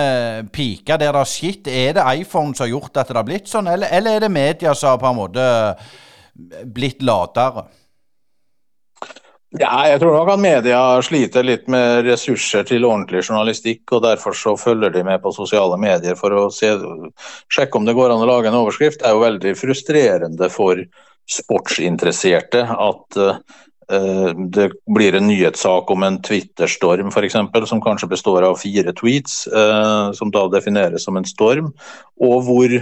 piker 0.56 0.96
der 0.96 1.12
det 1.12 1.26
har 1.26 1.30
skitt? 1.30 1.68
Er 1.68 2.00
det 2.00 2.08
iPhone 2.24 2.56
som 2.56 2.70
har 2.70 2.76
gjort 2.78 3.04
at 3.04 3.12
det 3.12 3.20
har 3.20 3.28
blitt 3.28 3.52
sånn, 3.52 3.68
eller, 3.68 3.92
eller 3.92 4.16
er 4.16 4.28
det 4.30 4.32
media 4.32 4.72
som 4.72 4.96
har 4.96 5.04
på 5.04 5.12
en 5.12 5.24
måte 5.26 5.48
blitt 6.72 7.04
latere? 7.04 7.68
Ja, 9.54 9.84
jeg 9.86 10.00
tror 10.02 10.16
nok 10.16 10.32
at 10.34 10.42
media 10.42 10.80
sliter 11.06 11.46
litt 11.46 11.68
med 11.70 12.08
ressurser 12.08 12.66
til 12.66 12.88
ordentlig 12.88 13.22
journalistikk, 13.22 13.84
og 13.94 14.02
derfor 14.02 14.34
så 14.38 14.56
følger 14.58 14.90
de 14.96 15.04
med 15.06 15.22
på 15.22 15.34
sosiale 15.36 15.78
medier 15.78 16.18
for 16.18 16.34
å 16.34 16.48
se, 16.54 16.72
sjekke 17.54 17.78
om 17.78 17.86
det 17.86 17.94
går 17.94 18.16
an 18.16 18.24
å 18.26 18.30
lage 18.32 18.50
en 18.50 18.58
overskrift. 18.64 19.04
Det 19.04 19.12
er 19.12 19.14
jo 19.14 19.22
veldig 19.22 19.54
frustrerende 19.60 20.50
for 20.50 20.82
sportsinteresserte 21.30 22.66
at 22.66 23.20
uh, 23.22 24.34
det 24.58 24.72
blir 24.90 25.20
en 25.20 25.30
nyhetssak 25.30 25.94
om 25.94 26.10
en 26.10 26.18
Twitter-storm 26.26 27.14
f.eks., 27.14 27.38
som 27.70 27.86
kanskje 27.86 28.10
består 28.10 28.50
av 28.50 28.58
fire 28.58 28.98
tweets, 28.98 29.44
uh, 29.54 30.10
som 30.18 30.34
da 30.34 30.48
defineres 30.50 31.06
som 31.06 31.22
en 31.22 31.30
storm, 31.30 31.70
og 32.18 32.40
hvor 32.50 32.74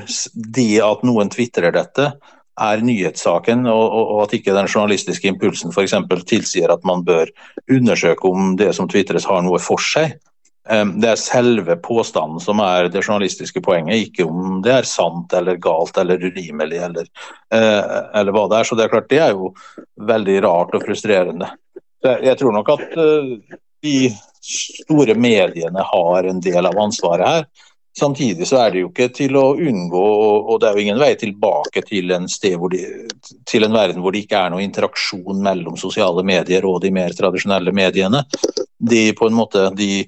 det 0.55 0.71
at 0.87 1.03
noen 1.03 1.35
tvitrer 1.35 1.75
dette, 1.75 2.13
er 2.59 2.81
nyhetssaken, 2.83 3.63
og, 3.69 3.85
og, 3.95 4.17
at 4.25 4.35
ikke 4.35 4.55
den 4.55 4.67
journalistiske 4.67 5.29
impulsen 5.29 5.71
f.eks. 5.71 5.95
tilsier 6.27 6.73
at 6.73 6.83
man 6.87 7.05
bør 7.07 7.31
undersøke 7.71 8.27
om 8.27 8.55
det 8.59 8.73
som 8.77 8.89
tvitres 8.91 9.27
har 9.29 9.41
noe 9.45 9.61
for 9.61 9.81
seg. 9.81 10.17
Det 10.61 11.07
er 11.09 11.17
selve 11.17 11.73
påstanden 11.81 12.39
som 12.39 12.59
er 12.61 12.85
det 12.93 13.01
journalistiske 13.01 13.63
poenget, 13.65 14.03
ikke 14.11 14.27
om 14.29 14.59
det 14.63 14.75
er 14.75 14.87
sant 14.87 15.33
eller 15.33 15.57
galt 15.59 15.97
eller 15.97 16.21
urimelig 16.21 16.77
eller, 16.85 17.07
eh, 17.53 17.95
eller 18.19 18.35
hva 18.35 18.45
det 18.51 18.59
er. 18.59 18.69
Så 18.69 18.77
det 18.77 18.85
er 18.85 18.93
klart 18.93 19.09
det 19.09 19.23
er 19.25 19.33
jo 19.33 19.49
veldig 20.11 20.37
rart 20.45 20.77
og 20.77 20.85
frustrerende. 20.85 21.49
Jeg 22.05 22.37
tror 22.37 22.53
nok 22.53 22.69
at 22.75 22.93
eh, 22.93 23.57
de 23.81 23.97
store 24.45 25.17
mediene 25.17 25.83
har 25.85 26.29
en 26.29 26.41
del 26.45 26.69
av 26.69 26.77
ansvaret 26.81 27.27
her. 27.27 27.67
Samtidig 27.99 28.47
så 28.47 28.61
er 28.61 28.71
det 28.71 28.83
jo 28.85 28.89
ikke 28.89 29.09
til 29.11 29.35
å 29.35 29.49
unngå, 29.59 30.03
og 30.47 30.61
det 30.61 30.69
er 30.69 30.77
jo 30.77 30.83
ingen 30.85 31.01
vei 31.01 31.11
tilbake 31.19 31.83
til 31.83 32.13
en, 32.15 32.27
de, 32.71 32.83
til 33.49 33.67
en 33.67 33.75
verden 33.75 33.99
hvor 33.99 34.15
det 34.15 34.23
ikke 34.23 34.45
er 34.45 34.53
noe 34.53 34.63
interaksjon 34.63 35.41
mellom 35.43 35.75
sosiale 35.79 36.23
medier 36.23 36.65
og 36.69 36.79
de 36.85 36.93
mer 36.95 37.11
tradisjonelle 37.17 37.73
mediene. 37.75 38.23
De 38.79 39.09
på 39.17 39.27
en 39.27 39.35
måte, 39.35 39.67
de, 39.75 40.05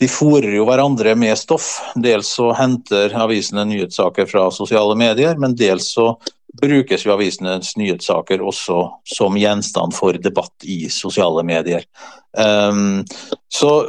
de 0.00 0.08
fòrer 0.08 0.56
jo 0.56 0.64
hverandre 0.68 1.12
med 1.20 1.36
stoff. 1.38 1.68
Dels 2.00 2.32
så 2.38 2.48
henter 2.56 3.12
avisene 3.20 3.66
nyhetssaker 3.68 4.28
fra 4.30 4.48
sosiale 4.54 4.96
medier, 4.98 5.36
men 5.36 5.56
dels 5.58 5.92
så 5.98 6.14
brukes 6.62 7.04
jo 7.04 7.12
avisenes 7.12 7.74
nyhetssaker 7.76 8.40
også 8.40 8.80
som 9.06 9.36
gjenstand 9.38 9.92
for 9.94 10.16
debatt 10.16 10.64
i 10.64 10.86
sosiale 10.92 11.44
medier. 11.46 11.84
Um, 12.32 13.04
så 13.52 13.84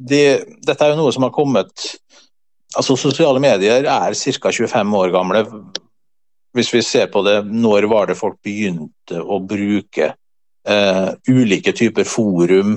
det, 0.00 0.24
dette 0.64 0.80
er 0.80 0.94
jo 0.94 1.02
noe 1.02 1.12
som 1.12 1.28
har 1.28 1.34
kommet 1.36 1.92
Altså, 2.78 2.96
Sosiale 2.96 3.42
medier 3.42 3.84
er 3.84 4.14
ca. 4.16 4.52
25 4.52 4.96
år 4.98 5.12
gamle. 5.14 5.44
Hvis 6.56 6.72
vi 6.74 6.82
ser 6.84 7.08
på 7.12 7.22
det, 7.24 7.38
når 7.48 7.88
var 7.88 8.08
det 8.08 8.18
folk 8.18 8.38
begynte 8.44 9.20
å 9.20 9.40
bruke 9.40 10.12
eh, 10.68 11.08
ulike 11.28 11.72
typer 11.76 12.08
forum, 12.08 12.76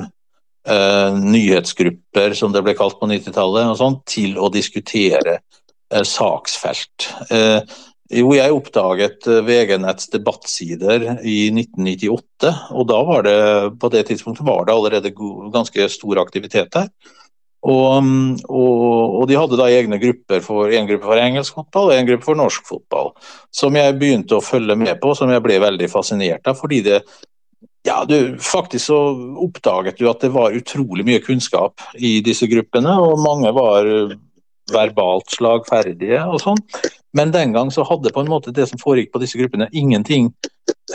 eh, 0.67 1.17
nyhetsgrupper 1.19 2.35
som 2.39 2.55
det 2.55 2.63
ble 2.63 2.75
kalt 2.77 2.99
på 2.99 3.09
90-tallet, 3.11 3.83
til 4.07 4.39
å 4.39 4.51
diskutere 4.53 5.39
eh, 5.39 6.05
saksfelt. 6.07 7.09
Eh, 7.29 7.75
jo, 8.13 8.29
jeg 8.37 8.53
oppdaget 8.53 9.27
eh, 9.31 9.43
VG-netts 9.47 10.11
debattsider 10.13 11.07
i 11.25 11.49
1998, 11.49 12.51
og 12.77 12.87
da 12.91 12.99
var 13.07 13.25
det, 13.25 13.37
på 13.81 13.89
det 13.93 14.05
tidspunktet 14.11 14.45
var 14.45 14.67
det 14.67 14.75
allerede 14.75 15.13
ganske 15.53 15.89
stor 15.89 16.21
aktivitet 16.21 16.71
der. 16.75 16.91
Og, 17.65 18.09
og, 18.45 18.81
og, 19.19 19.23
de 19.29 19.37
hadde 19.39 19.57
da 19.57 19.69
egne 19.73 19.97
grupper 20.01 20.43
for 20.45 20.69
en 20.69 20.89
gruppe 20.89 21.09
for 21.09 21.21
engelsk 21.21 21.55
fotball 21.57 21.89
og 21.89 21.95
en 21.95 22.09
gruppe 22.09 22.27
for 22.27 22.37
norsk 22.37 22.67
fotball. 22.69 23.13
Som 23.49 23.77
jeg 23.79 23.95
begynte 23.97 24.37
å 24.37 24.43
følge 24.45 24.77
med 24.77 24.99
på, 25.01 25.15
som 25.17 25.31
jeg 25.33 25.41
ble 25.45 25.57
veldig 25.63 25.89
fascinert 25.89 26.45
av. 26.51 26.59
fordi 26.59 26.83
det 26.85 26.99
ja, 27.85 27.99
du, 28.05 28.37
Faktisk 28.41 28.89
så 28.89 28.99
oppdaget 29.45 29.99
du 29.99 30.07
at 30.09 30.21
det 30.21 30.31
var 30.33 30.55
utrolig 30.57 31.05
mye 31.05 31.21
kunnskap 31.21 31.81
i 31.97 32.17
disse 32.25 32.49
gruppene, 32.49 32.95
og 33.01 33.21
mange 33.21 33.51
var 33.53 33.89
verbalt 34.73 35.29
slagferdige 35.33 36.23
og 36.25 36.39
sånn. 36.41 36.61
Men 37.15 37.31
den 37.31 37.53
gang 37.55 37.71
så 37.71 37.85
hadde 37.87 38.11
på 38.11 38.23
en 38.23 38.31
måte 38.31 38.53
det 38.55 38.67
som 38.69 38.81
foregikk 38.81 39.13
på 39.13 39.21
disse 39.23 39.39
gruppene, 39.39 39.69
ingenting 39.71 40.27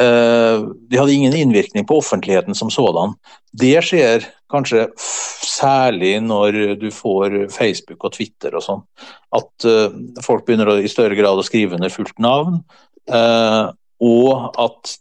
eh, 0.00 0.60
De 0.60 0.98
hadde 0.98 1.14
ingen 1.14 1.36
innvirkning 1.36 1.86
på 1.88 1.96
offentligheten 2.02 2.54
som 2.54 2.72
sådan. 2.72 3.16
Det 3.52 3.78
skjer 3.86 4.28
kanskje 4.50 4.88
særlig 4.98 6.16
når 6.26 6.60
du 6.80 6.88
får 6.92 7.46
Facebook 7.54 8.04
og 8.04 8.14
Twitter 8.16 8.54
og 8.58 8.64
sånn. 8.66 8.80
At 9.36 9.66
uh, 9.66 9.94
folk 10.24 10.42
begynner 10.46 10.72
å, 10.72 10.78
i 10.82 10.90
større 10.90 11.14
grad 11.14 11.38
å 11.38 11.44
skrive 11.46 11.78
under 11.78 11.92
fullt 11.94 12.18
navn. 12.18 12.58
Uh, 13.06 13.70
og 14.00 14.56
at 14.58 14.96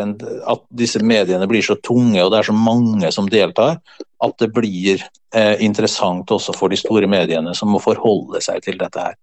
en, 0.00 0.14
at 0.48 0.62
disse 0.72 1.00
mediene 1.04 1.48
blir 1.48 1.62
så 1.62 1.76
tunge 1.84 2.22
og 2.24 2.32
det 2.32 2.40
er 2.40 2.48
så 2.48 2.56
mange 2.56 3.10
som 3.12 3.28
deltar, 3.28 3.76
at 4.24 4.36
det 4.40 4.48
blir 4.56 5.02
eh, 5.34 5.60
interessant 5.60 6.32
også 6.32 6.54
for 6.56 6.72
de 6.72 6.78
store 6.80 7.08
mediene 7.10 7.52
som 7.56 7.68
må 7.72 7.82
forholde 7.84 8.40
seg 8.44 8.64
til 8.64 8.80
dette 8.80 9.10
her. 9.10 9.18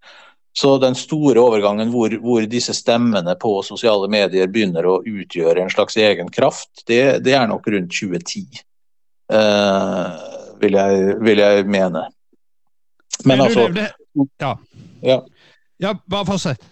Så 0.58 0.78
den 0.82 0.96
store 0.98 1.38
overgangen 1.38 1.92
hvor, 1.94 2.10
hvor, 2.18 2.46
disse 2.50 2.74
stemmene 2.74 3.36
på 3.38 3.52
sosiale 3.66 4.08
medier 4.10 4.50
begynner 4.50 4.88
å 4.90 4.96
utgjøre 5.06 5.62
en 5.62 5.70
slags 5.70 6.00
egen 6.02 6.32
kraft, 6.34 6.72
det, 6.90 7.20
det 7.26 7.36
er 7.38 7.46
nok 7.50 7.68
rundt 7.70 7.94
2010. 7.94 8.64
Uh, 9.30 10.16
vil, 10.58 10.80
jeg, 10.80 11.14
vil, 11.22 11.44
jeg, 11.44 11.68
mene. 11.70 12.08
Men, 13.22 13.36
Men 13.36 13.46
altså 13.46 13.68
ja. 14.42 14.56
ja. 15.06 15.20
ja. 15.84 15.94
bare 16.10 16.30
fortsett. 16.32 16.66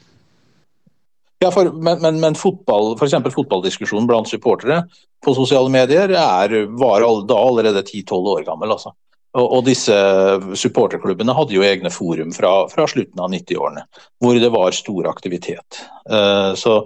Ja, 1.44 1.52
for, 1.54 1.70
men, 1.70 2.02
men, 2.02 2.18
men 2.24 2.42
fotball, 2.42 2.96
f.eks. 2.98 3.20
fotballdiskusjonen 3.38 4.10
blant 4.10 4.32
supportere 4.32 4.82
på 5.22 5.38
sosiale 5.38 5.70
medier 5.70 6.10
er, 6.10 6.58
var 6.80 7.06
da 7.30 7.38
allerede 7.38 7.86
10-12 7.86 8.34
år 8.34 8.46
gammel. 8.50 8.74
altså. 8.74 8.96
Og, 9.36 9.66
disse 9.68 9.96
supporterklubbene 10.56 11.34
hadde 11.36 11.58
jo 11.58 11.64
egne 11.68 11.92
forum 11.92 12.30
fra, 12.32 12.54
fra 12.72 12.86
slutten 12.88 13.20
av 13.20 13.34
90-årene, 13.34 13.84
hvor 14.24 14.40
det 14.40 14.52
var 14.54 14.78
stor 14.78 15.10
aktivitet. 15.12 15.82
Uh, 16.08 16.54
så 16.56 16.78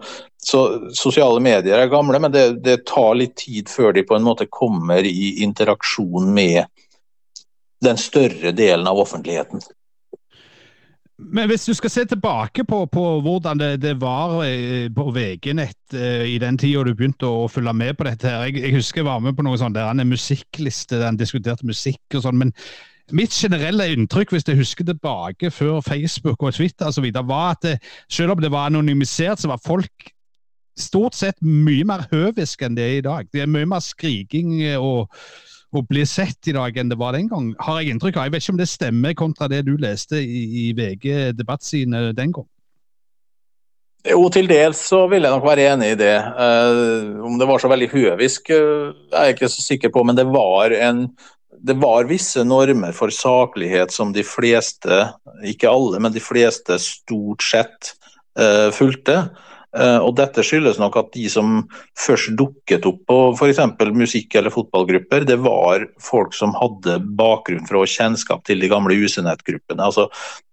så 0.44 0.90
sosiale 0.96 1.40
medier 1.44 1.82
er 1.82 1.92
gamle, 1.92 2.20
men 2.20 2.32
det, 2.32 2.46
det, 2.64 2.86
tar 2.88 3.18
litt 3.20 3.36
tid 3.42 3.70
før 3.70 3.92
de 3.96 4.06
på 4.08 4.16
en 4.16 4.24
måte 4.24 4.48
kommer 4.48 5.04
i 5.04 5.44
interaksjon 5.44 6.30
med 6.34 6.64
den 7.84 8.00
større 8.00 8.54
delen 8.56 8.88
av 8.88 9.00
offentligheten. 9.04 9.60
Men 11.20 11.50
hvis 11.52 11.66
du 11.68 11.74
skal 11.76 11.92
se 11.92 12.06
tilbake 12.08 12.64
på, 12.64 12.86
på 12.88 13.06
hvordan 13.22 13.60
det, 13.60 13.82
det, 13.84 13.96
var 14.02 14.38
eh, 14.48 14.88
på 14.96 15.10
VG-nett 15.12 15.96
eh, 15.98 16.24
i 16.32 16.38
den 16.40 16.58
tida 16.58 16.86
du 16.88 16.94
begynte 16.96 17.28
å, 17.28 17.50
følge 17.52 17.74
med 17.76 17.98
på 18.00 18.08
dette 18.08 18.30
her. 18.30 18.46
Jeg, 18.48 18.62
jeg 18.64 18.78
husker 18.78 19.02
jeg 19.02 19.10
var 19.10 19.20
med 19.24 19.36
på 19.36 19.44
noe 19.44 19.60
sånt 19.60 19.76
der 19.76 19.92
en 19.92 20.08
musikkliste 20.08 20.96
der 20.96 21.10
han 21.10 21.20
diskuterte 21.20 21.68
musikk 21.68 22.16
og 22.16 22.24
sånn. 22.24 22.40
men 22.40 22.56
Mitt 23.12 23.34
generelle 23.34 23.88
inntrykk, 23.90 24.36
hvis 24.36 24.46
jeg 24.46 24.60
husker 24.60 24.86
tilbake 24.86 25.50
før 25.52 25.82
Facebook 25.82 26.44
og 26.46 26.54
Twitter 26.54 26.94
videre, 27.02 27.26
var 27.26 27.56
at 27.56 27.64
det, 27.66 27.76
selv 28.06 28.36
om 28.36 28.42
det 28.44 28.52
var 28.54 28.70
anonymisert, 28.70 29.42
så 29.42 29.50
var 29.50 29.64
folk 29.66 30.12
stort 30.78 31.18
sett 31.18 31.42
mye 31.42 31.88
mer 31.90 32.06
høviske 32.14 32.68
enn 32.68 32.78
det 32.78 32.86
er 32.86 33.00
i 33.00 33.06
dag. 33.08 33.32
Det 33.34 33.42
er 33.42 33.50
mye 33.50 33.68
mer 33.68 33.82
skriking 33.84 34.62
og 34.78 35.10
å 35.70 35.84
bli 35.86 36.06
sett 36.10 36.50
i 36.50 36.56
dag 36.56 36.78
enn 36.78 36.90
det 36.90 36.98
var 37.00 37.14
den 37.14 37.28
gang, 37.30 37.52
har 37.62 37.82
jeg 37.82 37.94
inntrykk 37.94 38.18
av. 38.18 38.28
Jeg 38.28 38.34
vet 38.36 38.46
ikke 38.46 38.56
om 38.56 38.62
det 38.62 38.70
stemmer 38.72 39.18
kontra 39.18 39.50
det 39.52 39.64
du 39.68 39.76
leste 39.78 40.22
i, 40.22 40.46
i 40.64 40.70
VG 40.78 41.36
debattsiden 41.38 41.98
den 42.18 42.34
gang? 42.36 42.48
Jo, 44.08 44.22
til 44.32 44.48
dels 44.48 44.80
så 44.88 45.04
vil 45.12 45.26
jeg 45.26 45.34
nok 45.34 45.44
være 45.44 45.66
enig 45.74 45.92
i 45.94 45.98
det. 46.00 46.16
Uh, 46.16 47.20
om 47.28 47.36
det 47.40 47.48
var 47.50 47.60
så 47.60 47.70
veldig 47.72 47.90
høvisk, 47.92 48.48
uh, 48.54 48.96
er 49.12 49.30
jeg 49.30 49.38
ikke 49.38 49.52
så 49.52 49.66
sikker 49.66 49.92
på, 49.94 50.06
men 50.08 50.16
det 50.16 50.26
var, 50.32 50.72
en, 50.72 51.04
det 51.52 51.76
var 51.82 52.08
visse 52.10 52.46
normer 52.48 52.96
for 52.96 53.12
saklighet 53.12 53.92
som 53.94 54.14
de 54.16 54.24
fleste, 54.24 55.04
ikke 55.44 55.70
alle, 55.70 56.00
men 56.00 56.16
de 56.16 56.24
fleste 56.24 56.80
stort 56.82 57.44
sett 57.44 57.92
uh, 58.40 58.72
fulgte. 58.76 59.26
Eh, 59.78 60.00
og 60.02 60.16
dette 60.18 60.42
skyldes 60.46 60.80
nok 60.82 60.98
at 60.98 61.12
de 61.14 61.28
som 61.30 61.62
først 62.00 62.34
dukket 62.40 62.88
opp 62.90 63.04
på 63.10 63.18
f.eks. 63.36 63.62
musikk- 63.94 64.40
eller 64.40 64.54
fotballgrupper, 64.54 65.28
det 65.30 65.38
var 65.46 65.86
folk 66.02 66.34
som 66.34 66.56
hadde 66.58 66.98
bakgrunn 67.20 67.68
fra 67.70 67.86
kjennskap 67.86 68.44
til 68.50 68.64
de 68.64 68.72
gamle 68.72 68.98
UC-nettgruppene. 68.98 69.86
Altså, 69.86 70.08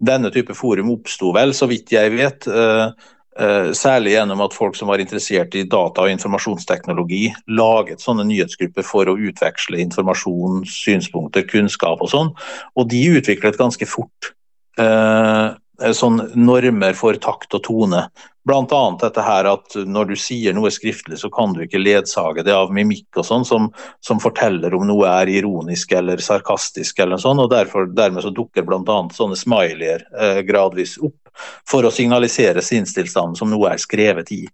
denne 0.05 0.33
type 0.35 0.57
forum 0.57 0.93
oppsto 0.99 1.33
vel, 1.37 1.57
så 1.57 1.69
vidt 1.71 1.95
jeg 1.97 2.13
vet, 2.13 2.47
eh, 2.47 2.93
eh, 3.41 3.73
særlig 3.73 4.19
gjennom 4.19 4.45
at 4.45 4.57
folk 4.57 4.77
som 4.77 4.93
var 4.93 5.01
interessert 5.01 5.57
i 5.57 5.65
data- 5.65 6.05
og 6.05 6.13
informasjonsteknologi, 6.13 7.33
laget 7.49 8.05
sånne 8.05 8.29
nyhetsgrupper 8.29 8.85
for 8.85 9.09
å 9.09 9.17
utveksle 9.17 9.81
informasjon, 9.81 10.67
synspunkter, 10.69 11.49
kunnskap 11.49 12.05
og 12.05 12.13
sånn. 12.13 12.35
Og 12.77 12.91
de 12.93 13.07
utviklet 13.17 13.57
ganske 13.57 13.89
fort 13.89 14.35
sånn 15.97 16.23
normer 16.39 16.97
for 16.97 17.19
takt 17.21 17.55
og 17.57 17.65
tone. 17.67 18.07
Bl.a. 18.47 18.83
dette 19.01 19.23
her 19.27 19.49
at 19.51 19.75
når 19.91 20.13
du 20.13 20.17
sier 20.21 20.55
noe 20.55 20.71
skriftlig, 20.71 21.19
så 21.19 21.31
kan 21.35 21.55
du 21.57 21.65
ikke 21.65 21.81
ledsage 21.83 22.45
det 22.47 22.55
av 22.55 22.71
mimikk 22.75 23.19
og 23.19 23.27
sånn, 23.27 23.47
som, 23.49 23.67
som, 24.05 24.21
forteller 24.23 24.75
om 24.77 24.87
noe 24.87 25.09
er 25.11 25.33
ironisk 25.41 25.97
eller 25.99 26.23
sarkastisk 26.23 27.03
eller 27.03 27.19
sånn, 27.19 27.43
og 27.43 27.51
derfor, 27.51 27.91
dermed 27.91 28.23
så 28.23 28.31
dukker 28.35 28.67
bl.a. 28.69 29.01
sånne 29.17 29.39
smileyer 29.39 30.07
eh, 30.15 30.43
gradvis 30.47 30.95
opp 31.03 31.19
for 31.69 31.85
å 31.85 31.93
signalisere 31.93 32.63
sinnstilstanden 32.65 33.37
som 33.37 33.51
noe 33.51 33.75
er 33.75 33.83
skrevet 33.83 34.31
i. 34.33 34.45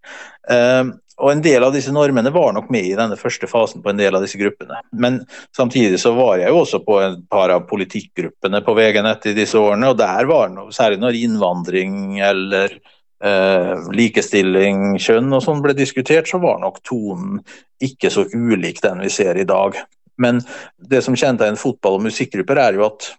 Eh, 0.51 0.85
og 1.23 1.31
En 1.31 1.43
del 1.43 1.62
av 1.62 1.70
disse 1.75 1.93
normene 1.95 2.33
var 2.35 2.51
nok 2.57 2.70
med 2.75 2.89
i 2.89 2.97
denne 2.99 3.16
første 3.18 3.47
fasen 3.47 3.83
på 3.83 3.93
en 3.93 4.01
del 4.01 4.16
av 4.18 4.25
disse 4.25 4.41
gruppene. 4.41 4.81
Men 4.91 5.20
samtidig 5.57 6.01
så 6.03 6.11
var 6.16 6.41
jeg 6.41 6.51
jo 6.51 6.62
også 6.64 6.83
på 6.83 6.99
et 6.99 7.20
par 7.31 7.53
av 7.55 7.68
politikkgruppene 7.70 8.62
på 8.66 8.75
VG-nett 8.75 9.29
i 9.31 9.37
disse 9.37 9.61
årene, 9.61 9.93
og 9.93 10.01
der 10.01 10.27
var 10.31 10.51
det 10.51 10.66
særlig 10.75 10.99
når 11.03 11.20
innvandring 11.20 12.18
eller 12.27 12.75
eh, 13.23 13.87
likestilling, 13.95 14.97
kjønn 14.99 15.31
og 15.31 15.45
sånn 15.47 15.62
ble 15.62 15.77
diskutert, 15.79 16.27
så 16.27 16.43
var 16.43 16.59
nok 16.62 16.83
tonen 16.87 17.39
ikke 17.83 18.11
så 18.11 18.27
ulik 18.35 18.83
den 18.83 19.05
vi 19.07 19.11
ser 19.14 19.39
i 19.39 19.47
dag. 19.47 19.79
Men 20.18 20.43
det 20.77 21.05
som 21.07 21.16
kjennetegner 21.16 21.61
fotball- 21.61 22.01
og 22.01 22.07
musikkgrupper, 22.09 22.59
er 22.59 22.79
jo 22.79 22.89
at 22.91 23.12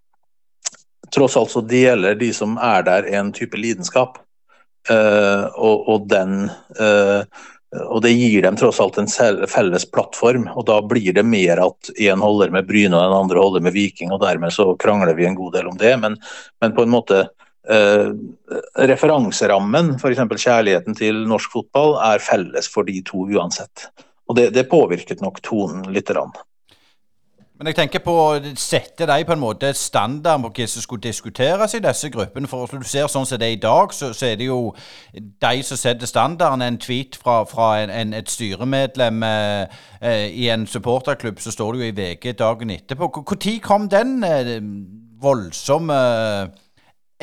tross 1.13 1.37
alt 1.39 1.51
så 1.53 1.63
deler 1.65 2.19
de 2.19 2.31
som 2.35 2.57
er 2.61 2.83
der, 2.83 3.07
en 3.15 3.31
type 3.35 3.57
lidenskap. 3.59 4.19
Eh, 4.89 5.43
og, 5.55 5.87
og, 5.87 6.07
den 6.11 6.49
eh, 6.75 7.23
og 7.87 8.01
det 8.05 8.13
gir 8.13 8.43
dem 8.45 8.57
tross 8.59 8.79
alt 8.83 8.99
en 9.01 9.09
felles 9.09 9.85
plattform. 9.89 10.49
og 10.53 10.67
Da 10.69 10.79
blir 10.85 11.13
det 11.15 11.25
mer 11.25 11.61
at 11.63 11.93
én 11.97 12.21
holder 12.21 12.53
med 12.53 12.67
Bryne 12.69 12.97
og 12.97 13.05
den 13.07 13.21
andre 13.21 13.39
holder 13.41 13.65
med 13.65 13.73
Viking, 13.73 14.11
og 14.13 14.21
dermed 14.21 14.53
så 14.53 14.73
krangler 14.77 15.15
vi 15.17 15.25
en 15.25 15.37
god 15.39 15.55
del 15.57 15.71
om 15.71 15.79
det. 15.79 15.95
Men, 15.99 16.19
men 16.61 16.75
på 16.77 16.85
en 16.85 16.93
måte 16.93 17.25
Eh, 17.69 18.09
referanserammen, 18.75 19.93
f.eks. 19.95 20.19
kjærligheten 20.35 20.97
til 20.99 21.21
norsk 21.29 21.53
fotball, 21.55 21.95
er 22.11 22.23
felles 22.23 22.67
for 22.67 22.83
de 22.87 22.99
to 23.07 23.23
uansett. 23.31 23.87
Og 24.27 24.35
Det, 24.35 24.49
det 24.55 24.69
påvirket 24.71 25.23
nok 25.23 25.39
tonen 25.43 25.87
litt. 25.93 26.11
Rann. 26.11 26.33
Men 27.63 27.71
jeg 27.71 27.77
tenker 27.77 28.01
på 28.03 28.13
å 28.19 28.55
sette 28.59 29.05
de 29.07 29.23
på 29.23 29.31
en 29.31 29.39
måte 29.39 29.69
standard 29.79 30.41
på 30.43 30.49
hva 30.57 30.65
som 30.67 30.83
skulle 30.83 31.05
diskuteres 31.05 31.71
i 31.77 31.79
disse 31.79 32.09
gruppene. 32.11 32.49
For 32.51 32.67
du 32.67 32.83
ser 32.83 33.07
sånn 33.07 33.23
som 33.23 33.39
det 33.39 33.47
er 33.47 33.55
i 33.55 33.61
dag, 33.63 33.93
så, 33.95 34.09
så, 34.11 34.25
er 34.27 34.41
det 34.41 34.49
jo 34.49 34.73
de 35.15 35.61
som 35.63 35.79
setter 35.79 36.11
standarden. 36.11 36.65
En 36.65 36.81
tweet 36.83 37.15
fra, 37.15 37.37
fra 37.47 37.69
en, 37.79 37.93
en, 38.01 38.11
et 38.19 38.27
styremedlem 38.27 39.23
eh, 39.23 39.79
eh, 40.01 40.25
i 40.43 40.51
en 40.51 40.67
supporterklubb, 40.67 41.39
så 41.39 41.55
står 41.55 41.71
det 41.71 41.79
jo 41.79 41.87
i 41.93 41.97
VG 42.01 42.35
dagen 42.43 42.75
etterpå. 42.75 43.13
Når 43.31 43.57
kom 43.63 43.87
den 43.87 44.17
eh, 44.27 44.53
voldsomme 45.23 46.03
eh, 46.03 46.63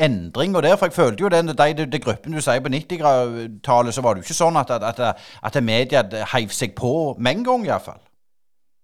der? 0.01 0.73
For 0.73 0.89
jeg 0.89 0.97
følte 0.97 1.21
jo 1.21 1.29
den, 1.29 1.53
de, 1.53 1.73
de, 1.77 1.85
de 1.85 2.01
gruppen 2.01 2.33
du 2.33 2.41
sier 2.41 2.65
på 2.65 2.73
90-tallet, 2.73 3.93
så 3.93 4.01
var 4.01 4.17
det 4.17 4.25
jo 4.25 4.31
ikke 4.31 4.41
sånn 4.41 4.57
at, 4.57 4.73
at, 4.73 5.05
at, 5.05 5.27
at 5.45 5.61
media 5.63 6.01
heiv 6.33 6.49
seg 6.49 6.73
på 6.73 7.11
med 7.19 7.37
en 7.37 7.51
gang, 7.51 7.69
iallfall. 7.69 8.01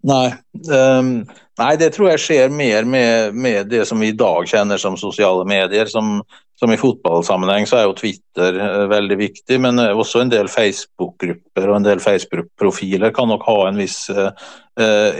Nei. 0.05 0.27
Um, 0.69 1.23
nei, 1.57 1.71
det 1.79 1.93
tror 1.95 2.11
jeg 2.11 2.21
skjer 2.21 2.53
mer 2.53 2.85
med, 2.85 3.37
med, 3.37 3.69
det 3.71 3.85
som 3.89 4.01
vi 4.01 4.11
i 4.11 4.17
dag 4.17 4.45
kjenner 4.49 4.79
som 4.81 4.97
sosiale 4.99 5.45
medier. 5.49 5.89
Som, 5.89 6.21
som 6.59 6.73
i 6.73 6.79
fotballsammenheng 6.79 7.67
så 7.69 7.79
er 7.79 7.87
jo 7.87 7.95
Twitter 7.97 8.59
uh, 8.61 8.85
veldig 8.91 9.17
viktig, 9.19 9.59
men 9.63 9.81
uh, 9.81 9.91
også 9.97 10.23
en 10.23 10.33
del 10.33 10.51
Facebook-grupper 10.51 11.69
og 11.69 11.79
en 11.79 11.87
del 11.89 12.03
Facebook-profiler 12.03 13.15
kan 13.15 13.31
nok 13.33 13.47
ha 13.49 13.57
en 13.67 13.81
viss 13.81 14.05
uh, 14.13 14.29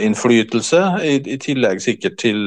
innflytelse. 0.04 0.84
I, 1.02 1.18
I, 1.26 1.40
tillegg 1.42 1.82
sikkert 1.82 2.20
til 2.22 2.46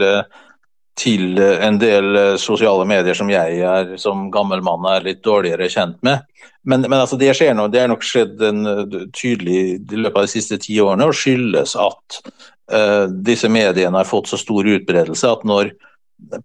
til 1.02 1.40
eh, 1.42 1.60
en 1.66 1.80
del 1.82 2.16
eh, 2.16 2.38
sosiale 2.42 2.86
medier 2.90 3.18
som 3.18 3.30
jeg 3.32 3.62
er 3.66 3.96
som 4.02 4.30
gammel 4.34 4.64
mann 4.66 4.86
er 4.92 5.06
litt 5.06 5.24
dårligere 5.26 5.70
kjent 5.72 6.02
med. 6.06 6.26
Men, 6.64 6.86
men 6.86 7.00
altså 7.00 7.18
det 7.18 7.34
skjer 7.38 7.56
nå, 7.58 7.68
det 7.74 7.82
er 7.82 7.92
nok 7.92 8.06
skjedd 8.06 8.42
en, 8.46 8.66
eh, 8.70 8.98
tydelig 9.18 9.62
i 9.78 10.02
løpet 10.02 10.18
av 10.18 10.28
de 10.28 10.34
siste 10.36 10.60
ti 10.62 10.78
årene 10.84 11.10
og 11.10 11.18
skyldes 11.18 11.78
at 11.80 12.20
uh, 12.72 13.08
disse 13.10 13.50
mediene 13.52 13.98
har 13.98 14.08
fått 14.08 14.30
så 14.32 14.38
stor 14.40 14.68
utbredelse 14.70 15.32
at 15.32 15.48
når 15.48 15.74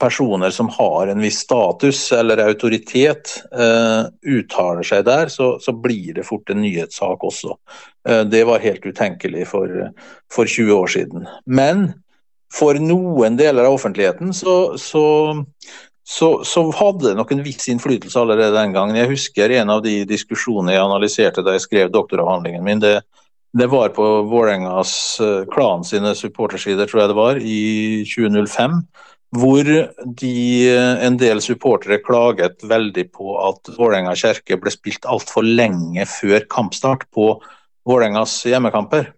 personer 0.01 0.51
som 0.51 0.71
har 0.73 1.11
en 1.13 1.21
viss 1.21 1.43
status 1.45 2.01
eller 2.17 2.41
autoritet 2.47 3.35
uh, 3.53 4.09
uttaler 4.25 4.87
seg 4.89 5.05
der, 5.05 5.29
så, 5.29 5.51
så, 5.61 5.75
blir 5.77 6.17
det 6.17 6.25
fort 6.25 6.49
en 6.51 6.63
nyhetssak 6.65 7.27
også. 7.29 7.59
Uh, 8.09 8.23
det 8.25 8.47
var 8.49 8.65
helt 8.65 8.89
utenkelig 8.89 9.45
for, 9.53 9.93
for 10.33 10.49
20 10.49 10.73
år 10.81 10.93
siden. 10.97 11.29
Men 11.45 11.91
for 12.57 12.79
noen 12.81 13.37
deler 13.39 13.69
av 13.69 13.77
offentligheten 13.77 14.33
så, 14.37 14.77
så, 14.81 15.05
så, 16.07 16.31
så, 16.45 16.65
hadde 16.79 17.11
det 17.11 17.17
nok 17.19 17.35
en 17.35 17.45
viss 17.45 17.69
innflytelse 17.73 18.21
allerede 18.21 18.57
den 18.57 18.75
gangen. 18.77 18.97
Jeg 18.99 19.13
husker 19.13 19.53
en 19.59 19.73
av 19.75 19.83
de 19.85 19.99
diskusjonene 20.09 20.77
jeg 20.77 20.85
analyserte 20.85 21.45
da 21.45 21.57
jeg 21.57 21.67
skrev 21.67 21.93
doktoravhandlingen 21.95 22.65
min. 22.67 22.83
Det, 22.83 23.01
det 23.57 23.69
var 23.73 23.93
på 23.97 24.07
Vålerengas 24.31 24.95
uh, 25.23 25.43
Klan 25.53 25.85
sine 25.87 26.15
supportersider, 26.17 26.89
tror 26.89 27.05
jeg 27.05 27.13
det 27.13 27.19
var, 27.19 27.41
i 27.41 27.61
2005. 28.09 28.81
Hvor 29.37 29.67
de, 29.67 30.33
uh, 30.71 31.05
en 31.05 31.19
del 31.21 31.43
supportere 31.45 32.01
klaget 32.05 32.65
veldig 32.65 33.09
på 33.17 33.37
at 33.43 33.75
Vålerenga 33.77 34.17
kjerke 34.17 34.61
ble 34.61 34.73
spilt 34.73 35.09
altfor 35.09 35.45
lenge 35.45 36.09
før 36.09 36.47
kampstart 36.53 37.09
på 37.17 37.35
Vålerengas 37.87 38.41
hjemmekamper. 38.49 39.16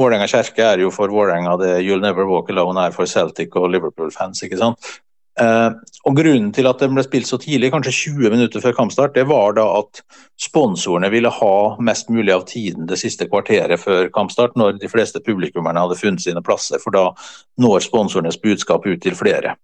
Vålerenga 0.00 0.28
kjerke 0.30 0.64
er 0.64 0.80
jo 0.80 0.90
for 0.94 1.12
Vålerenga 1.12 1.58
det 1.60 1.76
You'll 1.84 2.00
Never 2.00 2.28
Walk 2.28 2.48
Alone 2.52 2.88
er 2.88 2.96
for 2.96 3.08
Celtic 3.10 3.56
og 3.58 3.68
Liverpool-fans. 3.74 4.42
ikke 4.46 4.60
sant? 4.60 4.92
Eh, 5.40 5.70
og 6.08 6.16
Grunnen 6.16 6.50
til 6.52 6.68
at 6.68 6.80
den 6.82 6.96
ble 6.96 7.04
spilt 7.06 7.28
så 7.28 7.38
tidlig, 7.40 7.70
kanskje 7.72 7.92
20 7.96 8.34
minutter 8.34 8.64
før 8.64 8.74
kampstart, 8.76 9.14
det 9.14 9.26
var 9.30 9.54
da 9.56 9.66
at 9.78 10.02
sponsorene 10.40 11.10
ville 11.12 11.32
ha 11.32 11.54
mest 11.80 12.10
mulig 12.12 12.34
av 12.34 12.44
tiden 12.48 12.88
det 12.90 12.98
siste 13.00 13.28
kvarteret 13.30 13.80
før 13.80 14.10
kampstart, 14.14 14.56
når 14.58 14.80
de 14.80 14.90
fleste 14.90 15.22
publikummerne 15.24 15.84
hadde 15.84 15.98
funnet 16.00 16.24
sine 16.24 16.42
plasser. 16.44 16.82
For 16.82 16.96
da 16.96 17.10
når 17.60 17.86
sponsorenes 17.86 18.40
budskap 18.42 18.88
ut 18.88 19.02
til 19.04 19.16
flere. 19.16 19.56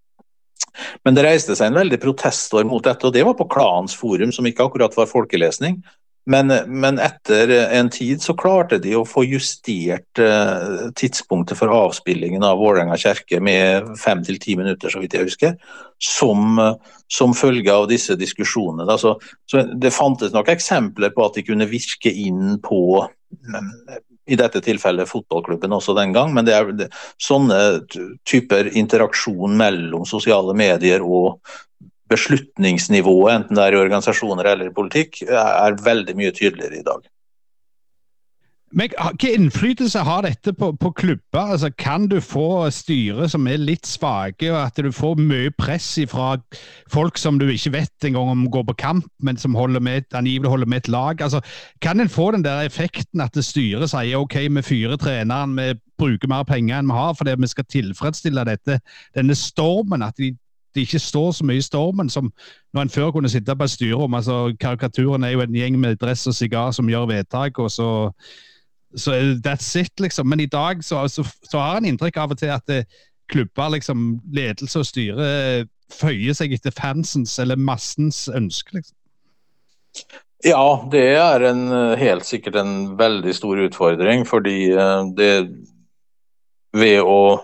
Men 1.05 1.17
det 1.17 1.25
reiste 1.25 1.57
seg 1.57 1.71
en 1.71 1.81
veldig 1.81 1.99
proteststorm 2.03 2.69
mot 2.71 2.85
dette, 2.85 3.09
og 3.09 3.15
det 3.15 3.25
var 3.25 3.37
på 3.39 3.49
Klans 3.49 3.97
forum, 3.97 4.33
som 4.33 4.49
ikke 4.49 4.69
akkurat 4.69 4.97
var 4.97 5.09
folkelesning. 5.09 5.81
Men, 6.27 6.51
men, 6.67 6.99
etter 6.99 7.53
en 7.79 7.91
tid 7.95 8.23
så 8.23 8.35
klarte 8.35 8.81
de 8.83 8.97
å 8.99 9.05
få 9.07 9.23
justert 9.29 10.19
uh, 10.19 10.89
tidspunktet 10.99 11.59
for 11.61 11.71
avspillingen 11.71 12.43
av 12.43 12.59
Vålerenga 12.59 12.99
kjerke 12.99 13.39
med 13.39 13.93
fem 14.01 14.25
til 14.27 14.41
ti 14.43 14.57
minutter, 14.59 14.91
så 14.91 15.03
vidt 15.03 15.15
jeg 15.15 15.29
husker, 15.29 15.55
som, 16.03 16.59
som 17.07 17.35
følge 17.37 17.71
av 17.71 17.87
disse 17.93 18.19
diskusjonene. 18.19 18.99
Så 18.99 19.15
det 19.79 19.95
fantes 19.95 20.35
nok 20.35 20.51
eksempler 20.51 21.15
på 21.15 21.29
at 21.29 21.39
de 21.39 21.47
kunne 21.47 21.71
virke 21.71 22.11
inn 22.11 22.59
på 22.65 22.81
i 24.27 24.37
dette 24.39 24.61
tilfellet 24.65 25.09
fotballklubben 25.09 25.75
også 25.77 25.95
den 25.95 26.15
gang, 26.15 26.33
men 26.35 26.47
det 26.47 26.55
er 26.57 26.73
det, 26.75 26.89
sånne 27.23 27.85
typer 28.27 28.73
interaksjon 28.75 29.55
mellom 29.59 30.07
sosiale 30.09 30.55
medier 30.59 31.05
og 31.07 31.39
beslutningsnivået, 32.13 33.35
enten 33.35 33.59
det 33.59 33.65
er 33.65 33.77
i 33.77 33.83
organisasjoner 33.83 34.53
eller 34.53 34.71
i 34.71 34.75
politikk, 34.75 35.23
er 35.27 35.83
veldig 35.85 36.17
mye 36.19 36.35
tydeligere 36.35 36.81
i 36.81 36.87
dag. 36.87 37.07
Men 38.77 38.91
Hvilken 38.99 39.43
innflytelse 39.43 39.99
har 40.05 40.25
dette 40.27 40.53
på, 40.53 40.73
på 40.73 40.91
klubber? 40.91 41.53
Altså, 41.55 41.71
kan 41.79 42.09
du 42.09 42.19
få 42.21 42.71
styre 42.71 43.29
som 43.29 43.47
er 43.47 43.63
litt 43.63 43.87
svake, 43.87 44.51
og 44.51 44.59
at 44.67 44.81
du 44.83 44.91
får 44.93 45.21
mye 45.23 45.53
press 45.55 45.87
fra 46.11 46.35
folk 46.93 47.19
som 47.19 47.39
du 47.39 47.47
ikke 47.49 47.73
vet 47.73 48.05
engang 48.05 48.33
om 48.35 48.45
går 48.51 48.67
på 48.69 48.77
kamp, 48.83 49.07
men 49.23 49.39
som 49.41 49.55
holder 49.55 49.81
med, 49.81 50.11
angivelig 50.13 50.51
holder 50.51 50.67
med 50.67 50.77
et 50.77 50.89
lag? 50.89 51.23
Altså, 51.23 51.41
kan 51.81 52.01
en 52.01 52.11
få 52.13 52.33
den 52.35 52.45
der 52.45 52.67
effekten 52.67 53.23
at 53.25 53.39
styret 53.41 53.91
sier 53.91 54.19
ok, 54.19 54.35
vi 54.59 54.63
fyrer 54.63 54.97
treneren, 54.97 55.57
vi 55.57 55.73
bruker 55.97 56.29
mer 56.29 56.45
penger 56.45 56.77
enn 56.77 56.91
vi 56.91 56.99
har 56.99 57.15
fordi 57.17 57.39
vi 57.39 57.49
skal 57.49 57.71
tilfredsstille 57.71 58.45
dette, 58.45 58.81
denne 59.17 59.39
stormen? 59.39 60.03
At 60.03 60.19
de 60.19 60.35
det 60.77 60.85
ikke 60.85 61.01
står 61.01 61.31
så 61.39 61.47
mye 61.49 61.61
i 61.61 61.65
stormen 61.65 62.11
som 62.13 62.29
når 62.77 62.87
en 62.87 62.93
før 62.93 63.13
kunne 63.15 63.31
sitte 63.33 63.57
på 63.57 63.65
et 63.65 63.73
styrerom. 63.73 64.15
altså 64.15 64.55
Karikaturen 64.61 65.25
er 65.25 65.33
jo 65.33 65.41
en 65.41 65.57
gjeng 65.57 65.79
med 65.81 65.97
dress 65.97 66.27
og 66.29 66.37
sigar 66.37 66.71
som 66.77 66.89
gjør 66.89 67.09
vedtak, 67.11 67.59
og 67.59 67.71
så, 67.71 67.89
så 68.97 69.17
that's 69.45 69.73
it, 69.81 69.93
liksom. 70.01 70.29
Men 70.29 70.41
i 70.41 70.47
dag 70.47 70.85
så, 70.85 71.09
så, 71.09 71.25
så 71.51 71.59
har 71.59 71.81
en 71.81 71.89
inntrykk 71.89 72.17
av 72.17 72.37
og 72.37 72.39
til 72.39 72.53
at 72.53 72.67
det, 72.69 72.85
eh, 72.85 73.05
klubber, 73.33 73.73
liksom, 73.75 74.21
ledelse 74.31 74.79
og 74.79 74.87
styre 74.87 75.25
eh, 75.27 75.65
føyer 75.91 76.37
seg 76.37 76.53
etter 76.55 76.75
fansens 76.75 77.39
eller 77.43 77.59
massens 77.59 78.29
ønske. 78.29 78.77
liksom. 78.77 78.97
Ja, 80.45 80.85
det 80.93 81.07
er 81.17 81.49
en, 81.49 81.65
eh, 81.73 81.97
helt 81.99 82.27
sikkert 82.29 82.61
en 82.61 82.77
veldig 82.99 83.35
stor 83.35 83.65
utfordring. 83.65 84.27
Fordi 84.29 84.59
det 85.17 85.33
ved 86.77 87.01
å 87.01 87.41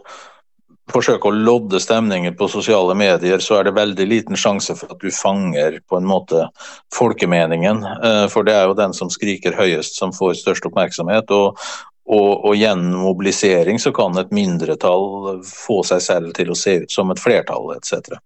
forsøke 0.95 1.28
å 1.28 1.34
lodde 1.34 1.80
stemninger 1.82 2.34
på 2.38 2.49
sosiale 2.51 2.95
medier, 2.99 3.43
så 3.43 3.59
er 3.59 3.68
det 3.68 3.76
veldig 3.76 4.07
liten 4.09 4.38
sjanse 4.38 4.76
for 4.78 4.95
at 4.95 5.01
du 5.03 5.12
fanger 5.14 5.80
på 5.88 5.99
en 5.99 6.09
måte 6.09 6.47
folkemeningen. 6.95 7.84
Eh, 7.97 8.26
for 8.32 8.47
det 8.49 8.57
er 8.57 8.68
jo 8.68 8.78
den 8.78 8.95
som 8.97 9.11
skriker 9.12 9.57
høyest 9.59 9.99
som 10.01 10.14
får 10.16 10.36
størst 10.43 10.68
oppmerksomhet. 10.70 11.30
og, 11.30 11.59
og, 12.12 12.45
og 12.49 12.57
gjennom 12.59 13.05
mobilisering 13.07 13.78
så 13.80 13.93
kan 13.95 14.16
et 14.18 14.32
mindretall 14.34 15.43
få 15.47 15.80
seg 15.86 16.03
selv 16.03 16.32
til 16.36 16.51
å 16.51 16.59
se 16.59 16.80
ut 16.82 16.93
som 16.93 17.12
et 17.14 17.22
flertall 17.22 17.76
etc. 17.76 18.16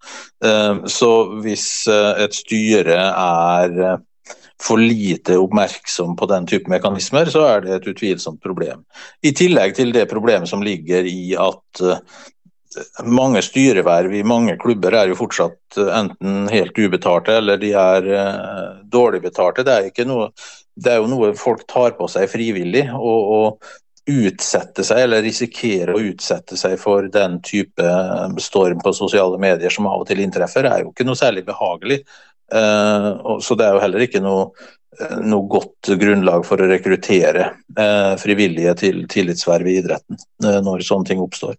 Eh, 0.44 0.84
så 0.90 1.12
hvis 1.44 1.68
eh, 1.92 2.12
et 2.24 2.36
styre 2.36 3.00
er 3.12 3.98
for 4.62 4.80
lite 4.80 5.36
oppmerksom 5.36 6.14
på 6.16 6.26
den 6.30 6.46
type 6.48 6.70
mekanismer, 6.72 7.28
så 7.30 7.44
er 7.50 7.60
det 7.64 7.74
et 7.74 7.90
utvilsomt 7.92 8.40
problem. 8.42 8.86
I 9.22 9.34
tillegg 9.36 9.76
til 9.76 9.92
det 9.92 10.06
problemet 10.10 10.48
som 10.48 10.64
ligger 10.64 11.04
i 11.04 11.36
at 11.36 11.82
mange 13.04 13.42
styreverv 13.42 14.14
i 14.14 14.22
mange 14.26 14.56
klubber 14.60 14.94
er 14.96 15.10
jo 15.10 15.18
fortsatt 15.18 15.78
eh, 15.80 15.90
enten 16.00 16.46
helt 16.52 16.78
ubetalte 16.78 17.38
eller 17.40 17.60
de 17.60 17.72
er 17.78 18.06
uh, 18.12 18.76
dårlig 18.84 19.22
betalte. 19.24 19.64
Det 19.66 19.76
er, 19.76 20.06
noe, 20.08 20.30
det 20.76 20.92
er, 20.92 21.00
jo 21.00 21.10
noe 21.10 21.32
folk 21.38 21.66
tar 21.70 21.96
på 21.98 22.08
seg 22.10 22.30
frivillig. 22.32 22.88
og, 22.94 23.34
og 23.40 23.74
utsette 24.06 24.84
seg, 24.86 25.00
eller 25.02 25.24
risikere 25.24 25.96
å 25.96 26.02
utsette 26.12 26.54
seg 26.54 26.76
for 26.78 27.08
den 27.10 27.40
type 27.42 27.82
eh, 27.82 28.36
storm 28.38 28.78
på 28.78 28.92
sosiale 28.94 29.34
medier 29.42 29.72
som 29.74 29.88
av 29.90 30.04
og 30.04 30.06
til 30.06 30.22
inntreffer, 30.22 30.68
er 30.70 30.84
jo 30.84 30.92
ikke 30.92 31.06
noe 31.08 31.18
særlig 31.18 31.42
behagelig. 31.48 32.04
Så 32.46 33.56
det 33.58 33.64
er 33.66 33.74
jo 33.74 33.80
heller 33.82 34.04
ikke 34.04 34.20
noe, 34.22 34.44
noe 35.26 35.48
godt 35.50 35.90
grunnlag 35.98 36.44
for 36.46 36.62
å 36.62 36.68
rekruttere 36.70 37.48
frivillige 38.22 38.76
til 38.78 39.00
tillitsverv 39.10 39.66
i 39.66 39.74
idretten 39.80 40.20
når 40.62 40.86
sånne 40.86 41.10
ting 41.10 41.24
oppstår. 41.24 41.58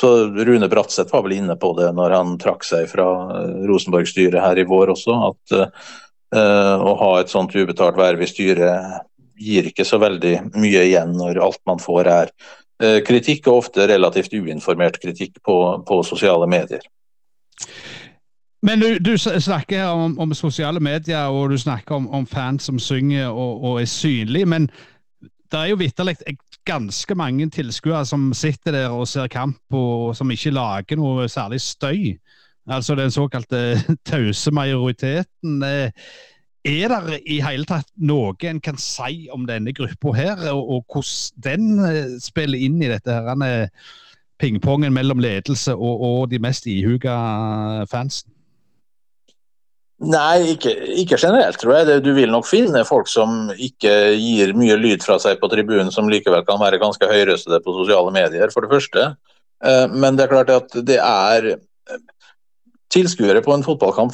Så 0.00 0.26
Rune 0.26 0.68
Bratseth 0.68 1.12
var 1.12 1.22
vel 1.26 1.36
inne 1.36 1.56
på 1.60 1.72
det 1.76 1.90
når 1.96 2.14
han 2.16 2.36
trakk 2.40 2.64
seg 2.64 2.88
fra 2.90 3.06
eh, 3.36 3.62
Rosenborg-styret 3.68 4.40
her 4.40 4.60
i 4.60 4.66
vår 4.68 4.94
også, 4.94 5.16
at 5.28 5.56
uh, 5.58 6.76
å 6.80 6.94
ha 7.02 7.12
et 7.20 7.32
sånt 7.32 7.52
ubetalt 7.52 7.98
verv 8.00 8.24
i 8.24 8.30
styret 8.30 9.02
gir 9.42 9.68
ikke 9.68 9.84
så 9.84 9.98
veldig 10.00 10.34
mye 10.54 10.86
igjen 10.86 11.12
når 11.18 11.42
alt 11.44 11.60
man 11.68 11.82
får 11.82 12.08
er 12.08 12.32
uh, 12.32 13.00
kritikk, 13.04 13.46
og 13.50 13.66
ofte 13.66 13.88
relativt 13.90 14.32
uinformert 14.32 14.96
kritikk 15.02 15.36
på, 15.44 15.58
på 15.88 16.00
sosiale 16.08 16.48
medier. 16.48 16.84
Men 18.62 18.80
du, 18.80 18.98
du 19.02 19.16
snakker 19.18 19.88
om, 19.90 20.14
om, 20.22 20.32
sosiale 20.34 20.80
medier, 20.80 21.28
og 21.28 21.50
du 21.50 21.58
snakker 21.58 21.98
om, 21.98 22.08
om 22.14 22.26
fans 22.26 22.68
som 22.70 22.78
synger 22.78 23.28
og, 23.28 23.64
og 23.64 23.80
er 23.82 23.90
synlige. 23.90 24.46
Men 24.46 24.68
det 25.50 25.58
er 25.58 25.72
jo 25.72 25.80
vitterlig 25.80 26.14
ganske 26.68 27.14
mange 27.18 27.48
tilskuere 27.50 28.04
som 28.06 28.30
sitter 28.36 28.76
der 28.76 28.94
og 28.94 29.08
ser 29.08 29.30
kamp, 29.32 29.60
og 29.70 30.16
som 30.16 30.30
ikke 30.30 30.54
lager 30.54 30.98
noe 31.00 31.28
særlig 31.30 31.60
støy. 31.64 32.12
Altså 32.70 32.94
den 32.94 33.10
såkalte 33.10 33.80
tause 34.10 34.50
majoriteten. 34.54 35.62
Eh, 35.62 35.90
er 36.64 36.92
det 36.94 37.18
i 37.26 37.40
hele 37.42 37.66
tatt 37.66 37.88
noe 37.98 38.36
en 38.46 38.60
kan 38.62 38.78
si 38.78 39.26
om 39.34 39.46
denne 39.48 39.74
gruppa 39.74 40.14
her, 40.14 40.44
og, 40.52 40.84
hvordan 40.86 41.42
den 41.42 41.72
eh, 41.88 42.18
spiller 42.22 42.58
inn 42.58 42.78
i 42.82 42.90
dette 42.92 43.10
her, 43.10 43.68
pingpongen 44.38 44.94
mellom 44.94 45.20
ledelse 45.22 45.74
og, 45.74 46.00
og 46.02 46.30
de 46.30 46.38
mest 46.42 46.66
ihuga 46.66 47.16
fansen? 47.90 48.31
Nei, 50.02 50.54
ikke, 50.56 50.72
ikke, 50.98 51.18
generelt, 51.20 51.60
tror 51.62 51.76
jeg. 51.76 52.00
Du 52.02 52.10
vil 52.16 52.32
nok 52.32 52.46
finne 52.48 52.82
folk 52.88 53.10
som 53.10 53.52
ikke 53.54 53.92
gir 54.18 54.54
mye 54.58 54.74
lyd 54.80 55.04
fra 55.06 55.18
seg 55.22 55.38
på 55.38 55.50
tribunen, 55.52 55.92
som 55.94 56.10
likevel 56.10 56.42
kan 56.48 56.58
være 56.62 56.80
ganske 56.82 57.06
høyrøstede 57.06 57.60
på 57.62 57.76
sosiale 57.76 58.14
medier, 58.14 58.50
for 58.50 58.66
det 58.66 58.72
første. 58.72 59.12
Eh, 59.62 59.84
men 59.92 60.18
det 60.18 60.26
er 60.26 60.34
klart 60.34 60.54
at 60.54 60.80
det 60.86 60.98
er 60.98 61.54
Tilskuere 62.92 63.40
på 63.40 63.54
en 63.54 63.62
fotballkamp 63.64 64.12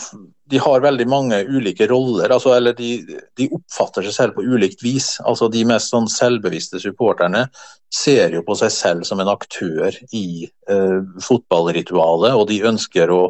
de 0.49 0.59
har 0.63 0.81
veldig 0.81 1.07
mange 1.09 1.39
ulike 1.45 1.87
roller. 1.91 2.31
Altså, 2.33 2.55
eller 2.57 2.77
de, 2.79 3.03
de, 3.37 3.49
oppfatter 3.53 4.07
seg 4.07 4.15
selv 4.15 4.37
på 4.37 4.45
ulikt 4.47 4.85
vis. 4.85 5.17
Altså, 5.29 5.51
de 5.53 5.65
mest 5.69 5.93
sånn 5.93 6.09
selvbevisste 6.13 6.81
supporterne 6.83 7.47
ser 7.93 8.37
jo 8.37 8.45
på 8.47 8.57
seg 8.61 8.73
selv 8.73 9.09
som 9.09 9.21
en 9.21 9.31
aktør 9.33 9.97
i 10.17 10.47
eh, 10.47 11.01
fotballritualet, 11.25 12.37
og 12.37 12.47
de 12.53 12.63
ønsker 12.71 13.13
å 13.13 13.23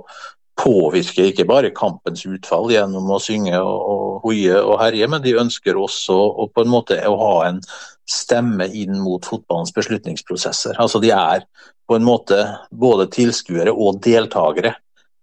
påvirke 0.59 1.29
ikke 1.31 1.47
bare 1.49 1.75
kampens 1.75 2.25
utfall 2.27 2.73
gjennom 2.73 3.11
å 3.15 3.21
synge 3.23 3.59
og 3.63 4.25
hoie 4.25 4.59
og 4.59 4.79
herje, 4.83 5.07
men 5.11 5.23
de 5.25 5.37
ønsker 5.39 5.79
også 5.79 6.17
å, 6.17 6.49
på 6.51 6.65
en 6.65 6.73
måte 6.73 6.99
å 7.07 7.15
ha 7.21 7.37
en 7.49 7.63
stemme 8.09 8.67
inn 8.73 8.99
mot 9.05 9.25
fotballens 9.25 9.75
beslutningsprosesser. 9.77 10.79
Altså 10.81 11.01
De 11.05 11.13
er 11.15 11.45
på 11.89 11.97
en 11.97 12.05
måte 12.05 12.41
både 12.71 13.09
tilskuere 13.15 13.73
og 13.73 14.01
deltakere. 14.05 14.75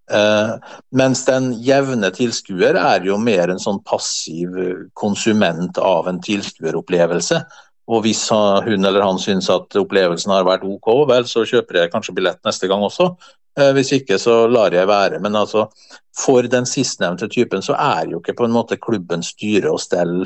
Eh, 0.05 0.51
mens 0.93 1.23
den 1.25 1.51
jevne 1.65 2.11
tilskuer 2.13 2.77
er 2.77 3.05
jo 3.05 3.17
mer 3.21 3.49
en 3.49 3.61
sånn 3.61 3.81
passiv 3.85 4.53
konsument 4.97 5.79
av 5.81 6.09
en 6.11 6.21
tilskueropplevelse. 6.21 7.41
Og 7.85 8.05
hvis 8.05 8.23
hun 8.33 8.85
eller 8.85 9.03
han 9.05 9.19
syns 9.21 9.49
at 9.53 9.75
opplevelsen 9.77 10.31
har 10.33 10.45
vært 10.47 10.65
OK, 10.65 10.87
vel, 11.09 11.27
så 11.29 11.43
kjøper 11.45 11.83
jeg 11.83 11.91
kanskje 11.93 12.15
billett 12.17 12.41
neste 12.45 12.69
gang 12.69 12.85
også. 12.85 13.11
Eh, 13.59 13.71
hvis 13.75 13.93
ikke, 13.95 14.17
så 14.19 14.45
lar 14.51 14.75
jeg 14.75 14.87
være. 14.89 15.21
Men 15.23 15.37
altså, 15.39 15.69
for 16.17 16.47
den 16.51 16.67
sistnevnte 16.67 17.29
typen 17.31 17.63
så 17.63 17.77
er 17.79 18.11
jo 18.11 18.19
ikke 18.19 18.35
på 18.41 18.47
en 18.47 18.55
måte 18.55 18.79
klubben 18.81 19.23
styre 19.23 19.71
og 19.71 19.81
stell 19.83 20.25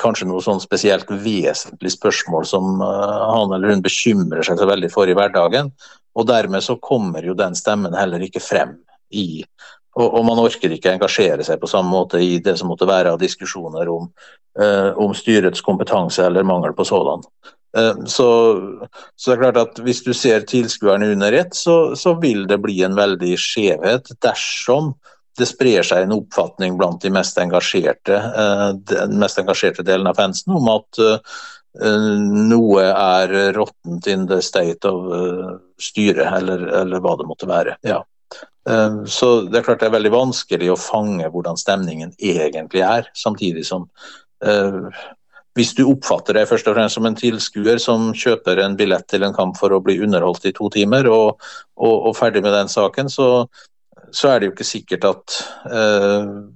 kanskje 0.00 0.28
noe 0.28 0.44
sånn 0.44 0.60
spesielt 0.60 1.08
vesentlig 1.24 1.94
spørsmål 1.94 2.44
som 2.48 2.82
uh, 2.84 3.32
han 3.32 3.54
eller 3.56 3.72
hun 3.72 3.84
bekymrer 3.84 4.44
seg 4.44 4.60
så 4.60 4.68
veldig 4.68 4.90
for 4.92 5.08
i 5.08 5.16
hverdagen. 5.16 5.72
Og 6.18 6.28
dermed 6.28 6.64
så 6.66 6.76
kommer 6.82 7.24
jo 7.24 7.36
den 7.38 7.56
stemmen 7.56 7.96
heller 7.96 8.20
ikke 8.24 8.42
frem 8.44 8.76
i 9.10 9.44
og, 9.98 10.06
og, 10.06 10.20
man 10.22 10.38
orker 10.38 10.70
ikke 10.70 10.92
engasjere 10.94 11.42
seg 11.42 11.58
på 11.58 11.68
samme 11.70 11.90
måte 11.90 12.20
i 12.22 12.36
det 12.44 12.54
som 12.60 12.70
måtte 12.70 12.86
være 12.86 13.10
av 13.10 13.18
diskusjoner 13.18 13.88
om, 13.90 14.04
uh, 14.60 14.92
om 15.02 15.14
styrets 15.18 15.64
kompetanse 15.66 16.22
eller 16.22 16.46
mangel 16.46 16.76
på 16.78 16.86
sådan. 16.86 17.24
Eh, 17.76 18.04
så, 18.04 18.28
så, 19.16 19.30
det 19.30 19.36
er 19.36 19.42
klart 19.44 19.60
at 19.60 19.80
hvis 19.84 20.02
du 20.06 20.12
ser 20.16 20.44
tilskuerne 20.48 21.12
under 21.14 21.34
ett, 21.36 21.54
så, 21.54 21.94
så, 21.96 22.16
vil 22.22 22.46
det 22.50 22.60
bli 22.64 22.80
en 22.86 22.98
veldig 22.98 23.36
skjevhet 23.38 24.12
dersom 24.24 24.94
det 25.38 25.46
sprer 25.48 25.86
seg 25.86 26.04
en 26.04 26.16
oppfatning 26.18 26.74
blant 26.76 27.00
de 27.04 27.12
mest 27.14 27.38
engasjerte, 27.40 28.16
eh, 28.18 28.68
den 28.90 29.18
mest 29.22 29.38
engasjerte 29.40 29.86
delen 29.86 30.10
av 30.10 30.18
fansen 30.18 30.56
om 30.58 30.70
at 30.72 31.02
eh, 31.04 31.36
noe 32.50 32.82
er 32.90 33.54
råttent 33.54 34.08
in 34.10 34.26
the 34.26 34.40
state 34.42 34.88
of 34.90 35.06
styret, 35.78 36.26
eller, 36.40 36.64
eller, 36.80 36.98
hva 36.98 37.14
det 37.20 37.28
måtte 37.28 37.46
være. 37.46 37.76
Ja. 37.86 38.00
Så 39.06 39.28
det 39.46 39.60
er 39.60 39.64
klart 39.64 39.80
det 39.80 39.86
er 39.86 39.94
veldig 39.94 40.10
vanskelig 40.12 40.72
å 40.74 40.78
fange 40.78 41.30
hvordan 41.30 41.56
stemningen 41.58 42.10
egentlig 42.18 42.82
er, 42.82 43.06
samtidig 43.16 43.62
som 43.70 43.86
hvis 45.58 45.72
du 45.74 45.82
oppfatter 45.90 46.36
deg 46.38 46.48
først 46.48 46.68
og 46.70 46.76
fremst 46.76 46.98
som 46.98 47.08
en 47.08 47.18
tilskuer 47.18 47.80
som 47.82 48.10
kjøper 48.16 48.62
en 48.62 48.76
billett 48.78 49.08
til 49.10 49.26
en 49.26 49.34
kamp 49.34 49.58
for 49.58 49.74
å 49.74 49.82
bli 49.82 49.98
underholdt 50.04 50.46
i 50.46 50.54
to 50.56 50.70
timer, 50.72 51.08
og, 51.10 51.42
og, 51.76 51.96
og 52.10 52.16
ferdig 52.18 52.44
med 52.44 52.54
den 52.54 52.70
saken, 52.70 53.10
så, 53.10 53.28
så, 54.10 54.30
er 54.30 54.38
det 54.38 54.50
jo 54.50 54.54
ikke 54.54 54.68
sikkert 54.68 55.08
at 55.10 55.36
uh, 55.66 56.46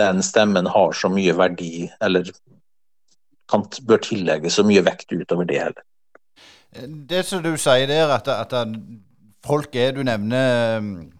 den 0.00 0.22
stemmen 0.22 0.70
har 0.70 0.94
så 0.96 1.10
mye 1.12 1.34
verdi, 1.36 1.88
eller 2.00 2.30
kan, 3.50 3.66
bør 3.82 4.02
tillegge 4.06 4.52
så 4.54 4.62
mye 4.66 4.84
vekt 4.86 5.10
utover 5.10 5.48
det 5.50 5.62
heller. 5.64 5.86
Det 7.10 7.24
som 7.26 7.42
du 7.42 7.56
sier 7.58 7.90
der, 7.90 8.12
at, 8.14 8.30
at 8.30 8.54
folk 9.42 9.74
er 9.74 9.96
du 9.96 10.04
nevner 10.06 10.38
Eh, 10.70 11.19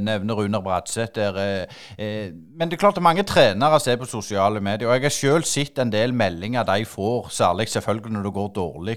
nevner 0.00 0.34
Runar 0.34 0.62
Bratseth 0.64 1.14
der. 1.14 1.36
Eh, 1.40 1.80
eh, 1.98 2.32
men 2.32 2.68
det 2.68 2.76
er 2.76 2.82
klart 2.82 2.98
at 2.98 3.02
mange 3.02 3.22
trenere 3.22 3.80
ser 3.80 3.96
på 4.00 4.08
sosiale 4.08 4.60
medier. 4.60 4.88
Og 4.88 4.94
jeg 4.94 5.02
har 5.02 5.14
selv 5.14 5.48
sett 5.48 5.78
en 5.78 5.92
del 5.92 6.14
meldinger 6.14 6.66
de 6.68 6.84
får, 6.84 7.28
særlig 7.30 7.68
selvfølgelig 7.68 8.12
når 8.12 8.22
det 8.22 8.32
går 8.32 8.48
dårlig. 8.54 8.96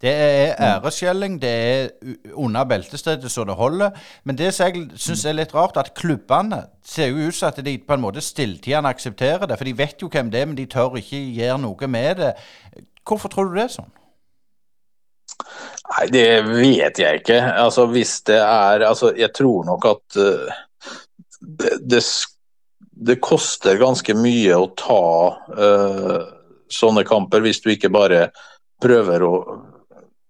Det 0.00 0.12
er 0.14 0.54
æreskjelling, 0.62 1.40
det 1.42 1.50
er 1.50 1.88
under 2.34 2.64
beltestedet 2.64 3.30
så 3.30 3.44
det 3.44 3.54
holder. 3.54 3.90
Men 4.24 4.38
det 4.38 4.54
som 4.54 4.66
jeg 4.66 4.90
syns 4.94 5.24
er 5.24 5.34
litt 5.38 5.54
rart, 5.54 5.76
at 5.76 5.94
klubbene 5.94 6.62
ser 6.84 7.10
jo 7.10 7.28
ut 7.28 7.34
som 7.34 7.48
at 7.48 7.64
de 7.64 7.78
på 7.78 7.94
en 7.94 8.00
måte 8.00 8.20
stilltiende 8.20 8.88
aksepterer 8.88 9.46
det. 9.46 9.58
For 9.58 9.64
de 9.64 9.78
vet 9.78 10.02
jo 10.02 10.08
hvem 10.12 10.30
det 10.30 10.40
er, 10.40 10.46
men 10.46 10.56
de 10.56 10.66
tør 10.66 11.00
ikke 11.00 11.18
gjøre 11.34 11.58
noe 11.58 11.90
med 11.90 12.14
det. 12.22 12.34
Hvorfor 13.08 13.28
tror 13.28 13.48
du 13.48 13.56
det 13.56 13.64
er 13.64 13.74
sånn? 13.80 13.92
Nei, 15.88 16.06
det 16.12 16.26
vet 16.44 17.00
jeg 17.00 17.22
ikke. 17.22 17.38
Altså, 17.62 17.86
hvis 17.92 18.18
det 18.28 18.40
er 18.42 18.84
Altså, 18.88 19.12
jeg 19.16 19.32
tror 19.36 19.64
nok 19.68 19.86
at 19.88 20.18
uh, 20.20 20.58
det, 21.40 21.78
det, 21.88 22.02
det, 23.08 23.20
koster 23.24 23.80
ganske 23.80 24.14
mye 24.18 24.58
å 24.58 24.68
ta 24.76 25.04
uh, 25.56 26.20
sånne 26.68 27.06
kamper, 27.08 27.44
hvis 27.44 27.62
du 27.64 27.72
ikke 27.72 27.92
bare 27.94 28.28
prøver 28.82 29.24
å 29.26 29.34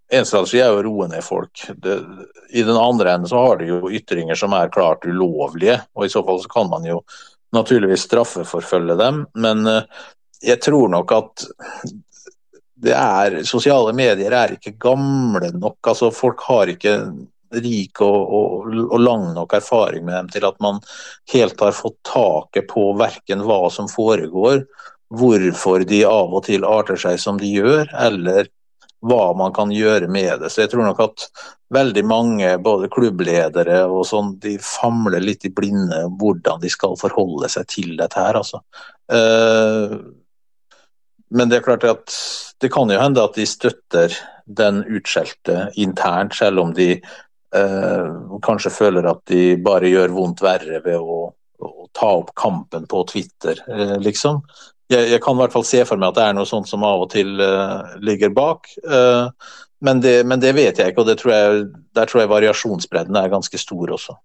En 0.09 0.25
strategi 0.25 0.63
er 0.65 0.73
å 0.73 0.81
roe 0.81 1.05
ned 1.05 1.21
folk. 1.21 1.67
Det, 1.85 1.99
I 2.57 2.63
den 2.65 2.79
andre 2.81 3.13
enden 3.13 3.29
så 3.29 3.43
har 3.43 3.59
de 3.61 3.67
jo 3.69 3.91
ytringer 3.93 4.39
som 4.41 4.55
er 4.57 4.71
klart 4.73 5.05
ulovlige, 5.05 5.83
og 5.93 6.07
i 6.07 6.09
så 6.09 6.23
fall 6.25 6.41
så 6.41 6.49
kan 6.49 6.71
man 6.71 6.87
jo 6.89 7.03
naturligvis 7.53 8.07
straffeforfølge 8.07 8.97
dem. 8.97 9.19
Men 9.37 9.69
uh, 9.69 9.83
jeg 10.41 10.63
tror 10.65 10.89
nok 10.95 11.13
at 11.13 11.45
det 12.83 12.95
er, 12.95 13.41
Sosiale 13.47 13.93
medier 13.97 14.35
er 14.35 14.55
ikke 14.55 14.76
gamle 14.81 15.51
nok. 15.55 15.79
altså 15.91 16.12
Folk 16.14 16.45
har 16.47 16.70
ikke 16.70 16.95
rik 17.55 18.03
og, 18.05 18.35
og, 18.35 18.68
og, 18.91 18.99
lang 19.01 19.31
nok 19.35 19.55
erfaring 19.57 20.05
med 20.05 20.14
dem 20.14 20.29
til 20.35 20.45
at 20.49 20.59
man 20.61 20.81
helt 21.33 21.61
har 21.64 21.72
fått 21.76 21.97
taket 22.07 22.68
på 22.70 22.91
verken 23.01 23.45
hva 23.49 23.62
som 23.72 23.89
foregår, 23.89 24.62
hvorfor 25.09 25.87
de 25.89 26.03
av 26.05 26.35
og 26.37 26.45
til 26.49 26.66
arter 26.68 27.01
seg 27.01 27.16
som 27.22 27.41
de 27.41 27.49
gjør, 27.57 27.89
eller 27.97 28.51
hva 29.09 29.31
man 29.39 29.55
kan 29.55 29.72
gjøre 29.72 30.11
med 30.11 30.43
det. 30.43 30.51
Så 30.53 30.64
jeg 30.64 30.72
tror 30.72 30.89
nok 30.89 31.01
at 31.07 31.29
veldig 31.72 32.05
mange, 32.09 32.51
både 32.64 32.91
klubbledere 32.93 33.85
og 33.87 34.05
sånn, 34.09 34.35
de 34.43 34.57
famler 34.62 35.22
litt 35.22 35.47
i 35.47 35.53
blinde 35.55 36.05
hvordan 36.20 36.61
de 36.61 36.70
skal 36.72 36.99
forholde 37.01 37.51
seg 37.53 37.68
til 37.70 37.95
dette 38.01 38.18
her, 38.18 38.41
altså. 38.41 38.61
Uh, 39.09 40.18
men 41.31 41.51
det 41.51 41.59
er 41.59 41.66
klart 41.66 41.87
at 41.89 42.14
det 42.62 42.70
kan 42.72 42.91
jo 42.91 42.99
hende 43.01 43.24
at 43.24 43.37
de 43.39 43.47
støtter 43.47 44.14
den 44.49 44.81
utskjelte 44.87 45.68
internt, 45.81 46.37
selv 46.39 46.62
om 46.62 46.72
de 46.76 46.95
eh, 46.97 48.09
kanskje 48.45 48.72
føler 48.72 49.09
at 49.11 49.20
de 49.31 49.59
bare 49.64 49.91
gjør 49.93 50.14
vondt 50.16 50.43
verre 50.45 50.81
ved 50.85 50.97
å, 50.99 51.20
å 51.33 51.89
ta 51.97 52.11
opp 52.22 52.33
kampen 52.39 52.89
på 52.89 53.05
Twitter, 53.12 53.61
eh, 53.68 53.97
liksom. 54.03 54.43
Jeg, 54.89 55.11
jeg, 55.12 55.20
kan 55.20 55.37
i 55.37 55.43
hvert 55.43 55.53
fall 55.53 55.66
se 55.68 55.83
for 55.85 56.01
meg 56.01 56.14
at 56.14 56.16
det 56.16 56.26
er 56.31 56.37
noe 56.39 56.49
sånt 56.49 56.68
som 56.70 56.85
av 56.89 57.05
og 57.05 57.11
til 57.12 57.37
eh, 57.45 57.97
ligger 58.01 58.33
bak. 58.33 58.70
Eh, 58.89 59.51
men 59.85 60.01
det, 60.03 60.22
men, 60.26 60.41
det, 60.43 60.55
vet 60.57 60.81
jeg 60.81 60.95
ikke, 60.95 61.05
og 61.05 61.20
tror 61.20 61.35
jeg, 61.35 61.66
der 61.95 62.09
tror 62.09 62.24
jeg 62.24 62.33
variasjonsbredden 62.33 63.18
er 63.20 63.31
ganske 63.31 63.61
stor 63.61 63.93
også. 63.99 64.16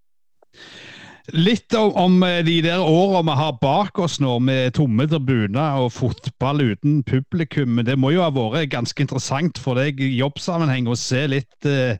Litt 1.32 1.71
om, 1.80 1.93
om, 1.95 2.24
eh, 2.28 2.41
de 2.43 2.57
der 2.65 2.82
årene 2.84 3.24
vi 3.30 3.36
har 3.39 3.53
bak 3.61 3.99
oss 4.03 4.17
nå, 4.19 4.41
med 4.43 4.74
tomme 4.76 5.05
tribuner 5.07 5.80
og 5.80 5.93
fotball 5.95 6.59
uten 6.74 6.97
publikum. 7.07 7.80
Det 7.88 7.95
må 7.95 8.11
jo 8.11 8.26
ha 8.26 8.32
vært 8.34 8.74
ganske 8.74 8.99
interessant 8.99 9.61
for 9.61 9.80
deg 9.80 10.01
i 10.03 10.17
jobbsammenheng 10.17 10.89
å 10.91 10.97
se 10.99 11.24
litt 11.32 11.69
eh, 11.69 11.95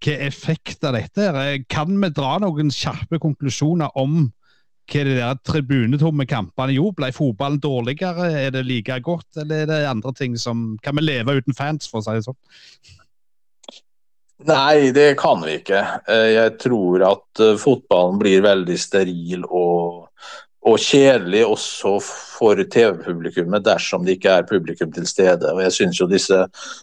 hva 0.00 0.16
effekt 0.24 0.84
av 0.88 0.96
dette 0.96 1.28
er. 1.28 1.60
Kan 1.68 1.92
vi 2.00 2.08
dra 2.16 2.38
noen 2.40 2.72
kjappe 2.72 3.20
konklusjoner 3.20 3.92
om 4.00 4.30
hva 4.88 5.04
de 5.04 5.18
der 5.20 5.36
tribunetomme 5.44 6.24
kampene 6.28 6.78
gjorde? 6.78 7.02
Ble 7.02 7.12
fotballen 7.12 7.60
dårligere? 7.60 8.32
Er 8.46 8.56
det 8.56 8.64
like 8.64 8.96
godt, 9.04 9.28
eller 9.44 9.66
er 9.66 9.72
det 9.74 9.82
andre 9.92 10.16
ting 10.16 10.40
som 10.40 10.78
Kan 10.80 10.96
vi 10.96 11.04
leve 11.04 11.36
uten 11.36 11.56
fans, 11.56 11.84
for 11.84 12.00
å 12.00 12.08
si 12.08 12.16
det 12.16 12.24
sånn? 12.30 12.40
Nei, 14.44 14.90
det 14.92 15.14
kan 15.16 15.40
vi 15.44 15.58
ikke. 15.60 15.80
Eh, 16.08 16.30
jeg 16.34 16.56
tror 16.60 17.04
at 17.08 17.40
eh, 17.40 17.54
fotballen 17.60 18.18
blir 18.20 18.42
veldig 18.44 18.76
steril 18.76 19.46
og, 19.46 20.10
og 20.68 20.76
kjedelig 20.84 21.46
også 21.46 21.94
for 22.04 22.60
TV-publikummet 22.60 23.64
dersom 23.64 24.04
det 24.04 24.18
ikke 24.18 24.36
er 24.40 24.48
publikum 24.48 24.92
til 24.92 25.08
stede. 25.08 25.48
Og 25.48 25.62
Jeg 25.64 25.76
syns 25.78 26.02
jo 26.02 26.10
disse 26.10 26.42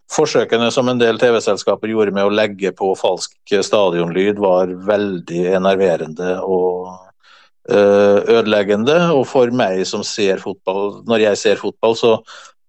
forsøkene 0.09 0.71
som 0.73 0.89
en 0.89 1.01
del 1.01 1.21
TV-selskaper 1.21 1.93
gjorde 1.93 2.15
med 2.17 2.31
å 2.31 2.33
legge 2.33 2.73
på 2.73 2.95
falsk 2.97 3.37
stadionlyd, 3.69 4.41
var 4.41 4.73
veldig 4.89 5.45
enerverende 5.59 6.39
og 6.41 6.89
eh, 7.69 8.37
ødeleggende. 8.39 8.97
Og 9.13 9.27
for 9.29 9.53
meg 9.53 9.85
som 9.85 10.01
ser 10.07 10.41
fotball, 10.41 11.03
når 11.05 11.27
jeg 11.27 11.43
ser 11.45 11.61
fotball, 11.61 11.93
så 11.99 12.17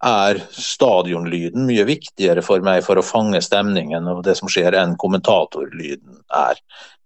er 0.03 0.41
stadionlyden 0.57 1.67
mye 1.69 1.85
viktigere 1.87 2.43
for 2.43 2.65
meg 2.65 2.83
for 2.87 2.99
å 2.99 3.05
fange 3.07 3.39
stemningen 3.45 4.09
og 4.11 4.25
det 4.27 4.35
som 4.41 4.51
skjer, 4.51 4.75
enn 4.79 4.97
kommentatorlyden 5.01 6.19
er. 6.35 6.59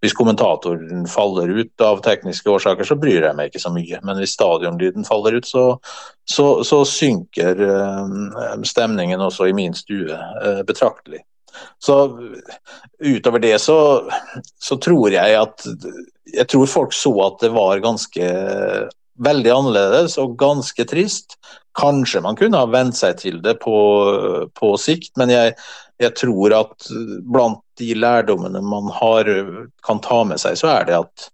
Hvis 0.05 0.16
kommentatoren 0.16 1.07
faller 1.09 1.51
ut 1.57 1.84
av 1.84 2.03
tekniske 2.05 2.51
årsaker, 2.53 2.88
så 2.88 2.97
bryr 3.01 3.24
jeg 3.26 3.36
meg 3.36 3.51
ikke 3.51 3.62
så 3.62 3.72
mye. 3.74 4.01
Men 4.05 4.20
hvis 4.20 4.36
stadionlyden 4.36 5.09
faller 5.09 5.38
ut, 5.38 5.49
så, 5.49 5.64
så, 6.28 6.49
så 6.68 6.82
synker 6.88 7.62
uh, 7.64 8.61
stemningen 8.64 9.24
også 9.24 9.49
i 9.51 9.57
min 9.57 9.76
stue 9.76 10.16
uh, 10.16 10.61
betraktelig. 10.68 11.22
Så 11.80 11.97
utover 13.01 13.40
det 13.40 13.57
så, 13.64 13.78
så 14.61 14.76
tror 14.76 15.14
jeg 15.14 15.38
at 15.40 15.64
Jeg 16.26 16.49
tror 16.53 16.66
folk 16.68 16.92
så 16.92 17.12
at 17.24 17.40
det 17.40 17.53
var 17.55 17.80
ganske 17.80 18.26
veldig 19.23 19.53
annerledes 19.53 20.17
og 20.23 20.37
ganske 20.41 20.87
trist. 20.89 21.37
Kanskje 21.77 22.23
man 22.25 22.39
kunne 22.39 22.61
ha 22.61 22.69
vent 22.71 22.97
seg 22.99 23.21
til 23.21 23.43
det 23.45 23.59
på, 23.62 23.77
på 24.57 24.73
sikt, 24.81 25.12
men 25.21 25.33
jeg, 25.33 25.55
jeg, 26.03 26.14
tror 26.19 26.55
at 26.57 26.89
blant 27.25 27.62
de 27.81 27.93
lærdommene 27.97 28.62
man 28.64 28.91
har, 28.97 29.31
kan 29.87 30.01
ta 30.05 30.23
med 30.29 30.41
seg, 30.41 30.59
så 30.61 30.73
er 30.79 30.89
det 30.89 30.99
at 31.03 31.31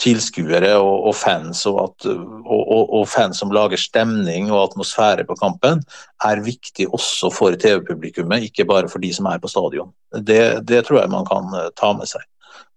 tilskuere 0.00 0.72
og, 0.80 1.08
og, 1.10 1.14
fans 1.16 1.62
og, 1.68 1.80
at, 1.82 2.08
og, 2.08 2.62
og, 2.80 3.04
fans 3.10 3.40
som 3.42 3.52
lager 3.52 3.80
stemning 3.80 4.48
og 4.48 4.70
atmosfære 4.70 5.26
på 5.28 5.36
kampen, 5.40 5.82
er 6.24 6.44
viktig 6.44 6.88
også 6.88 7.30
for 7.34 7.56
TV-publikummet, 7.60 8.48
ikke 8.48 8.68
bare 8.68 8.88
for 8.88 9.02
de 9.02 9.12
som 9.16 9.28
er 9.28 9.42
på 9.42 9.50
stadion. 9.52 9.92
Det, 10.16 10.62
det, 10.68 10.84
tror 10.86 11.02
jeg 11.02 11.12
man 11.12 11.28
kan 11.28 11.52
eh, 11.56 11.68
ta 11.76 11.92
med 11.96 12.08
seg. 12.08 12.24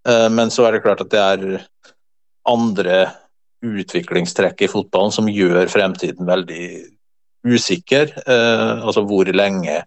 Eh, 0.08 0.28
men 0.32 0.52
så 0.52 0.66
er 0.66 0.76
det 0.76 0.84
klart 0.84 1.00
at 1.04 1.12
det 1.14 1.22
er 1.22 1.64
andre 2.44 2.98
utviklingstrekk 3.64 4.66
i 4.66 4.70
fotballen 4.70 5.14
som 5.14 5.30
gjør 5.30 5.66
fremtiden 5.72 6.28
veldig 6.28 6.66
usikker. 7.44 8.14
Eh, 8.26 8.84
altså 8.84 9.04
hvor 9.08 9.28
lenge 9.32 9.82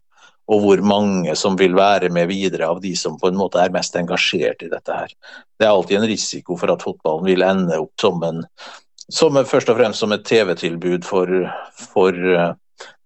og 0.48 0.64
hvor 0.64 0.82
mange 0.86 1.36
som 1.36 1.58
vil 1.60 1.76
være 1.76 2.10
med 2.14 2.30
videre 2.32 2.70
av 2.72 2.80
de 2.82 2.94
som 2.96 3.18
på 3.20 3.28
en 3.28 3.40
måte 3.40 3.60
er 3.60 3.74
mest 3.74 3.96
engasjert 4.00 4.64
i 4.64 4.70
dette 4.72 4.96
her. 4.96 5.12
Det 5.60 5.68
er 5.68 5.74
alltid 5.74 6.00
en 6.00 6.08
risiko 6.08 6.56
for 6.60 6.72
at 6.72 6.86
fotballen 6.86 7.28
vil 7.28 7.44
ende 7.44 7.80
opp 7.84 7.92
som 8.00 8.24
en 8.24 8.46
som 9.08 9.38
først 9.48 9.70
og 9.72 9.78
fremst 9.80 10.04
som 10.04 10.12
et 10.12 10.26
TV-tilbud 10.28 11.06
for, 11.08 11.32
for 11.94 12.16
uh, 12.16 12.50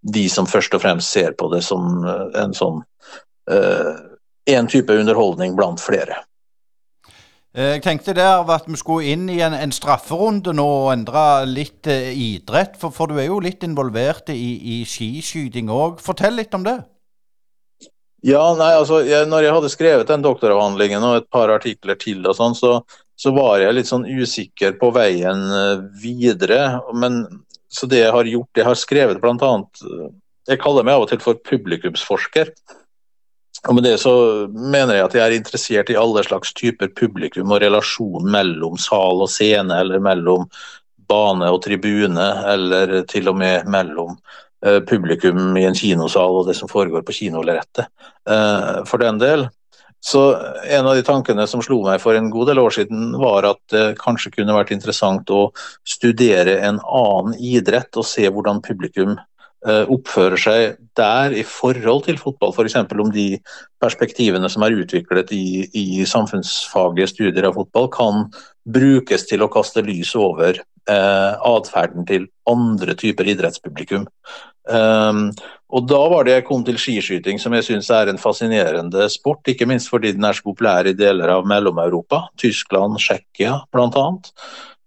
de 0.02 0.24
som 0.34 0.48
først 0.50 0.74
og 0.74 0.82
fremst 0.82 1.14
ser 1.14 1.36
på 1.38 1.50
det 1.54 1.62
som 1.66 2.02
uh, 2.06 2.30
en 2.42 2.56
sånn 2.58 2.80
uh, 3.52 3.92
en 4.50 4.70
type 4.70 4.94
underholdning 4.98 5.54
blant 5.58 5.82
flere. 5.82 6.18
Eh, 7.52 7.74
jeg 7.76 7.84
tenkte 7.84 8.16
der 8.16 8.48
at 8.48 8.68
vi 8.70 8.80
skulle 8.80 9.12
inn 9.12 9.28
i 9.30 9.42
en, 9.44 9.54
en 9.58 9.74
strafferunde 9.76 10.54
nå 10.56 10.68
og 10.86 10.94
endre 10.94 11.44
litt 11.50 11.88
eh, 11.92 12.14
idrett. 12.16 12.78
For, 12.80 12.96
for, 12.96 13.12
du 13.12 13.20
er 13.20 13.28
jo 13.28 13.42
litt 13.44 13.66
involvert 13.68 14.32
i, 14.32 14.80
i 14.80 14.82
skiskyting 14.88 15.72
òg. 15.72 16.00
Fortell 16.04 16.40
litt 16.40 16.56
om 16.56 16.64
det. 16.68 16.80
Ja, 18.24 18.44
nei, 18.54 18.72
altså, 18.78 19.02
jeg, 19.04 19.28
når 19.28 19.48
jeg 19.48 19.56
hadde 19.58 19.74
skrevet 19.74 20.10
den 20.12 20.24
doktoravhandlingen 20.24 21.04
og 21.04 21.18
et 21.18 21.30
par 21.34 21.52
artikler 21.52 21.98
til, 22.00 22.22
og 22.30 22.38
sånn, 22.38 22.54
så, 22.56 22.76
så, 23.18 23.34
var 23.34 23.64
jeg 23.64 23.74
litt 23.74 23.90
sånn 23.90 24.06
usikker 24.06 24.78
på 24.80 24.92
veien 24.96 25.48
eh, 25.58 25.82
videre. 26.00 26.62
Men, 26.96 27.26
så 27.72 27.90
det 27.90 28.06
jeg 28.06 28.14
har 28.16 28.30
gjort, 28.30 28.62
jeg 28.62 28.68
har 28.70 28.80
skrevet 28.80 29.24
bl.a. 29.24 29.52
Jeg 30.48 30.62
kaller 30.62 30.86
meg 30.88 30.96
av 30.96 31.04
og 31.04 31.12
til 31.12 31.20
for 31.24 31.42
publikumsforsker. 31.50 32.54
Og 33.70 33.78
med 33.78 33.86
det 33.86 33.98
så 34.02 34.12
mener 34.50 34.98
jeg 34.98 35.06
at 35.06 35.16
jeg 35.18 35.24
er 35.28 35.38
interessert 35.38 35.92
i 35.94 35.98
alle 36.00 36.24
slags 36.26 36.54
typer 36.58 36.90
publikum 36.98 37.54
og 37.54 37.62
relasjon 37.62 38.26
mellom 38.34 38.80
sal 38.82 39.22
og 39.22 39.30
scene, 39.30 39.84
eller 39.84 40.02
mellom 40.02 40.48
bane 41.12 41.50
og 41.52 41.62
tribune, 41.66 42.28
eller 42.50 43.02
til 43.12 43.30
og 43.30 43.38
med 43.38 43.70
mellom 43.70 44.18
publikum 44.90 45.58
i 45.58 45.66
en 45.66 45.78
kinosal 45.78 46.42
og 46.42 46.50
det 46.50 46.56
som 46.58 46.70
foregår 46.70 47.06
på 47.06 47.16
kinolerretet, 47.18 47.90
for 48.90 49.02
den 49.02 49.22
del. 49.22 49.48
Så 50.02 50.22
En 50.66 50.88
av 50.88 50.96
de 50.98 51.04
tankene 51.06 51.46
som 51.48 51.62
slo 51.62 51.84
meg 51.86 52.02
for 52.02 52.18
en 52.18 52.32
god 52.34 52.50
del 52.50 52.60
år 52.62 52.74
siden, 52.74 53.12
var 53.22 53.46
at 53.46 53.62
det 53.70 54.00
kanskje 54.02 54.32
kunne 54.38 54.58
vært 54.58 54.74
interessant 54.74 55.30
å 55.30 55.52
studere 55.86 56.58
en 56.66 56.80
annen 56.82 57.38
idrett 57.38 57.98
og 57.98 58.08
se 58.10 58.26
hvordan 58.26 58.64
publikum 58.66 59.18
Eh, 59.18 59.41
oppfører 59.62 60.42
seg 60.42 60.78
der 60.98 61.36
i 61.38 61.44
forhold 61.46 62.08
til 62.08 62.18
fotball, 62.18 62.54
f.eks. 62.56 62.76
om 62.82 63.12
de 63.14 63.36
perspektivene 63.82 64.50
som 64.50 64.66
er 64.66 64.74
utviklet 64.82 65.30
i, 65.36 65.68
i 65.78 66.06
samfunnsfaglige 66.10 67.12
studier 67.14 67.46
av 67.50 67.60
fotball, 67.60 67.90
kan 67.94 68.26
brukes 68.66 69.28
til 69.30 69.46
å 69.46 69.50
kaste 69.54 69.84
lys 69.86 70.16
over 70.18 70.58
eh, 70.58 71.34
atferden 71.54 72.08
til 72.10 72.28
andre 72.50 72.98
typer 72.98 73.30
idrettspublikum. 73.34 74.08
Um, 74.70 75.30
og 75.72 75.88
Da 75.90 76.02
var 76.12 76.26
det 76.28 76.36
jeg 76.36 76.46
kom 76.46 76.66
til 76.68 76.78
skiskyting, 76.78 77.40
som 77.42 77.54
jeg 77.56 77.66
syns 77.66 77.90
er 77.90 78.12
en 78.12 78.20
fascinerende 78.22 79.08
sport. 79.10 79.48
Ikke 79.48 79.66
minst 79.66 79.90
fordi 79.90 80.12
den 80.14 80.28
er 80.28 80.38
så 80.38 80.46
populær 80.46 80.86
i 80.86 80.94
deler 80.98 81.32
av 81.34 81.48
Mellom-Europa, 81.50 82.28
Tyskland, 82.38 83.00
Tsjekkia 83.00 83.62
bl.a. 83.72 84.06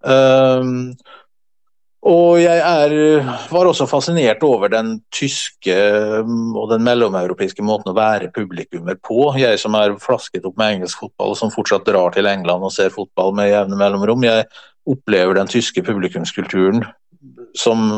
Um, 0.04 0.92
og 2.04 2.36
jeg 2.36 2.60
er, 2.60 2.94
var 3.48 3.68
også 3.70 3.86
fascinert 3.88 4.42
over 4.44 4.68
den 4.68 4.98
tyske 5.14 5.72
mm, 6.28 6.52
og 6.52 6.68
den 6.74 6.84
mellomeuropeiske 6.84 7.64
måten 7.64 7.94
å 7.94 7.96
være 7.96 8.28
publikummer 8.34 8.98
på. 9.00 9.30
Jeg 9.40 9.56
som 9.62 9.76
er 9.78 9.96
flasket 10.02 10.44
opp 10.44 10.60
med 10.60 10.76
engelsk 10.76 11.00
fotball 11.00 11.32
og 11.32 11.40
som 11.40 11.52
fortsatt 11.54 11.88
drar 11.88 12.12
til 12.12 12.28
England 12.28 12.66
og 12.66 12.74
ser 12.76 12.92
fotball 12.92 13.32
med 13.38 13.48
jevne 13.48 13.80
mellomrom. 13.80 14.26
Jeg 14.28 14.44
opplever 14.84 15.38
den 15.38 15.48
tyske 15.48 15.80
publikumskulturen 15.86 16.84
som 17.56 17.88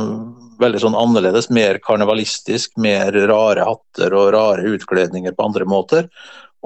veldig 0.63 0.83
sånn 0.83 0.99
annerledes, 0.99 1.51
mer 1.55 1.81
karnevalistisk, 1.85 2.75
mer 2.81 3.15
rare 3.31 3.67
hatter 3.69 4.17
og 4.17 4.33
rare 4.37 4.67
utkledninger 4.77 5.37
på 5.37 5.47
andre 5.49 5.69
måter. 5.69 6.11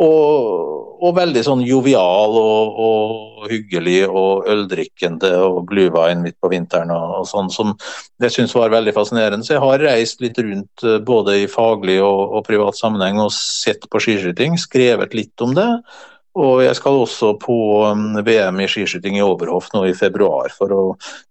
Og, 0.01 1.01
og, 1.03 1.11
veldig 1.17 1.41
sånn 1.45 1.63
jovial 1.67 2.37
og, 2.39 2.79
og, 2.81 3.49
hyggelig 3.51 4.07
og 4.07 4.47
øldrikkende 4.49 5.33
og 5.45 5.67
glühwein 5.69 6.23
midt 6.25 6.39
på 6.41 6.49
vinteren 6.53 6.93
og, 6.95 7.17
og 7.19 7.27
sånn, 7.29 7.51
som 7.53 7.75
jeg 8.23 8.33
syns 8.33 8.55
var 8.57 8.73
veldig 8.73 8.95
fascinerende. 8.97 9.45
Så 9.45 9.59
jeg 9.59 9.65
har 9.65 9.85
reist 9.85 10.25
litt 10.25 10.41
rundt 10.41 10.87
eh, 10.87 11.01
både 11.05 11.43
i 11.43 11.51
faglig 11.51 11.99
og, 12.05 12.39
privat 12.47 12.79
sammenheng 12.79 13.21
og 13.21 13.35
sett 13.37 13.85
på 13.91 14.01
skiskyting, 14.01 14.57
skrevet 14.61 15.17
litt 15.19 15.45
om 15.45 15.53
det. 15.59 15.69
Og 16.41 16.63
jeg 16.65 16.77
skal 16.79 17.03
også 17.03 17.35
på 17.41 17.57
um, 17.91 18.15
VM 18.25 18.63
i 18.65 18.69
skiskyting 18.71 19.19
i 19.19 19.25
Oberhof 19.25 19.69
nå 19.75 19.85
i 19.91 19.97
februar 19.97 20.53
for 20.55 20.73
å 20.73 20.85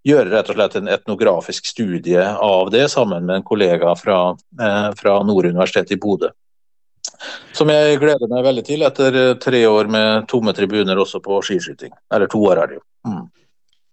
gjøre 0.06 0.30
rett 0.34 0.52
og 0.52 0.60
slett 0.60 0.78
en 0.78 0.92
etnografisk 0.92 1.72
studie 1.72 2.26
av 2.30 2.70
det 2.74 2.86
sammen 2.94 3.26
med 3.26 3.40
en 3.40 3.48
kollega 3.48 3.96
fra, 3.98 4.20
eh, 4.62 4.90
fra 5.00 5.16
Nord 5.26 5.50
universitet 5.50 5.96
i 5.96 6.00
Bodø. 6.02 6.30
Som 7.58 7.72
jeg 7.74 7.98
gleder 8.00 8.30
meg 8.32 8.46
veldig 8.46 8.66
til 8.68 8.86
etter 8.86 9.18
eh, 9.18 9.34
tre 9.42 9.64
år 9.68 9.90
med 9.92 10.30
tomme 10.30 10.54
tribuner 10.54 11.02
også 11.02 11.24
på 11.26 11.42
skiskyting. 11.48 11.96
Eller 12.14 12.30
to 12.30 12.44
år 12.46 12.62
er 12.62 12.72
det 12.72 12.80
jo. 12.80 12.86
Mm. 13.10 13.26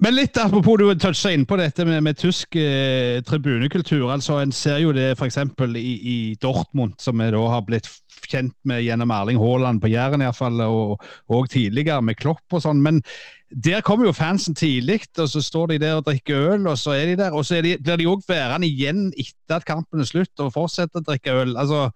Men 0.05 0.13
litt 0.13 0.37
apropos 0.37 0.77
du 0.77 0.91
toucha 1.01 1.33
inn 1.33 1.47
på 1.49 1.57
dette 1.57 1.87
med, 1.89 2.03
med 2.05 2.19
tysk 2.21 2.59
eh, 2.61 3.23
tribunekultur. 3.25 4.11
altså 4.13 4.43
En 4.43 4.53
ser 4.53 4.83
jo 4.85 4.93
det 4.93 5.15
f.eks. 5.17 5.39
I, 5.81 5.95
i 5.97 6.19
Dortmund, 6.43 6.99
som 7.01 7.17
vi 7.17 7.31
da 7.33 7.47
har 7.55 7.65
blitt 7.65 7.89
kjent 8.33 8.55
med 8.69 8.85
gjennom 8.85 9.13
Erling 9.15 9.41
Haaland 9.41 9.81
på 9.83 9.91
Jæren 9.93 10.25
iallfall, 10.25 10.61
og, 10.67 11.03
og 11.33 11.51
tidligere 11.53 12.03
med 12.05 12.19
Klopp 12.21 12.57
og 12.57 12.65
sånn. 12.65 12.83
Men 12.85 13.03
der 13.51 13.85
kommer 13.87 14.09
jo 14.09 14.17
fansen 14.17 14.57
tidlig, 14.59 15.05
og 15.19 15.31
så 15.31 15.43
står 15.45 15.75
de 15.75 15.81
der 15.85 16.01
og 16.01 16.07
drikker 16.09 16.53
øl, 16.55 16.67
og 16.67 16.79
så 16.79 16.97
er 16.97 17.13
de 17.13 17.17
der. 17.23 17.37
Og 17.37 17.47
så 17.47 17.63
de, 17.63 17.77
blir 17.79 18.01
de 18.01 18.11
òg 18.11 18.27
værende 18.29 18.69
igjen 18.69 19.09
etter 19.15 19.61
at 19.61 19.69
kampen 19.69 20.03
er 20.03 20.09
slutt 20.09 20.43
og 20.43 20.55
fortsetter 20.57 21.03
å 21.03 21.11
drikke 21.11 21.41
øl. 21.45 21.57
altså 21.57 21.89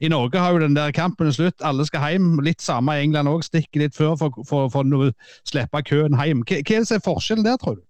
i 0.00 0.08
Norge 0.08 0.38
har 0.38 0.52
jo 0.54 0.60
den 0.62 0.76
der 0.76 0.92
kampen 0.94 1.32
slutt, 1.34 1.58
alle 1.66 1.86
skal 1.86 2.12
hjem. 2.12 2.36
Litt 2.46 2.62
samme 2.62 2.94
i 2.94 3.02
England 3.02 3.30
òg, 3.30 3.42
stikke 3.42 3.80
litt 3.82 3.96
før 3.96 4.14
for, 4.20 4.68
å 4.70 5.08
slippe 5.48 5.82
køen 5.82 6.14
hjem. 6.14 6.44
Hva, 6.46 6.60
er 6.78 7.02
forskjellen 7.02 7.46
der, 7.46 7.56
tror 7.58 7.80
du? 7.80 7.82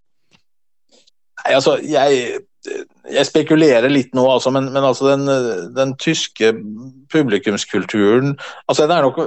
Nei, 1.45 1.53
altså, 1.55 1.77
jeg, 1.85 2.41
jeg 3.09 3.27
spekulerer 3.29 3.89
litt 3.91 4.14
nå, 4.16 4.25
altså, 4.29 4.53
men, 4.55 4.71
men 4.75 4.85
altså 4.85 5.11
den, 5.11 5.29
den, 5.77 5.95
tyske 6.01 6.53
publikumskulturen 7.12 8.35
altså 8.66 8.85
den 8.85 8.97
er 8.97 9.07
nok 9.07 9.21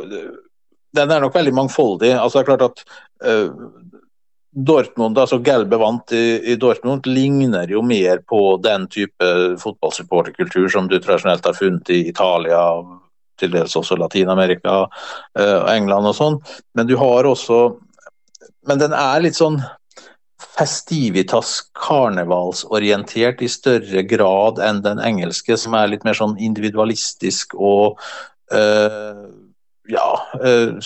den 0.92 1.12
er 1.12 1.24
nok 1.24 1.36
veldig 1.36 1.54
mangfoldig. 1.56 2.12
altså 2.14 2.40
det 2.40 2.44
er 2.44 2.50
klart 2.52 2.66
at 2.68 2.84
uh, 3.26 3.72
Dortmund, 4.52 5.16
altså 5.18 5.40
Gelbe 5.40 5.80
vant 5.80 6.12
i, 6.12 6.42
i, 6.52 6.58
Dortmund, 6.60 7.08
ligner 7.08 7.70
jo 7.72 7.80
mer 7.82 8.20
på 8.28 8.58
den 8.64 8.88
type 8.92 9.30
fotballsupporterkultur 9.62 10.68
som 10.74 10.90
du 10.92 10.98
tradisjonelt 11.00 11.48
har 11.48 11.56
funnet 11.56 11.94
i 11.96 12.02
Italia, 12.10 12.66
til 13.40 13.54
dels 13.54 13.78
også 13.80 13.96
Latin-Amerika, 13.96 14.82
uh, 15.40 15.62
England 15.72 16.12
og 16.12 16.18
sånn. 16.18 16.42
Men 16.76 16.92
du 16.92 16.98
har 17.00 17.30
også 17.30 17.78
Men 18.68 18.78
den 18.78 18.92
er 18.94 19.24
litt 19.24 19.34
sånn 19.34 19.56
festivitas, 20.62 21.58
karnevalsorientert 21.74 23.42
i 23.42 23.50
større 23.50 24.06
grad 24.06 24.62
enn 24.62 24.84
den 24.86 25.02
engelske, 25.02 25.58
som 25.58 25.74
er 25.74 25.90
litt 25.90 26.06
mer 26.06 26.14
sånn 26.18 26.38
individualistisk 26.38 27.58
og 27.58 27.98
uh, 28.54 29.26
ja 29.90 30.10
uh, 30.38 30.78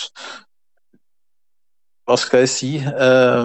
hva 2.06 2.16
skal 2.22 2.46
jeg 2.46 2.54
si 2.54 2.72
Uh, 2.80 3.44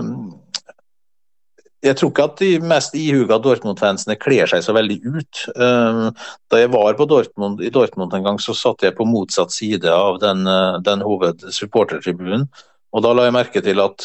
Jeg 1.81 1.97
tror 1.97 2.11
ikke 2.11 2.25
at 2.29 2.37
de 2.37 2.49
mest 2.61 2.93
ihuga 2.93 3.39
Dortmund-fansene 3.41 4.13
kler 4.21 4.45
seg 4.45 4.61
så 4.61 4.73
veldig 4.77 4.99
ut. 5.01 5.39
Da 5.57 6.59
jeg 6.61 6.69
var 6.75 6.93
Dortmund, 6.93 7.57
i 7.65 7.71
Dortmund 7.73 8.13
en 8.13 8.27
gang, 8.27 8.37
så 8.37 8.53
satt 8.53 8.85
jeg 8.85 8.93
på 8.99 9.07
motsatt 9.09 9.49
side 9.49 9.89
av 9.89 10.19
den, 10.21 10.45
den 10.85 11.01
hovedsupportertribunen. 11.01 12.45
Og 12.93 13.01
da 13.01 13.15
la 13.17 13.25
jeg 13.25 13.33
merke 13.33 13.65
til 13.65 13.81
at 13.81 13.97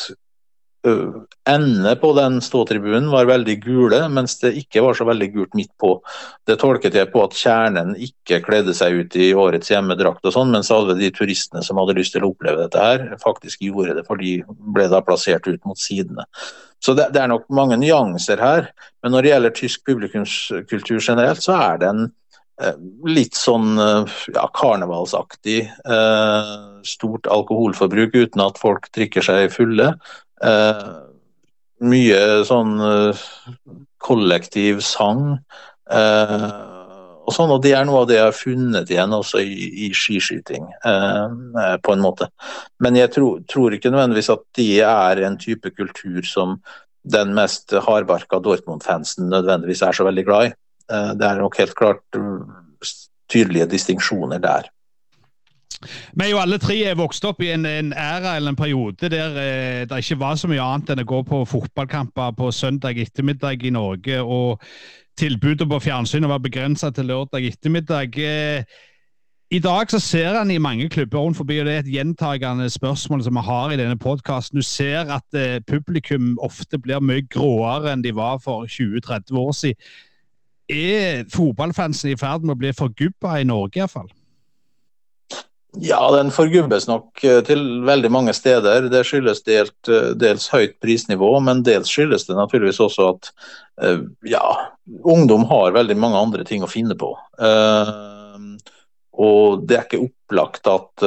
endene 0.87 1.93
på 2.01 2.11
den 2.17 2.39
ståtribunen 2.45 3.09
var 3.13 3.29
veldig 3.29 3.57
gule, 3.63 4.01
mens 4.13 4.39
det 4.43 4.53
ikke 4.61 4.83
var 4.85 4.99
så 4.99 5.07
veldig 5.09 5.29
gult 5.35 5.57
midt 5.59 5.73
på. 5.81 5.95
Det 6.47 6.59
tolket 6.61 6.99
jeg 6.99 7.11
på 7.13 7.23
at 7.27 7.37
kjernen 7.39 7.95
ikke 8.09 8.43
kledde 8.47 8.75
seg 8.77 9.01
ut 9.01 9.17
i 9.21 9.33
årets 9.37 9.73
hjemmedrakt 9.73 10.27
og 10.27 10.35
sånn, 10.35 10.53
mens 10.55 10.73
alle 10.75 10.97
de 10.99 11.11
turistene 11.15 11.65
som 11.67 11.81
hadde 11.83 11.99
lyst 11.99 12.17
til 12.17 12.27
å 12.27 12.33
oppleve 12.35 12.65
dette 12.65 12.83
her, 12.83 13.09
faktisk 13.23 13.65
gjorde 13.67 13.99
det, 13.99 14.07
for 14.09 14.21
de 14.23 14.39
ble 14.47 14.89
da 14.93 15.03
plassert 15.05 15.49
ut 15.49 15.63
mot 15.69 15.81
sidene. 15.81 16.27
Så 16.83 16.93
det, 16.97 17.09
det 17.17 17.23
er 17.23 17.33
nok 17.33 17.49
mange 17.55 17.79
nyanser 17.81 18.43
her, 18.43 18.71
men 19.03 19.15
når 19.15 19.25
det 19.25 19.35
gjelder 19.35 19.59
tysk 19.63 19.87
publikumskultur 19.89 21.01
generelt, 21.01 21.43
så 21.43 21.57
er 21.57 21.83
det 21.83 21.91
en 21.91 22.07
litt 23.07 23.37
sånn 23.37 23.77
eh, 23.79 24.15
ja, 24.35 24.47
karnevalsaktig. 24.57 25.59
Eh, 25.69 26.53
stort 26.87 27.29
alkoholforbruk 27.29 28.17
uten 28.17 28.45
at 28.45 28.61
folk 28.61 28.89
drikker 28.97 29.25
seg 29.25 29.53
fulle. 29.53 29.93
Eh, 30.45 30.87
mye 31.87 32.23
sånn 32.49 32.73
eh, 32.85 33.27
kollektiv 34.03 34.83
sang. 34.85 35.39
Eh, 35.91 36.49
og 37.27 37.35
sånn, 37.35 37.51
og 37.51 37.63
Det 37.65 37.73
er 37.75 37.87
noe 37.89 38.05
av 38.05 38.11
det 38.11 38.21
jeg 38.21 38.29
har 38.29 38.37
funnet 38.37 38.91
igjen 38.93 39.15
også 39.17 39.41
i, 39.43 39.71
i 39.87 39.89
skiskyting, 39.91 40.69
på 41.83 41.95
en 41.97 42.05
måte. 42.05 42.29
Men 42.79 42.95
jeg 42.95 43.11
tro, 43.17 43.33
tror 43.51 43.75
ikke 43.75 43.91
nødvendigvis 43.91 44.31
at 44.31 44.45
det 44.55 44.77
er 44.87 45.23
en 45.27 45.35
type 45.43 45.73
kultur 45.75 46.21
som 46.23 46.55
den 47.03 47.35
mest 47.35 47.75
hardbarka 47.75 48.39
Dortmund-fansen 48.45 49.27
nødvendigvis 49.33 49.83
er 49.83 49.99
så 49.99 50.07
veldig 50.07 50.25
glad 50.29 50.53
i. 50.53 50.55
Det 51.19 51.27
er 51.27 51.43
nok 51.43 51.59
helt 51.59 51.75
klart 51.75 52.21
tydelige 53.27 53.67
distinksjoner 53.75 54.39
der. 54.47 54.71
Vi 55.85 56.25
er 56.25 56.31
jo 56.31 56.41
alle 56.41 56.59
tre 56.61 56.77
er 56.89 56.97
vokst 56.97 57.25
opp 57.29 57.43
i 57.45 57.51
en, 57.53 57.67
en 57.69 57.93
æra 57.93 58.37
eller 58.37 58.55
en 58.55 58.59
periode 58.59 59.11
der 59.13 59.37
eh, 59.41 59.83
det 59.89 60.01
ikke 60.01 60.21
var 60.23 60.39
så 60.41 60.49
mye 60.49 60.65
annet 60.65 60.95
enn 60.95 61.03
å 61.05 61.09
gå 61.09 61.21
på 61.29 61.43
fotballkamper 61.51 62.33
på 62.39 62.51
søndag 62.55 62.99
ettermiddag 63.03 63.67
i 63.67 63.75
Norge, 63.75 64.23
og 64.23 64.63
tilbudet 65.21 65.69
på 65.69 65.81
fjernsynet 65.85 66.33
var 66.33 66.45
begrensa 66.45 66.91
til 66.91 67.11
lørdag 67.13 67.45
ettermiddag. 67.51 68.17
Eh, 68.17 68.65
I 69.53 69.61
dag 69.63 69.93
så 69.93 70.01
ser 70.03 70.35
han 70.39 70.51
i 70.51 70.59
mange 70.59 70.89
klubber 70.89 71.21
rundt 71.21 71.37
forbi, 71.37 71.61
og 71.61 71.69
det 71.69 71.75
er 71.77 71.85
et 71.85 71.93
gjentagende 71.93 72.71
spørsmål 72.73 73.23
som 73.23 73.37
vi 73.37 73.47
har 73.47 73.71
i 73.71 73.79
denne 73.79 74.01
podkasten. 74.01 74.59
Du 74.59 74.67
ser 74.67 75.13
at 75.13 75.39
eh, 75.39 75.61
publikum 75.69 76.39
ofte 76.43 76.81
blir 76.81 77.05
mye 77.05 77.29
gråere 77.29 77.93
enn 77.93 78.05
de 78.05 78.17
var 78.17 78.41
for 78.43 78.65
20-30 78.65 79.45
år 79.45 79.57
siden. 79.61 79.97
Er 80.67 81.27
fotballfansen 81.31 82.11
i 82.11 82.19
ferd 82.19 82.43
med 82.43 82.57
å 82.57 82.63
bli 82.65 82.73
forgubba 82.75 83.37
i 83.39 83.47
Norge, 83.47 83.79
iallfall? 83.79 84.09
Ja, 85.81 86.17
den 86.17 86.31
forgubbes 86.31 86.87
nok 86.89 87.25
eh, 87.25 87.41
til 87.45 87.63
veldig 87.85 88.11
mange 88.13 88.33
steder. 88.37 88.89
Det 88.93 89.03
skyldes 89.05 89.43
delt, 89.45 89.77
eh, 89.91 90.13
dels 90.17 90.49
høyt 90.53 90.79
prisnivå, 90.81 91.31
men 91.45 91.63
dels 91.67 91.91
skyldes 91.93 92.27
det 92.29 92.37
naturligvis 92.39 92.81
også 92.81 93.11
at 93.13 93.31
eh, 93.83 94.05
ja, 94.31 94.45
ungdom 95.05 95.45
har 95.51 95.77
veldig 95.77 95.97
mange 96.01 96.23
andre 96.23 96.47
ting 96.49 96.65
å 96.65 96.71
finne 96.71 96.97
på. 96.99 97.13
Og 99.17 99.65
det 99.69 99.77
er 99.77 99.85
ikke 99.87 100.05
opplagt 100.05 100.69
at, 100.69 101.05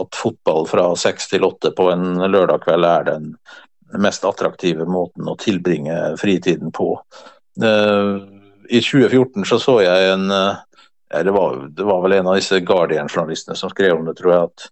at 0.00 0.16
fotball 0.16 0.64
fra 0.68 0.86
seks 0.96 1.28
til 1.28 1.44
åtte 1.44 1.68
på 1.76 1.90
en 1.92 2.22
lørdag 2.32 2.64
kveld 2.64 2.86
er 2.88 3.04
den 3.10 3.26
mest 4.00 4.24
attraktive 4.24 4.86
måten 4.88 5.28
å 5.28 5.36
tilbringe 5.40 6.14
fritiden 6.20 6.72
på. 6.72 6.94
I 7.60 8.80
2014 8.80 9.44
så 9.50 9.60
så 9.60 9.76
jeg 9.84 10.14
en 10.14 10.32
det 11.22 11.34
var, 11.34 11.68
det 11.76 11.86
var 11.86 12.02
vel 12.02 12.16
en 12.16 12.26
av 12.32 12.38
disse 12.38 12.58
Guardian-journalistene 12.64 13.56
som 13.58 13.70
skrev 13.70 13.98
om 13.98 14.08
det, 14.08 14.16
tror 14.18 14.32
jeg, 14.32 14.50
at 14.50 14.68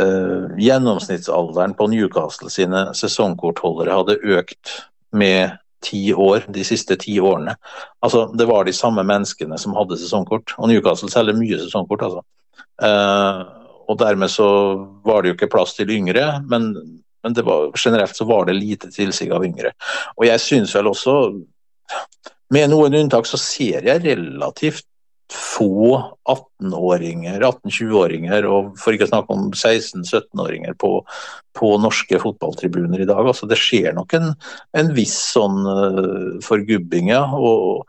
uh, 0.00 0.56
gjennomsnittsalderen 0.60 1.74
på 1.78 1.88
Newcastle 1.92 2.50
sine 2.52 2.88
sesongkortholdere 2.94 3.96
hadde 3.96 4.20
økt 4.36 4.74
med 5.16 5.56
ti 5.84 6.10
år 6.14 6.46
de 6.52 6.64
siste 6.66 6.96
ti 7.00 7.18
årene. 7.20 7.56
Altså, 8.04 8.26
Det 8.38 8.46
var 8.48 8.64
de 8.64 8.74
samme 8.76 9.04
menneskene 9.06 9.58
som 9.58 9.76
hadde 9.76 9.98
sesongkort, 10.00 10.54
og 10.58 10.70
Newcastle 10.70 11.10
selger 11.12 11.36
mye 11.36 11.58
sesongkort. 11.60 12.02
altså. 12.02 12.24
Uh, 12.82 13.44
og 13.86 13.98
dermed 13.98 14.30
så 14.30 14.48
var 15.06 15.22
det 15.22 15.30
jo 15.30 15.36
ikke 15.36 15.52
plass 15.52 15.76
til 15.76 15.90
yngre, 15.94 16.42
men, 16.50 16.72
men 17.22 17.36
var, 17.46 17.70
generelt 17.78 18.16
så 18.16 18.26
var 18.26 18.48
det 18.48 18.58
lite 18.58 18.90
tilsig 18.90 19.30
av 19.32 19.44
yngre. 19.46 19.72
Og 20.16 20.26
jeg 20.26 20.42
syns 20.42 20.74
vel 20.74 20.90
også, 20.90 21.14
med 22.50 22.70
noen 22.70 22.94
unntak, 22.98 23.28
så 23.30 23.38
ser 23.40 23.86
jeg 23.86 24.02
relativt 24.04 24.86
få 25.32 25.96
18-åringer, 26.28 27.40
18-20-åringer, 27.40 28.46
og 28.50 28.76
for 28.78 28.94
ikke 28.94 29.08
å 29.08 29.10
snakke 29.10 29.34
om 29.34 29.48
16-17-åringer 29.50 30.76
på, 30.78 30.92
på, 31.56 31.70
norske 31.82 32.20
fotballtribuner 32.22 33.02
i 33.02 33.08
dag. 33.08 33.26
Altså, 33.26 33.48
det 33.50 33.58
skjer 33.60 33.96
nok 33.96 34.14
en, 34.18 34.32
en 34.78 34.92
viss 34.96 35.16
sånn 35.34 35.62
uh, 35.66 36.36
forgubbing, 36.46 37.10
ja. 37.14 37.24
Og, 37.34 37.82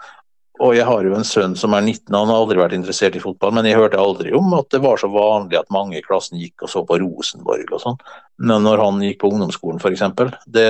og 0.58 0.74
jeg 0.74 0.86
har 0.88 1.06
jo 1.06 1.14
en 1.14 1.26
sønn 1.28 1.54
som 1.60 1.76
er 1.78 1.84
19, 1.84 2.14
han 2.16 2.32
har 2.32 2.40
aldri 2.42 2.58
vært 2.60 2.74
interessert 2.78 3.16
i 3.18 3.22
fotball, 3.22 3.52
men 3.54 3.68
jeg 3.70 3.78
hørte 3.78 4.00
aldri 4.02 4.32
om 4.36 4.50
at 4.58 4.72
det 4.74 4.82
var 4.82 4.98
så 5.02 5.10
vanlig 5.14 5.60
at 5.60 5.70
mange 5.74 6.00
i 6.00 6.04
klassen 6.06 6.40
gikk 6.42 6.66
og 6.66 6.72
så 6.72 6.84
på 6.88 6.98
Rosenborg 7.04 7.74
og 7.76 7.84
sånn, 7.84 8.00
når 8.50 8.82
han 8.82 9.04
gikk 9.06 9.20
på 9.22 9.32
ungdomsskolen 9.34 9.82
f.eks. 9.82 10.04
Det, 10.50 10.68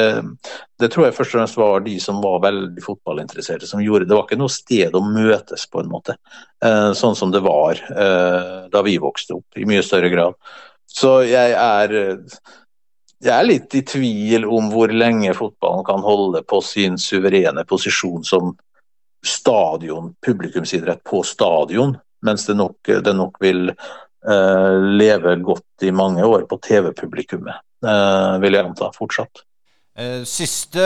det 0.83 0.91
tror 0.91 1.07
jeg 1.07 1.17
først 1.17 1.33
og 1.33 1.39
fremst 1.39 1.59
var 1.61 1.87
de 1.87 1.95
som 2.03 2.19
var 2.23 2.43
veldig 2.43 2.83
fotballinteresserte 2.83 3.69
som 3.69 3.83
gjorde 3.83 4.05
det. 4.05 4.11
Det 4.11 4.19
var 4.19 4.27
ikke 4.27 4.41
noe 4.43 4.55
sted 4.57 4.95
å 4.97 5.03
møtes, 5.07 5.67
på 5.71 5.83
en 5.83 5.91
måte, 5.91 6.17
eh, 6.63 6.91
sånn 6.97 7.17
som 7.19 7.31
det 7.31 7.43
var 7.47 7.79
eh, 7.79 8.61
da 8.73 8.85
vi 8.85 8.99
vokste 9.01 9.39
opp, 9.39 9.47
i 9.55 9.67
mye 9.69 9.85
større 9.85 10.11
grad. 10.13 10.39
Så 10.87 11.19
jeg 11.27 11.55
er 11.55 11.99
jeg 13.17 13.33
er 13.33 13.47
litt 13.47 13.73
i 13.73 13.81
tvil 13.81 14.45
om 14.45 14.67
hvor 14.69 14.91
lenge 14.93 15.33
fotballen 15.33 15.85
kan 15.87 16.03
holde 16.05 16.43
på 16.45 16.59
sin 16.61 16.99
suverene 17.01 17.63
posisjon 17.65 18.25
som 18.27 18.51
stadion, 19.25 20.13
publikumsidrett 20.25 21.03
på 21.07 21.23
stadion, 21.23 21.95
mens 22.25 22.45
det 22.47 22.57
nok, 22.57 22.77
det 23.05 23.15
nok 23.15 23.37
vil 23.41 23.71
uh, 23.71 24.73
leve 24.97 25.37
godt 25.45 25.85
i 25.87 25.91
mange 25.91 26.25
år 26.25 26.47
på 26.49 26.59
TV-publikummet, 26.63 27.61
uh, 27.85 28.37
vil 28.43 28.57
jeg 28.57 28.65
anta 28.65 28.91
fortsatt. 28.95 29.43
Uh, 29.97 30.21
siste 30.29 30.83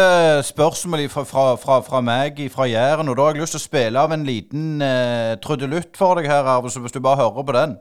spørsmål 0.47 1.09
fra, 1.11 1.25
fra, 1.27 1.45
fra, 1.59 1.81
fra, 1.83 2.01
meg 2.01 2.39
fra 2.53 2.67
Jæren, 2.69 3.09
og 3.11 3.17
da 3.17 3.27
har 3.27 3.35
jeg 3.35 3.43
lyst 3.43 3.57
til 3.57 3.63
å 3.63 3.67
spille 3.67 4.05
av 4.07 4.15
en 4.15 4.25
liten 4.27 4.79
uh, 4.83 5.35
trudelutt 5.43 5.99
for 5.99 6.19
deg 6.19 6.31
her, 6.31 6.47
Arve, 6.47 6.71
hvis 6.71 6.95
du 6.95 7.03
bare 7.03 7.23
hører 7.23 7.47
på 7.47 7.57
den. 7.57 7.77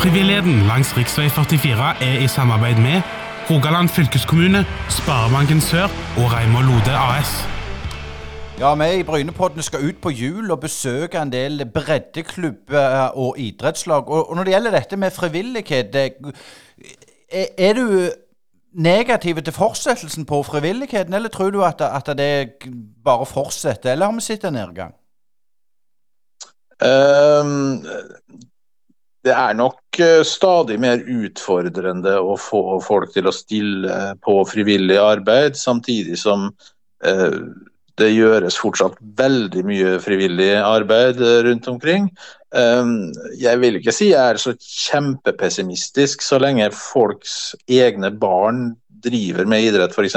Frivilligheten 0.00 0.64
langs 0.66 0.94
rv. 0.96 1.04
44 1.04 1.94
er 2.00 2.22
i 2.24 2.28
samarbeid 2.28 2.80
med 2.80 3.02
Rogaland 3.50 3.88
fylkeskommune, 3.88 4.64
Sparebanken 4.88 5.60
Sør 5.60 5.90
og 6.16 6.32
Reimar 6.32 6.62
Lode 6.62 6.94
AS. 6.96 7.59
Ja, 8.60 8.74
vi 8.74 8.98
i 8.98 9.02
Brynepodden 9.02 9.62
skal 9.62 9.86
ut 9.88 10.02
på 10.04 10.10
jul 10.12 10.50
og 10.52 10.58
besøke 10.60 11.16
en 11.16 11.30
del 11.32 11.62
breddeklubber 11.64 13.14
og 13.16 13.38
idrettslag. 13.40 14.08
Og, 14.08 14.34
når 14.36 14.44
det 14.44 14.52
gjelder 14.52 14.74
dette 14.74 14.96
med 15.00 15.10
frivillighet, 15.10 15.96
er 17.32 17.72
du 17.72 18.10
negativ 18.72 19.40
til 19.40 19.54
fortsettelsen 19.56 20.26
på 20.28 20.42
frivilligheten, 20.42 21.14
eller 21.14 21.28
tror 21.28 21.50
du 21.50 21.64
at, 21.64 21.80
det 22.18 22.50
bare 23.04 23.26
fortsetter, 23.26 23.92
eller 23.92 24.06
har 24.06 24.12
vi 24.12 24.26
sett 24.26 24.44
en 24.44 24.52
nedgang? 24.52 24.92
Um, 26.84 27.80
det 29.24 29.32
er 29.32 29.56
nok 29.56 29.80
uh, 30.00 30.20
stadig 30.24 30.76
mer 30.80 31.00
utfordrende 31.08 32.18
å 32.20 32.36
få 32.36 32.76
folk 32.84 33.16
til 33.16 33.24
å 33.24 33.32
stille 33.32 34.14
på 34.20 34.36
frivillig 34.52 35.00
arbeid, 35.00 35.56
samtidig 35.56 36.20
som 36.20 36.50
uh, 37.08 37.40
det 38.00 38.10
gjøres 38.14 38.58
fortsatt 38.60 38.98
veldig 39.20 39.64
mye 39.68 39.96
frivillig 40.02 40.52
arbeid 40.64 41.20
eh, 41.22 41.40
rundt 41.46 41.68
omkring. 41.70 42.10
Ehm, 42.56 43.10
jeg 43.38 43.60
vil 43.62 43.78
ikke 43.78 43.94
si 43.94 44.10
jeg 44.10 44.34
er 44.34 44.40
så 44.40 44.54
kjempepessimistisk. 44.58 46.24
Så 46.24 46.40
lenge 46.42 46.70
folks 46.74 47.54
egne 47.70 48.10
barn 48.10 48.72
driver 49.00 49.46
med 49.48 49.64
idrett 49.64 49.94
f.eks., 49.96 50.16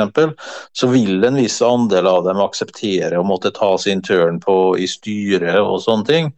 så 0.76 0.90
vil 0.92 1.24
en 1.24 1.40
viss 1.40 1.62
andel 1.64 2.10
av 2.10 2.26
dem 2.28 2.42
akseptere 2.44 3.20
å 3.20 3.28
måtte 3.28 3.54
ta 3.56 3.76
sin 3.80 4.04
tørn 4.04 4.42
på 4.44 4.76
i 4.80 4.90
styret 4.92 5.62
og 5.62 5.80
sånne 5.86 6.10
ting. 6.10 6.34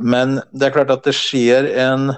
Men 0.00 0.40
det 0.50 0.68
er 0.68 0.74
klart 0.74 0.90
at 0.90 1.06
det 1.06 1.14
skjer 1.14 1.70
en 1.84 2.08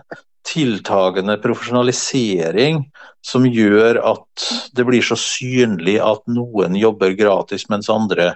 tiltagende 0.47 1.37
profesjonalisering 1.43 2.85
som 3.27 3.47
gjør 3.51 3.99
at 4.07 4.47
det 4.79 4.87
blir 4.87 5.05
så 5.05 5.19
synlig 5.19 5.99
at 6.01 6.23
noen 6.31 6.77
jobber 6.79 7.17
gratis 7.19 7.67
mens 7.73 7.91
andre 7.93 8.33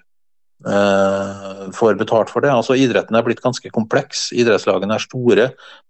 får 0.64 1.94
betalt 2.00 2.30
for 2.30 2.44
det. 2.44 2.50
Altså 2.52 2.76
Idretten 2.76 3.16
er 3.16 3.24
blitt 3.24 3.42
ganske 3.44 3.70
kompleks. 3.72 4.28
Idrettslagene 4.36 4.96
er 4.96 5.04
store. 5.04 5.46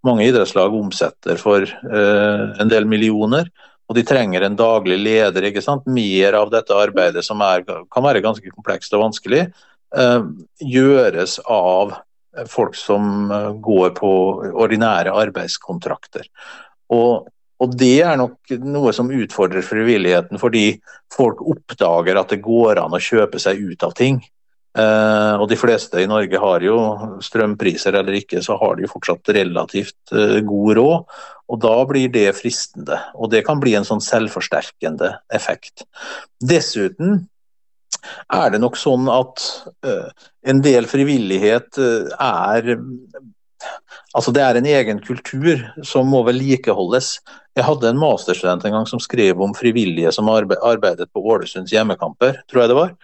Mange 0.07 0.27
idrettslag 0.29 0.73
omsetter 0.77 1.39
for 1.41 1.65
uh, 1.65 2.45
en 2.61 2.71
del 2.71 2.87
millioner. 2.87 3.49
Og 3.91 3.97
de 3.97 4.05
trenger 4.07 4.45
en 4.47 4.55
daglig 4.55 4.95
leder. 5.01 5.49
ikke 5.49 5.63
sant? 5.65 5.83
Mer 5.91 6.37
av 6.39 6.53
dette 6.53 6.77
arbeidet, 6.77 7.25
som 7.27 7.43
er, 7.43 7.65
kan 7.65 8.05
være 8.05 8.23
ganske 8.23 8.53
komplekst 8.53 8.95
og 8.95 9.03
vanskelig, 9.09 9.49
uh, 9.97 10.23
gjøres 10.63 11.41
av 11.51 11.97
folk 12.47 12.77
som 12.79 13.27
går 13.59 13.89
på 13.97 14.11
ordinære 14.55 15.11
arbeidskontrakter. 15.11 16.31
Og 16.95 17.27
og 17.61 17.77
Det 17.77 17.99
er 18.01 18.17
nok 18.17 18.55
noe 18.65 18.89
som 18.95 19.11
utfordrer 19.13 19.61
frivilligheten, 19.61 20.39
fordi 20.41 20.81
folk 21.13 21.43
oppdager 21.45 22.17
at 22.17 22.33
det 22.33 22.41
går 22.41 22.79
an 22.81 22.95
å 22.97 23.01
kjøpe 23.01 23.37
seg 23.41 23.61
ut 23.61 23.85
av 23.85 23.93
ting. 23.97 24.17
Uh, 24.71 25.35
og 25.35 25.49
de 25.51 25.57
fleste 25.59 25.99
i 25.99 26.07
Norge 26.07 26.39
har 26.39 26.63
jo 26.63 26.77
strømpriser 27.19 27.97
eller 27.99 28.15
ikke, 28.21 28.39
så 28.39 28.55
har 28.55 28.77
de 28.77 28.85
jo 28.85 28.91
fortsatt 28.93 29.33
relativt 29.35 30.13
uh, 30.15 30.39
god 30.47 30.77
råd. 30.79 31.17
Og 31.51 31.59
da 31.59 31.73
blir 31.89 32.13
det 32.13 32.29
fristende. 32.37 33.01
Og 33.19 33.33
det 33.33 33.43
kan 33.47 33.59
bli 33.59 33.75
en 33.75 33.87
sånn 33.87 34.03
selvforsterkende 34.03 35.11
effekt. 35.35 35.83
Dessuten 36.39 37.25
er 38.31 38.53
det 38.53 38.61
nok 38.63 38.79
sånn 38.79 39.11
at 39.11 39.43
uh, 39.83 40.07
en 40.47 40.63
del 40.63 40.87
frivillighet 40.89 41.77
er 41.81 42.75
Altså 44.17 44.31
Det 44.33 44.41
er 44.41 44.57
en 44.57 44.65
egen 44.65 44.97
kultur 45.05 45.59
som 45.85 46.07
må 46.09 46.23
vedlikeholdes. 46.25 47.11
Jeg 47.53 47.67
hadde 47.67 47.91
en 47.91 47.99
masterstudent 48.01 48.65
en 48.65 48.73
gang 48.73 48.87
som 48.89 48.99
skrev 49.03 49.39
om 49.45 49.53
frivillige 49.53 50.09
som 50.15 50.31
arbeidet 50.31 51.05
på 51.13 51.21
Ålesunds 51.21 51.69
hjemmekamper, 51.71 52.39
tror 52.49 52.63
jeg 52.63 52.71
det 52.71 52.77
var. 52.79 52.95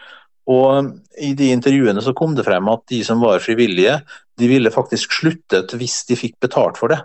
Og 0.47 0.93
I 1.19 1.33
de 1.35 1.51
intervjuene 1.51 2.01
så 2.03 2.13
kom 2.15 2.35
det 2.37 2.45
frem 2.47 2.69
at 2.71 2.85
de 2.87 3.01
som 3.03 3.19
var 3.23 3.43
frivillige, 3.43 3.99
de 4.39 4.47
ville 4.47 4.71
faktisk 4.71 5.19
sluttet 5.19 5.73
hvis 5.75 5.99
de 6.07 6.17
fikk 6.19 6.37
betalt 6.43 6.79
for 6.79 6.93
det. 6.93 7.01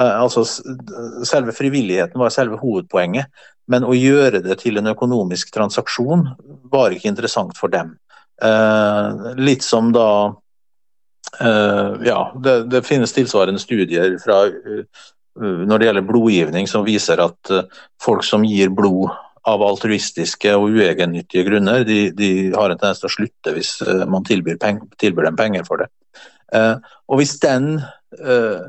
Eh, 0.00 0.20
altså 0.22 0.44
Selve 1.26 1.52
frivilligheten 1.52 2.20
var 2.20 2.32
selve 2.34 2.58
hovedpoenget, 2.62 3.28
men 3.68 3.84
å 3.84 3.96
gjøre 3.96 4.40
det 4.44 4.60
til 4.62 4.80
en 4.80 4.92
økonomisk 4.94 5.52
transaksjon 5.54 6.28
var 6.72 6.94
ikke 6.94 7.10
interessant 7.12 7.56
for 7.58 7.72
dem. 7.72 7.96
Eh, 8.40 9.32
litt 9.36 9.66
som 9.66 9.92
da 9.92 10.08
eh, 11.42 11.92
Ja, 12.08 12.20
det, 12.40 12.60
det, 12.72 12.86
finnes 12.86 13.12
tilsvarende 13.12 13.60
studier 13.60 14.16
fra, 14.22 14.44
når 15.36 15.78
det 15.78 15.90
gjelder 15.90 16.06
blodgivning 16.06 16.70
som 16.70 16.86
viser 16.86 17.20
at 17.22 17.52
folk 18.02 18.24
som 18.26 18.46
gir 18.46 18.72
blod 18.74 19.10
av 19.48 19.62
altruistiske 19.64 20.54
og 20.56 20.74
uegennyttige 20.76 21.46
grunner. 21.48 21.84
De, 21.88 22.08
de, 22.16 22.30
har 22.54 22.72
en 22.72 22.80
tendens 22.80 23.02
til 23.02 23.10
å 23.10 23.14
slutte 23.14 23.54
hvis 23.56 23.76
uh, 23.86 24.04
man 24.10 24.26
tilbyr, 24.28 24.58
peng, 24.60 24.82
tilbyr, 25.00 25.28
dem 25.28 25.38
penger 25.38 25.68
for 25.68 25.84
det. 25.84 25.88
Eh, 26.56 26.76
og 27.12 27.20
hvis 27.20 27.34
den 27.42 27.74
eh, 28.16 28.60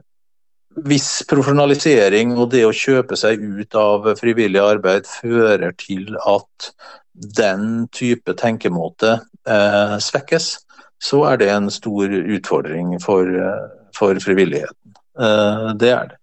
hvis 0.83 1.07
profesjonalisering 1.29 2.33
og 2.35 2.49
det 2.51 2.65
å 2.67 2.75
kjøpe 2.75 3.15
seg 3.19 3.39
ut 3.39 3.75
av 3.79 4.09
frivillig 4.19 4.59
arbeid 4.59 5.07
fører 5.07 5.71
til 5.79 6.11
at 6.27 6.69
den 7.39 7.87
type 7.95 8.35
tenkemåte 8.39 9.17
svekkes, 10.03 10.49
så 11.03 11.23
er 11.31 11.39
det 11.41 11.49
en 11.51 11.71
stor 11.73 12.11
utfordring 12.11 12.93
for, 13.03 13.27
for 13.97 14.19
frivilligheten. 14.23 14.93
det 15.81 15.91
er 15.95 16.11
det. 16.13 16.19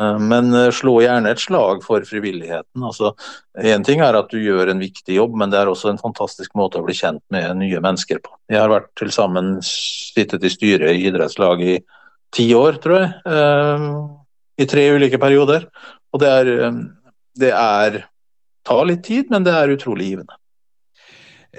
Eh, 0.00 0.18
men 0.18 0.54
eh, 0.54 0.70
slå 0.74 0.96
gjerne 1.04 1.32
et 1.32 1.42
slag 1.42 1.82
for 1.84 2.04
frivilligheten. 2.08 2.82
Altså, 2.82 3.12
en 3.58 3.86
ting 3.86 4.02
er 4.04 4.18
at 4.18 4.30
du 4.32 4.38
gjør 4.40 4.72
en 4.72 4.82
viktig 4.82 5.16
jobb, 5.18 5.36
men 5.38 5.52
det 5.52 5.60
er 5.60 5.70
også 5.70 5.92
en 5.92 6.00
fantastisk 6.02 6.54
måte 6.58 6.80
å 6.80 6.86
bli 6.86 6.96
kjent 6.96 7.22
med 7.34 7.58
nye 7.60 7.82
mennesker 7.84 8.22
på. 8.24 8.34
Jeg 8.52 8.62
har 8.62 8.72
vært 8.72 8.92
til 8.98 9.12
sammen 9.14 9.56
sittet 9.66 10.44
i 10.44 10.52
styret 10.52 10.94
i 10.94 11.08
idrettslag 11.10 11.64
i 11.64 11.78
ti 12.32 12.48
år, 12.56 12.80
tror 12.82 13.00
jeg. 13.00 13.12
Eh, 13.28 13.88
I 14.62 14.68
tre 14.68 14.86
ulike 14.96 15.20
perioder. 15.20 15.68
Og 16.12 16.20
det 16.20 16.28
er, 16.28 16.72
det 17.40 17.52
er 17.56 18.02
tar 18.68 18.84
litt 18.86 19.02
tid, 19.06 19.30
men 19.32 19.46
det 19.46 19.54
er 19.56 19.72
utrolig 19.72 20.10
givende. 20.12 20.36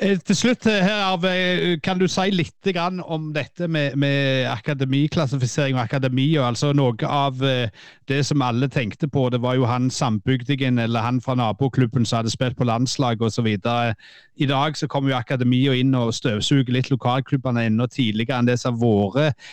Eh, 0.02 0.18
til 0.26 0.36
slutt 0.36 0.66
eh, 0.66 0.80
her, 0.82 1.04
Arve, 1.06 1.30
eh, 1.30 1.80
kan 1.86 2.00
du 2.02 2.08
si 2.10 2.32
litt 2.34 2.70
om 3.06 3.28
dette 3.34 3.68
med, 3.68 3.96
med 3.96 4.48
akademiklassifisering 4.50 5.76
og 5.76 5.84
akademi? 5.84 6.36
og 6.38 6.48
altså 6.48 6.72
Noe 6.74 6.96
av 7.06 7.38
det 8.10 8.26
som 8.26 8.42
alle 8.42 8.68
tenkte 8.68 9.08
på, 9.08 9.30
det 9.30 9.42
var 9.42 9.54
jo 9.54 9.66
han 9.66 9.92
sambygdingen 9.92 10.80
eller 10.80 11.02
han 11.02 11.22
fra 11.22 11.36
naboklubben 11.36 12.06
som 12.06 12.18
hadde 12.18 12.34
spilt 12.34 12.58
på 12.58 12.66
landslag 12.66 13.22
osv. 13.22 13.46
I 13.46 14.46
dag 14.50 14.78
så 14.78 14.88
kommer 14.88 15.12
jo 15.12 15.18
akademia 15.18 15.76
inn 15.78 15.94
og 15.94 16.14
støvsuger 16.14 16.74
litt 16.74 16.90
lokalklubbene 16.90 17.68
enda 17.70 17.86
tidligere 17.86 18.40
enn 18.40 18.50
det 18.50 18.58
som 18.60 18.82
har 18.82 19.14
vært 19.14 19.46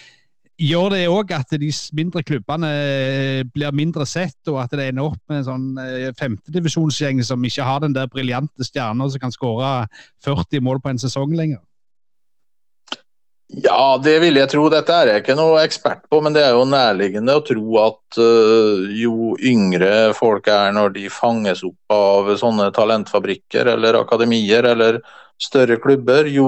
gjør 0.60 0.92
det 0.94 1.00
òg 1.08 1.32
at 1.34 1.56
de 1.60 1.70
mindre 1.96 2.22
klubbene 2.26 2.68
eh, 2.68 3.40
blir 3.48 3.72
mindre 3.76 4.06
sett, 4.08 4.38
og 4.50 4.60
at 4.62 4.74
det 4.76 4.90
ender 4.90 5.08
opp 5.08 5.20
med 5.30 5.40
en 5.40 5.48
sånn 5.48 5.66
eh, 5.80 6.10
femtedivisjonsgjeng 6.18 7.22
som 7.26 7.44
ikke 7.46 7.66
har 7.66 7.82
den 7.84 7.96
der 7.96 8.10
briljante 8.12 8.66
stjerna 8.66 9.08
som 9.10 9.22
kan 9.22 9.34
skåre 9.34 9.88
40 10.26 10.64
mål 10.66 10.82
på 10.84 10.92
en 10.92 11.02
sesong 11.02 11.34
lenger? 11.38 11.62
Ja, 13.50 13.98
det 13.98 14.20
vil 14.22 14.36
jeg 14.38 14.46
tro. 14.52 14.68
Dette 14.70 14.94
er 14.94 15.08
jeg 15.10 15.22
ikke 15.24 15.34
noe 15.34 15.64
ekspert 15.64 16.04
på, 16.06 16.20
men 16.22 16.36
det 16.36 16.44
er 16.46 16.54
jo 16.54 16.68
nærliggende 16.70 17.34
å 17.34 17.42
tro 17.42 17.80
at 17.82 18.18
uh, 18.22 18.84
jo 18.94 19.32
yngre 19.42 20.12
folk 20.14 20.46
er 20.52 20.70
når 20.76 20.94
de 20.94 21.08
fanges 21.10 21.64
opp 21.66 21.94
av 21.96 22.30
sånne 22.38 22.68
talentfabrikker 22.76 23.72
eller 23.72 23.98
akademier 24.04 24.70
eller 24.70 25.00
større 25.40 25.80
klubber, 25.82 26.30
jo 26.30 26.46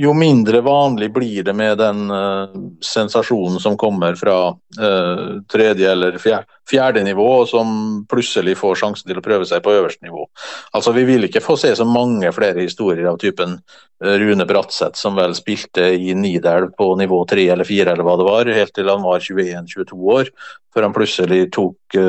jo 0.00 0.14
mindre 0.16 0.60
vanlig 0.60 1.12
blir 1.12 1.44
det 1.44 1.52
med 1.52 1.78
den 1.78 2.10
uh, 2.10 2.48
sensasjonen 2.80 3.60
som 3.60 3.76
kommer 3.76 4.14
fra 4.16 4.48
uh, 4.80 5.42
tredje 5.52 5.90
eller 5.92 6.16
fjerde, 6.18 6.48
fjerde, 6.70 7.02
nivå, 7.04 7.26
og 7.42 7.48
som 7.50 7.74
plutselig 8.08 8.54
får 8.56 8.78
sjansen 8.80 9.10
til 9.10 9.20
å 9.20 9.24
prøve 9.24 9.44
seg 9.44 9.60
på 9.60 9.74
øverste 9.76 10.06
nivå. 10.06 10.24
Altså, 10.72 10.94
Vi 10.96 11.04
vil 11.04 11.28
ikke 11.28 11.44
få 11.44 11.58
se 11.60 11.74
så 11.76 11.84
mange 11.84 12.32
flere 12.32 12.64
historier 12.64 13.10
av 13.12 13.20
typen 13.20 13.58
uh, 13.60 14.16
Rune 14.24 14.48
Bratseth, 14.48 14.96
som 14.96 15.20
vel 15.20 15.36
spilte 15.36 15.90
i 15.92 16.16
Nidelv 16.16 16.72
på 16.80 16.94
nivå 16.96 17.20
tre 17.28 17.50
eller 17.52 17.68
fire, 17.68 17.92
eller 17.92 18.08
hva 18.08 18.16
det 18.16 18.28
var, 18.30 18.54
helt 18.56 18.74
til 18.78 18.88
han 18.88 19.04
var 19.04 19.20
21-22 19.20 20.00
år, 20.16 20.32
før 20.72 20.88
han 20.88 20.96
plutselig 20.96 21.50
tok 21.52 22.00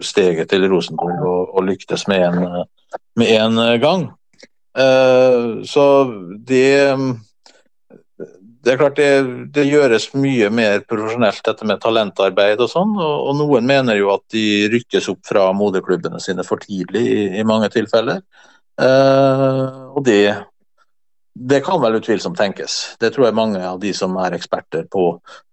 steget 0.00 0.48
til 0.48 0.70
Rosenborg 0.72 1.20
og, 1.20 1.56
og 1.58 1.68
lyktes 1.68 2.08
med 2.08 2.30
en, 2.30 2.62
med 3.18 3.40
en 3.42 3.66
gang. 3.82 4.14
Uh, 4.76 5.64
så 5.64 5.84
det 6.44 6.68
det 8.66 8.72
er 8.72 8.80
klart 8.80 8.96
det, 8.98 9.10
det, 9.54 9.62
gjøres 9.70 10.08
mye 10.18 10.48
mer 10.50 10.80
profesjonelt 10.90 11.38
dette 11.46 11.66
med 11.68 11.78
talentarbeid 11.84 12.58
og 12.64 12.70
sånn, 12.72 12.96
og, 12.98 13.28
og, 13.28 13.36
noen 13.38 13.68
mener 13.68 13.94
jo 13.94 14.10
at 14.10 14.24
de 14.34 14.66
rykkes 14.72 15.06
opp 15.12 15.20
fra 15.28 15.44
moderklubbene 15.54 16.18
sine 16.22 16.42
for 16.46 16.58
tidlig 16.64 17.04
i, 17.06 17.20
i 17.38 17.44
mange 17.46 17.70
tilfeller. 17.70 18.24
Uh, 18.76 19.94
og 19.94 20.02
det, 20.08 20.34
det 21.38 21.62
kan 21.64 21.78
vel 21.84 22.00
utvilsomt 22.00 22.38
tenkes. 22.40 22.96
Det 22.98 23.12
tror 23.14 23.28
jeg 23.28 23.38
mange 23.38 23.62
av 23.62 23.78
de 23.80 23.94
som 23.94 24.18
er 24.24 24.34
eksperter 24.34 24.88
på 24.90 25.12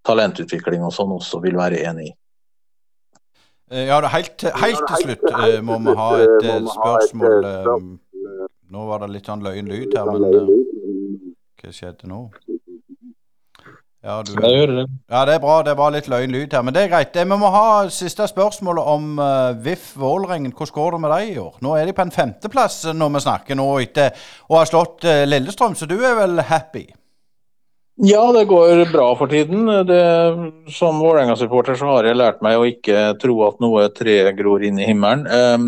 talentutvikling 0.10 0.82
og 0.82 0.96
sånn 0.98 1.14
også 1.14 1.44
vil 1.46 1.60
være 1.62 1.84
enig 1.86 2.10
i. 2.10 2.16
Ja, 3.74 4.02
helt, 4.10 4.42
helt 4.42 4.84
til 4.90 5.06
slutt 5.06 5.30
må 5.66 5.80
vi 5.86 5.94
ha 5.98 6.10
et 6.22 6.50
spørsmål. 6.74 7.46
Nå 8.74 8.88
var 8.90 9.04
det 9.04 9.12
litt 9.14 9.28
sånn 9.30 9.44
løyen 9.46 9.68
lyd 9.70 9.94
her, 9.94 10.08
men 10.10 10.24
hva 11.62 11.72
skjedde 11.72 12.08
nå? 12.10 12.24
Ja, 14.04 14.18
du, 14.26 14.34
det. 14.36 14.88
ja, 15.08 15.20
det 15.30 15.36
er 15.38 15.40
bra. 15.40 15.60
Det 15.64 15.76
var 15.80 15.94
litt 15.94 16.10
løyen 16.12 16.34
lyd 16.34 16.56
her, 16.58 16.64
men 16.66 16.76
det 16.76 16.82
er 16.82 16.90
greit. 16.92 17.14
Vi 17.16 17.38
må 17.40 17.52
ha 17.54 17.86
siste 17.94 18.26
spørsmålet 18.28 18.90
om 18.96 19.22
uh, 19.22 19.54
VIF 19.64 19.94
Vålerengen. 20.02 20.52
Hvordan 20.58 20.76
går 20.76 20.92
det 20.92 21.02
med 21.06 21.14
dem 21.14 21.30
i 21.30 21.38
år? 21.40 21.62
Nå 21.64 21.76
er 21.78 21.88
de 21.88 21.96
på 21.96 22.04
en 22.04 22.12
femteplass 22.12 22.82
når 22.98 23.14
vi 23.14 23.24
snakker 23.24 23.60
nå 23.62 23.70
etter 23.86 24.26
å 24.50 24.58
ha 24.58 24.66
slått 24.68 25.06
uh, 25.08 25.22
Lillestrøm, 25.30 25.78
så 25.78 25.88
du 25.88 25.96
er 26.02 26.18
vel 26.20 26.44
happy? 26.50 26.88
Ja, 27.96 28.32
det 28.34 28.48
går 28.50 28.92
bra 28.92 29.12
for 29.16 29.30
tiden. 29.30 29.68
Det, 29.86 30.02
som 30.74 30.98
Vålerenga-supporter 30.98 31.76
så 31.78 31.92
har 31.92 32.08
jeg 32.08 32.18
lært 32.18 32.40
meg 32.42 32.58
å 32.58 32.66
ikke 32.66 33.12
tro 33.22 33.36
at 33.46 33.60
noe 33.62 33.84
tre 33.94 34.16
gror 34.34 34.66
inn 34.66 34.80
i 34.82 34.88
himmelen. 34.88 35.28
Um, 35.30 35.68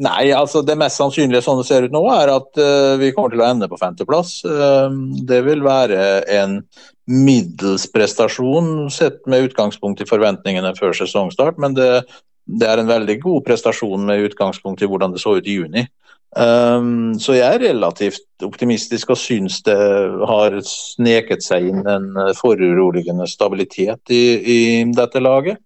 nei, 0.00 0.30
altså 0.32 0.62
det 0.64 0.78
mest 0.80 0.96
sannsynlige 0.96 1.44
sånn 1.44 1.60
det 1.60 1.66
ser 1.68 1.84
ut 1.84 1.92
nå, 1.92 2.00
er 2.14 2.32
at 2.32 2.62
uh, 2.62 2.94
vi 2.96 3.12
kommer 3.12 3.34
til 3.34 3.44
å 3.44 3.50
ende 3.50 3.68
på 3.68 3.80
femteplass. 3.80 4.38
Um, 4.48 5.10
det 5.28 5.42
vil 5.44 5.60
være 5.66 6.00
en 6.38 6.62
middels 7.04 7.84
prestasjon 7.92 8.88
sett 8.92 9.20
med 9.28 9.50
utgangspunkt 9.50 10.00
i 10.00 10.08
forventningene 10.08 10.72
før 10.78 10.96
sesongstart, 10.96 11.60
men 11.60 11.76
det, 11.76 11.90
det, 12.48 12.64
er 12.64 12.80
en 12.80 12.88
veldig 12.88 13.20
god 13.20 13.44
prestasjon 13.44 14.08
med 14.08 14.24
utgangspunkt 14.30 14.80
i 14.80 14.88
hvordan 14.88 15.12
det 15.12 15.20
så 15.20 15.36
ut 15.36 15.48
i 15.48 15.60
juni. 15.60 15.84
Um, 16.36 17.14
så 17.16 17.38
jeg 17.38 17.48
er 17.48 17.62
relativt 17.70 18.44
optimistisk 18.44 19.14
og 19.14 19.18
syns 19.18 19.62
det 19.64 19.78
har 20.28 20.58
sneket 20.68 21.40
seg 21.42 21.70
inn 21.70 21.86
en 21.88 22.10
foruroligende 22.36 23.24
stabilitet 23.30 24.12
i, 24.12 24.24
i 24.36 24.58
dette 24.92 25.22
laget. 25.24 25.62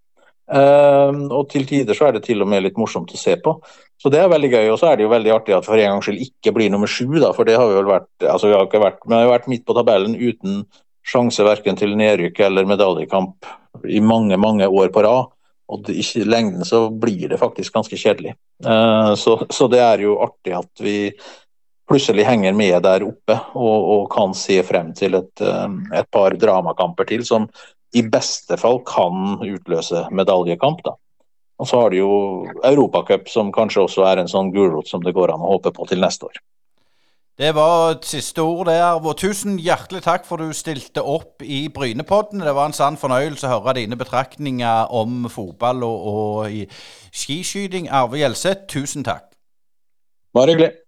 Um, 0.52 1.26
og 1.32 1.48
til 1.50 1.64
tider 1.66 1.96
så 1.96 2.08
er 2.08 2.16
det 2.16 2.26
til 2.26 2.44
og 2.44 2.50
med 2.50 2.64
litt 2.66 2.78
morsomt 2.78 3.12
å 3.14 3.18
se 3.18 3.34
på. 3.42 3.56
Så 4.02 4.10
det 4.12 4.20
er 4.22 4.30
veldig 4.30 4.50
gøy. 4.52 4.70
Og 4.72 4.78
så 4.80 4.90
er 4.90 4.98
det 4.98 5.06
jo 5.06 5.12
veldig 5.12 5.34
artig 5.34 5.56
at 5.56 5.66
for 5.66 5.78
en 5.78 5.94
gangs 5.94 6.08
skyld 6.08 6.22
ikke 6.26 6.54
blir 6.56 6.72
nummer 6.72 6.90
sju, 6.90 7.06
da. 7.22 7.32
For 7.36 7.48
det 7.48 7.58
har 7.58 7.68
vi 7.70 7.78
vel 7.78 7.90
vært 7.90 8.26
altså 8.26 8.50
vi 8.50 8.56
har 8.56 8.66
ikke 8.66 8.82
vært, 8.82 9.04
vi 9.06 9.18
har 9.18 9.30
vært 9.30 9.50
midt 9.50 9.66
på 9.66 9.76
tabellen 9.78 10.16
uten 10.18 10.64
sjanse 11.06 11.44
verken 11.46 11.78
til 11.78 11.96
nedrykk 11.98 12.38
eller 12.46 12.68
medaljekamp 12.68 13.48
i 13.88 14.02
mange, 14.04 14.38
mange 14.38 14.68
år 14.68 14.92
på 14.94 15.02
rad. 15.06 15.32
Og 15.72 15.88
i 15.90 16.24
lengden 16.24 16.66
så 16.68 16.86
blir 16.90 17.30
det 17.32 17.40
faktisk 17.40 17.74
ganske 17.74 17.96
kjedelig. 17.96 18.34
Uh, 18.64 19.14
så, 19.18 19.38
så, 19.50 19.68
det 19.72 19.80
er 19.82 20.04
jo 20.04 20.18
artig 20.24 20.54
at 20.56 20.82
vi 20.84 20.96
plutselig 21.88 22.26
henger 22.28 22.54
med 22.56 22.76
der 22.84 23.04
oppe 23.06 23.38
og, 23.58 23.88
og 23.94 24.02
kan 24.12 24.34
se 24.38 24.60
frem 24.66 24.92
til 24.96 25.18
et, 25.18 25.32
uh, 25.42 25.68
et, 25.92 26.08
par 26.12 26.36
dramakamper 26.38 27.08
til 27.08 27.24
som 27.26 27.48
i 27.96 28.04
beste 28.04 28.56
fall 28.60 28.80
kan 28.88 29.40
utløse 29.44 30.06
medaljekamp. 30.12 30.84
da. 30.84 30.96
Og 31.60 31.68
så 31.68 31.80
har 31.80 31.92
du 31.92 32.00
jo 32.00 32.14
Europacup, 32.64 33.28
som 33.28 33.52
kanskje 33.54 33.84
også 33.84 34.06
er 34.08 34.22
en 34.22 34.30
sånn 34.30 34.50
gulrot 34.54 34.88
som 34.88 35.04
det 35.04 35.14
går 35.16 35.34
an 35.34 35.44
å 35.44 35.52
håpe 35.56 35.74
på 35.76 35.86
til 35.90 36.00
neste 36.02 36.30
år. 36.30 36.40
Det 37.38 37.54
var 37.54 37.90
et 37.90 38.04
siste 38.04 38.42
ord 38.42 38.66
der. 38.66 39.00
Og 39.00 39.16
tusen 39.16 39.58
hjertelig 39.58 40.02
takk 40.04 40.26
for 40.28 40.36
du 40.36 40.52
stilte 40.52 41.02
opp 41.02 41.42
i 41.42 41.68
Brynepodden. 41.72 42.44
Det 42.44 42.54
var 42.54 42.68
en 42.68 42.76
sann 42.76 42.98
fornøyelse 43.00 43.48
å 43.48 43.56
høre 43.56 43.78
dine 43.80 43.96
betraktninger 43.96 44.92
om 44.92 45.28
fotball 45.32 45.82
og, 45.86 46.06
og 46.12 46.76
skiskyting. 47.12 47.88
Arve 47.90 48.20
Gjelseth, 48.20 48.68
tusen 48.68 49.04
takk. 49.08 49.30
Bare 50.36 50.52
hyggelig. 50.52 50.81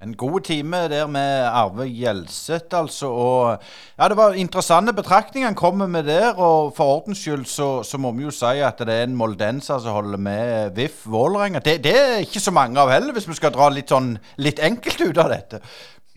En 0.00 0.14
god 0.16 0.40
time 0.40 0.78
der 0.88 1.06
med 1.12 1.42
Arve 1.44 1.84
Gjelseth, 1.84 2.72
altså. 2.72 3.10
Og 3.12 3.58
ja, 3.98 4.08
det 4.08 4.16
var 4.16 4.32
interessante 4.32 4.94
betraktninger 4.96 5.50
han 5.50 5.54
kommer 5.58 5.86
med 5.86 6.06
der. 6.08 6.38
Og 6.40 6.72
for 6.76 6.84
ordens 6.96 7.20
skyld 7.20 7.44
så, 7.44 7.82
så, 7.84 8.00
må 8.00 8.14
vi 8.16 8.24
jo 8.24 8.32
si 8.32 8.62
at 8.64 8.80
det 8.80 8.94
er 8.94 9.04
en 9.04 9.18
moldenser 9.18 9.78
som 9.78 9.98
holder 9.98 10.16
med 10.16 10.72
VIF 10.78 11.04
Vålerenga. 11.04 11.60
Det, 11.60 11.82
det, 11.84 11.92
er 12.00 12.24
ikke 12.24 12.40
så 12.40 12.50
mange 12.50 12.80
av 12.80 12.88
heller, 12.88 13.12
hvis 13.12 13.28
vi 13.28 13.36
skal 13.36 13.52
dra 13.52 13.68
litt 13.68 13.92
sånn 13.92 14.14
litt 14.40 14.62
enkelt 14.64 15.04
ut 15.04 15.20
av 15.20 15.34
dette. 15.34 15.60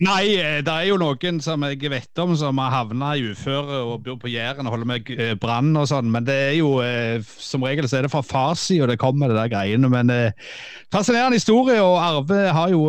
Nei, 0.02 0.34
eh, 0.42 0.58
det 0.66 0.72
er 0.72 0.88
jo 0.88 0.96
noen 0.98 1.36
som 1.38 1.62
jeg 1.68 1.86
vet 1.86 2.18
om 2.18 2.32
som 2.34 2.58
har 2.58 2.72
havna 2.72 3.12
i 3.14 3.28
uføre 3.30 3.76
og 3.86 4.00
bor 4.02 4.16
på 4.18 4.32
Jæren 4.32 4.66
og 4.66 4.74
holder 4.74 4.88
med 4.90 5.10
eh, 5.14 5.36
brann 5.38 5.70
og 5.78 5.86
sånn, 5.86 6.08
men 6.10 6.24
det 6.26 6.34
er 6.48 6.54
jo 6.56 6.72
eh, 6.82 7.22
som 7.22 7.62
regel 7.62 7.86
så 7.86 8.00
er 8.00 8.08
det 8.08 8.10
fra 8.10 8.24
farssida 8.26 8.88
det 8.90 8.98
kommer, 8.98 9.30
det 9.30 9.38
der 9.38 9.52
greiene. 9.52 9.86
Men 9.92 10.10
fascinerende 10.90 11.38
historie, 11.38 11.78
og 11.78 12.00
Arve 12.02 12.40
har 12.56 12.72
jo 12.74 12.88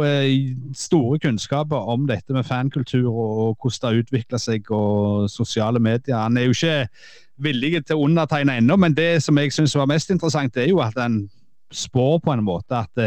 store 0.74 1.20
kunnskaper 1.22 1.92
om 1.94 2.08
dette 2.10 2.34
med 2.34 2.48
fankultur 2.48 3.06
og 3.12 3.62
hvordan 3.62 3.78
det 3.78 3.92
har 3.92 4.02
utvikla 4.02 4.42
seg 4.42 4.74
og 4.74 5.30
sosiale 5.30 5.80
medier. 5.80 6.18
Han 6.18 6.42
er 6.42 6.50
jo 6.50 6.58
ikke 6.58 6.88
villig 7.46 7.84
til 7.86 8.00
å 8.00 8.10
undertegne 8.10 8.58
ennå, 8.58 8.80
men 8.82 8.98
det 8.98 9.22
som 9.22 9.38
jeg 9.38 9.54
syns 9.54 9.78
var 9.78 9.92
mest 9.94 10.10
interessant, 10.10 10.56
det 10.58 10.66
er 10.66 10.74
jo 10.74 10.82
at 10.82 10.98
han 10.98 11.28
spår 11.70 12.18
på 12.26 12.34
en 12.34 12.46
måte 12.48 12.82
at 12.82 13.06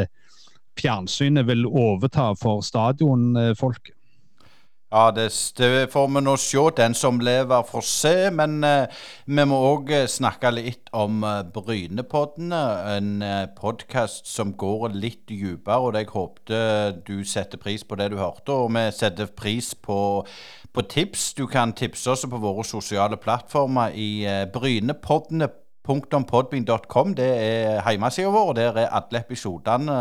fjernsynet 0.78 1.46
vil 1.48 1.66
overta 1.66 2.32
for 2.38 2.64
stadionfolket? 2.64 3.94
Ja, 4.90 5.10
det, 5.12 5.28
får 5.92 6.06
vi 6.08 6.20
nå 6.24 6.34
se. 6.40 6.62
Den 6.76 6.94
som 6.96 7.18
lever, 7.20 7.62
får 7.68 7.82
se. 7.84 8.12
Men 8.32 8.62
eh, 8.64 9.02
vi 9.26 9.44
må 9.44 9.58
òg 9.74 9.90
eh, 9.92 10.06
snakke 10.08 10.48
litt 10.54 10.88
om 10.96 11.20
eh, 11.28 11.42
Brynepoddene. 11.52 12.62
En 12.94 13.10
eh, 13.20 13.50
podkast 13.52 14.24
som 14.32 14.54
går 14.56 14.96
litt 14.96 15.26
dypere, 15.28 15.76
og 15.76 15.98
jeg 15.98 16.08
håpte 16.14 16.62
du 17.04 17.20
setter 17.28 17.60
pris 17.60 17.84
på 17.84 18.00
det 18.00 18.08
du 18.14 18.16
hørte. 18.16 18.56
Og 18.56 18.72
vi 18.72 18.86
setter 18.96 19.28
pris 19.28 19.74
på, 19.76 20.24
på 20.72 20.86
tips. 20.88 21.34
Du 21.36 21.44
kan 21.52 21.76
tipse 21.76 22.08
oss 22.16 22.24
på 22.24 22.40
våre 22.40 22.64
sosiale 22.64 23.20
plattformer 23.20 23.92
i 23.92 24.24
eh, 24.24 24.46
Brynepoddene 24.48 25.52
.podbean.com. 25.88 27.14
Det 27.16 27.28
er 27.28 27.90
hjemmesida 27.90 28.28
vår, 28.28 28.52
og 28.52 28.56
der 28.58 28.78
er 28.84 28.92
alle 28.92 29.22
episodene 29.24 29.98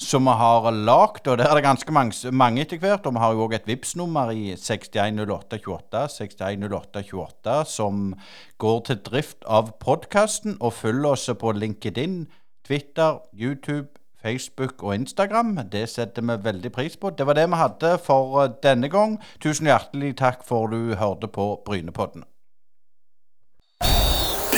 som 0.00 0.24
vi 0.24 0.34
har 0.40 0.70
lagd. 0.72 1.28
Og 1.28 1.38
der 1.38 1.50
er 1.50 1.54
det 1.54 1.64
ganske 1.64 1.92
mange, 1.92 2.32
mange 2.32 2.64
etter 2.64 2.80
hvert. 2.80 3.06
Og 3.06 3.14
vi 3.14 3.22
har 3.22 3.36
jo 3.36 3.46
òg 3.46 3.54
et 3.58 3.68
Vipps-nummer 3.68 4.32
i 4.32 4.56
610828, 4.56 6.04
610828, 6.16 7.56
som 7.68 8.14
går 8.58 8.84
til 8.88 9.00
drift 9.06 9.44
av 9.46 9.74
podkasten. 9.80 10.56
Og 10.60 10.72
følg 10.80 11.12
oss 11.12 11.30
på 11.40 11.52
LinkedIn, 11.52 12.24
Twitter, 12.66 13.20
YouTube, 13.32 13.88
Facebook 14.22 14.82
og 14.82 14.94
Instagram. 14.94 15.58
Det 15.72 15.88
setter 15.88 16.22
vi 16.22 16.44
veldig 16.44 16.72
pris 16.72 16.96
på. 16.96 17.10
Det 17.10 17.26
var 17.26 17.32
det 17.38 17.48
vi 17.48 17.60
hadde 17.60 17.98
for 18.04 18.42
eh, 18.42 18.50
denne 18.62 18.88
gang. 18.88 19.18
Tusen 19.40 19.66
hjertelig 19.66 20.16
takk 20.16 20.44
for 20.46 20.66
du 20.66 20.94
hørte 20.94 21.28
på 21.28 21.54
Brynepodden. 21.66 22.24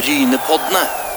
Brynepoddene. 0.02 1.11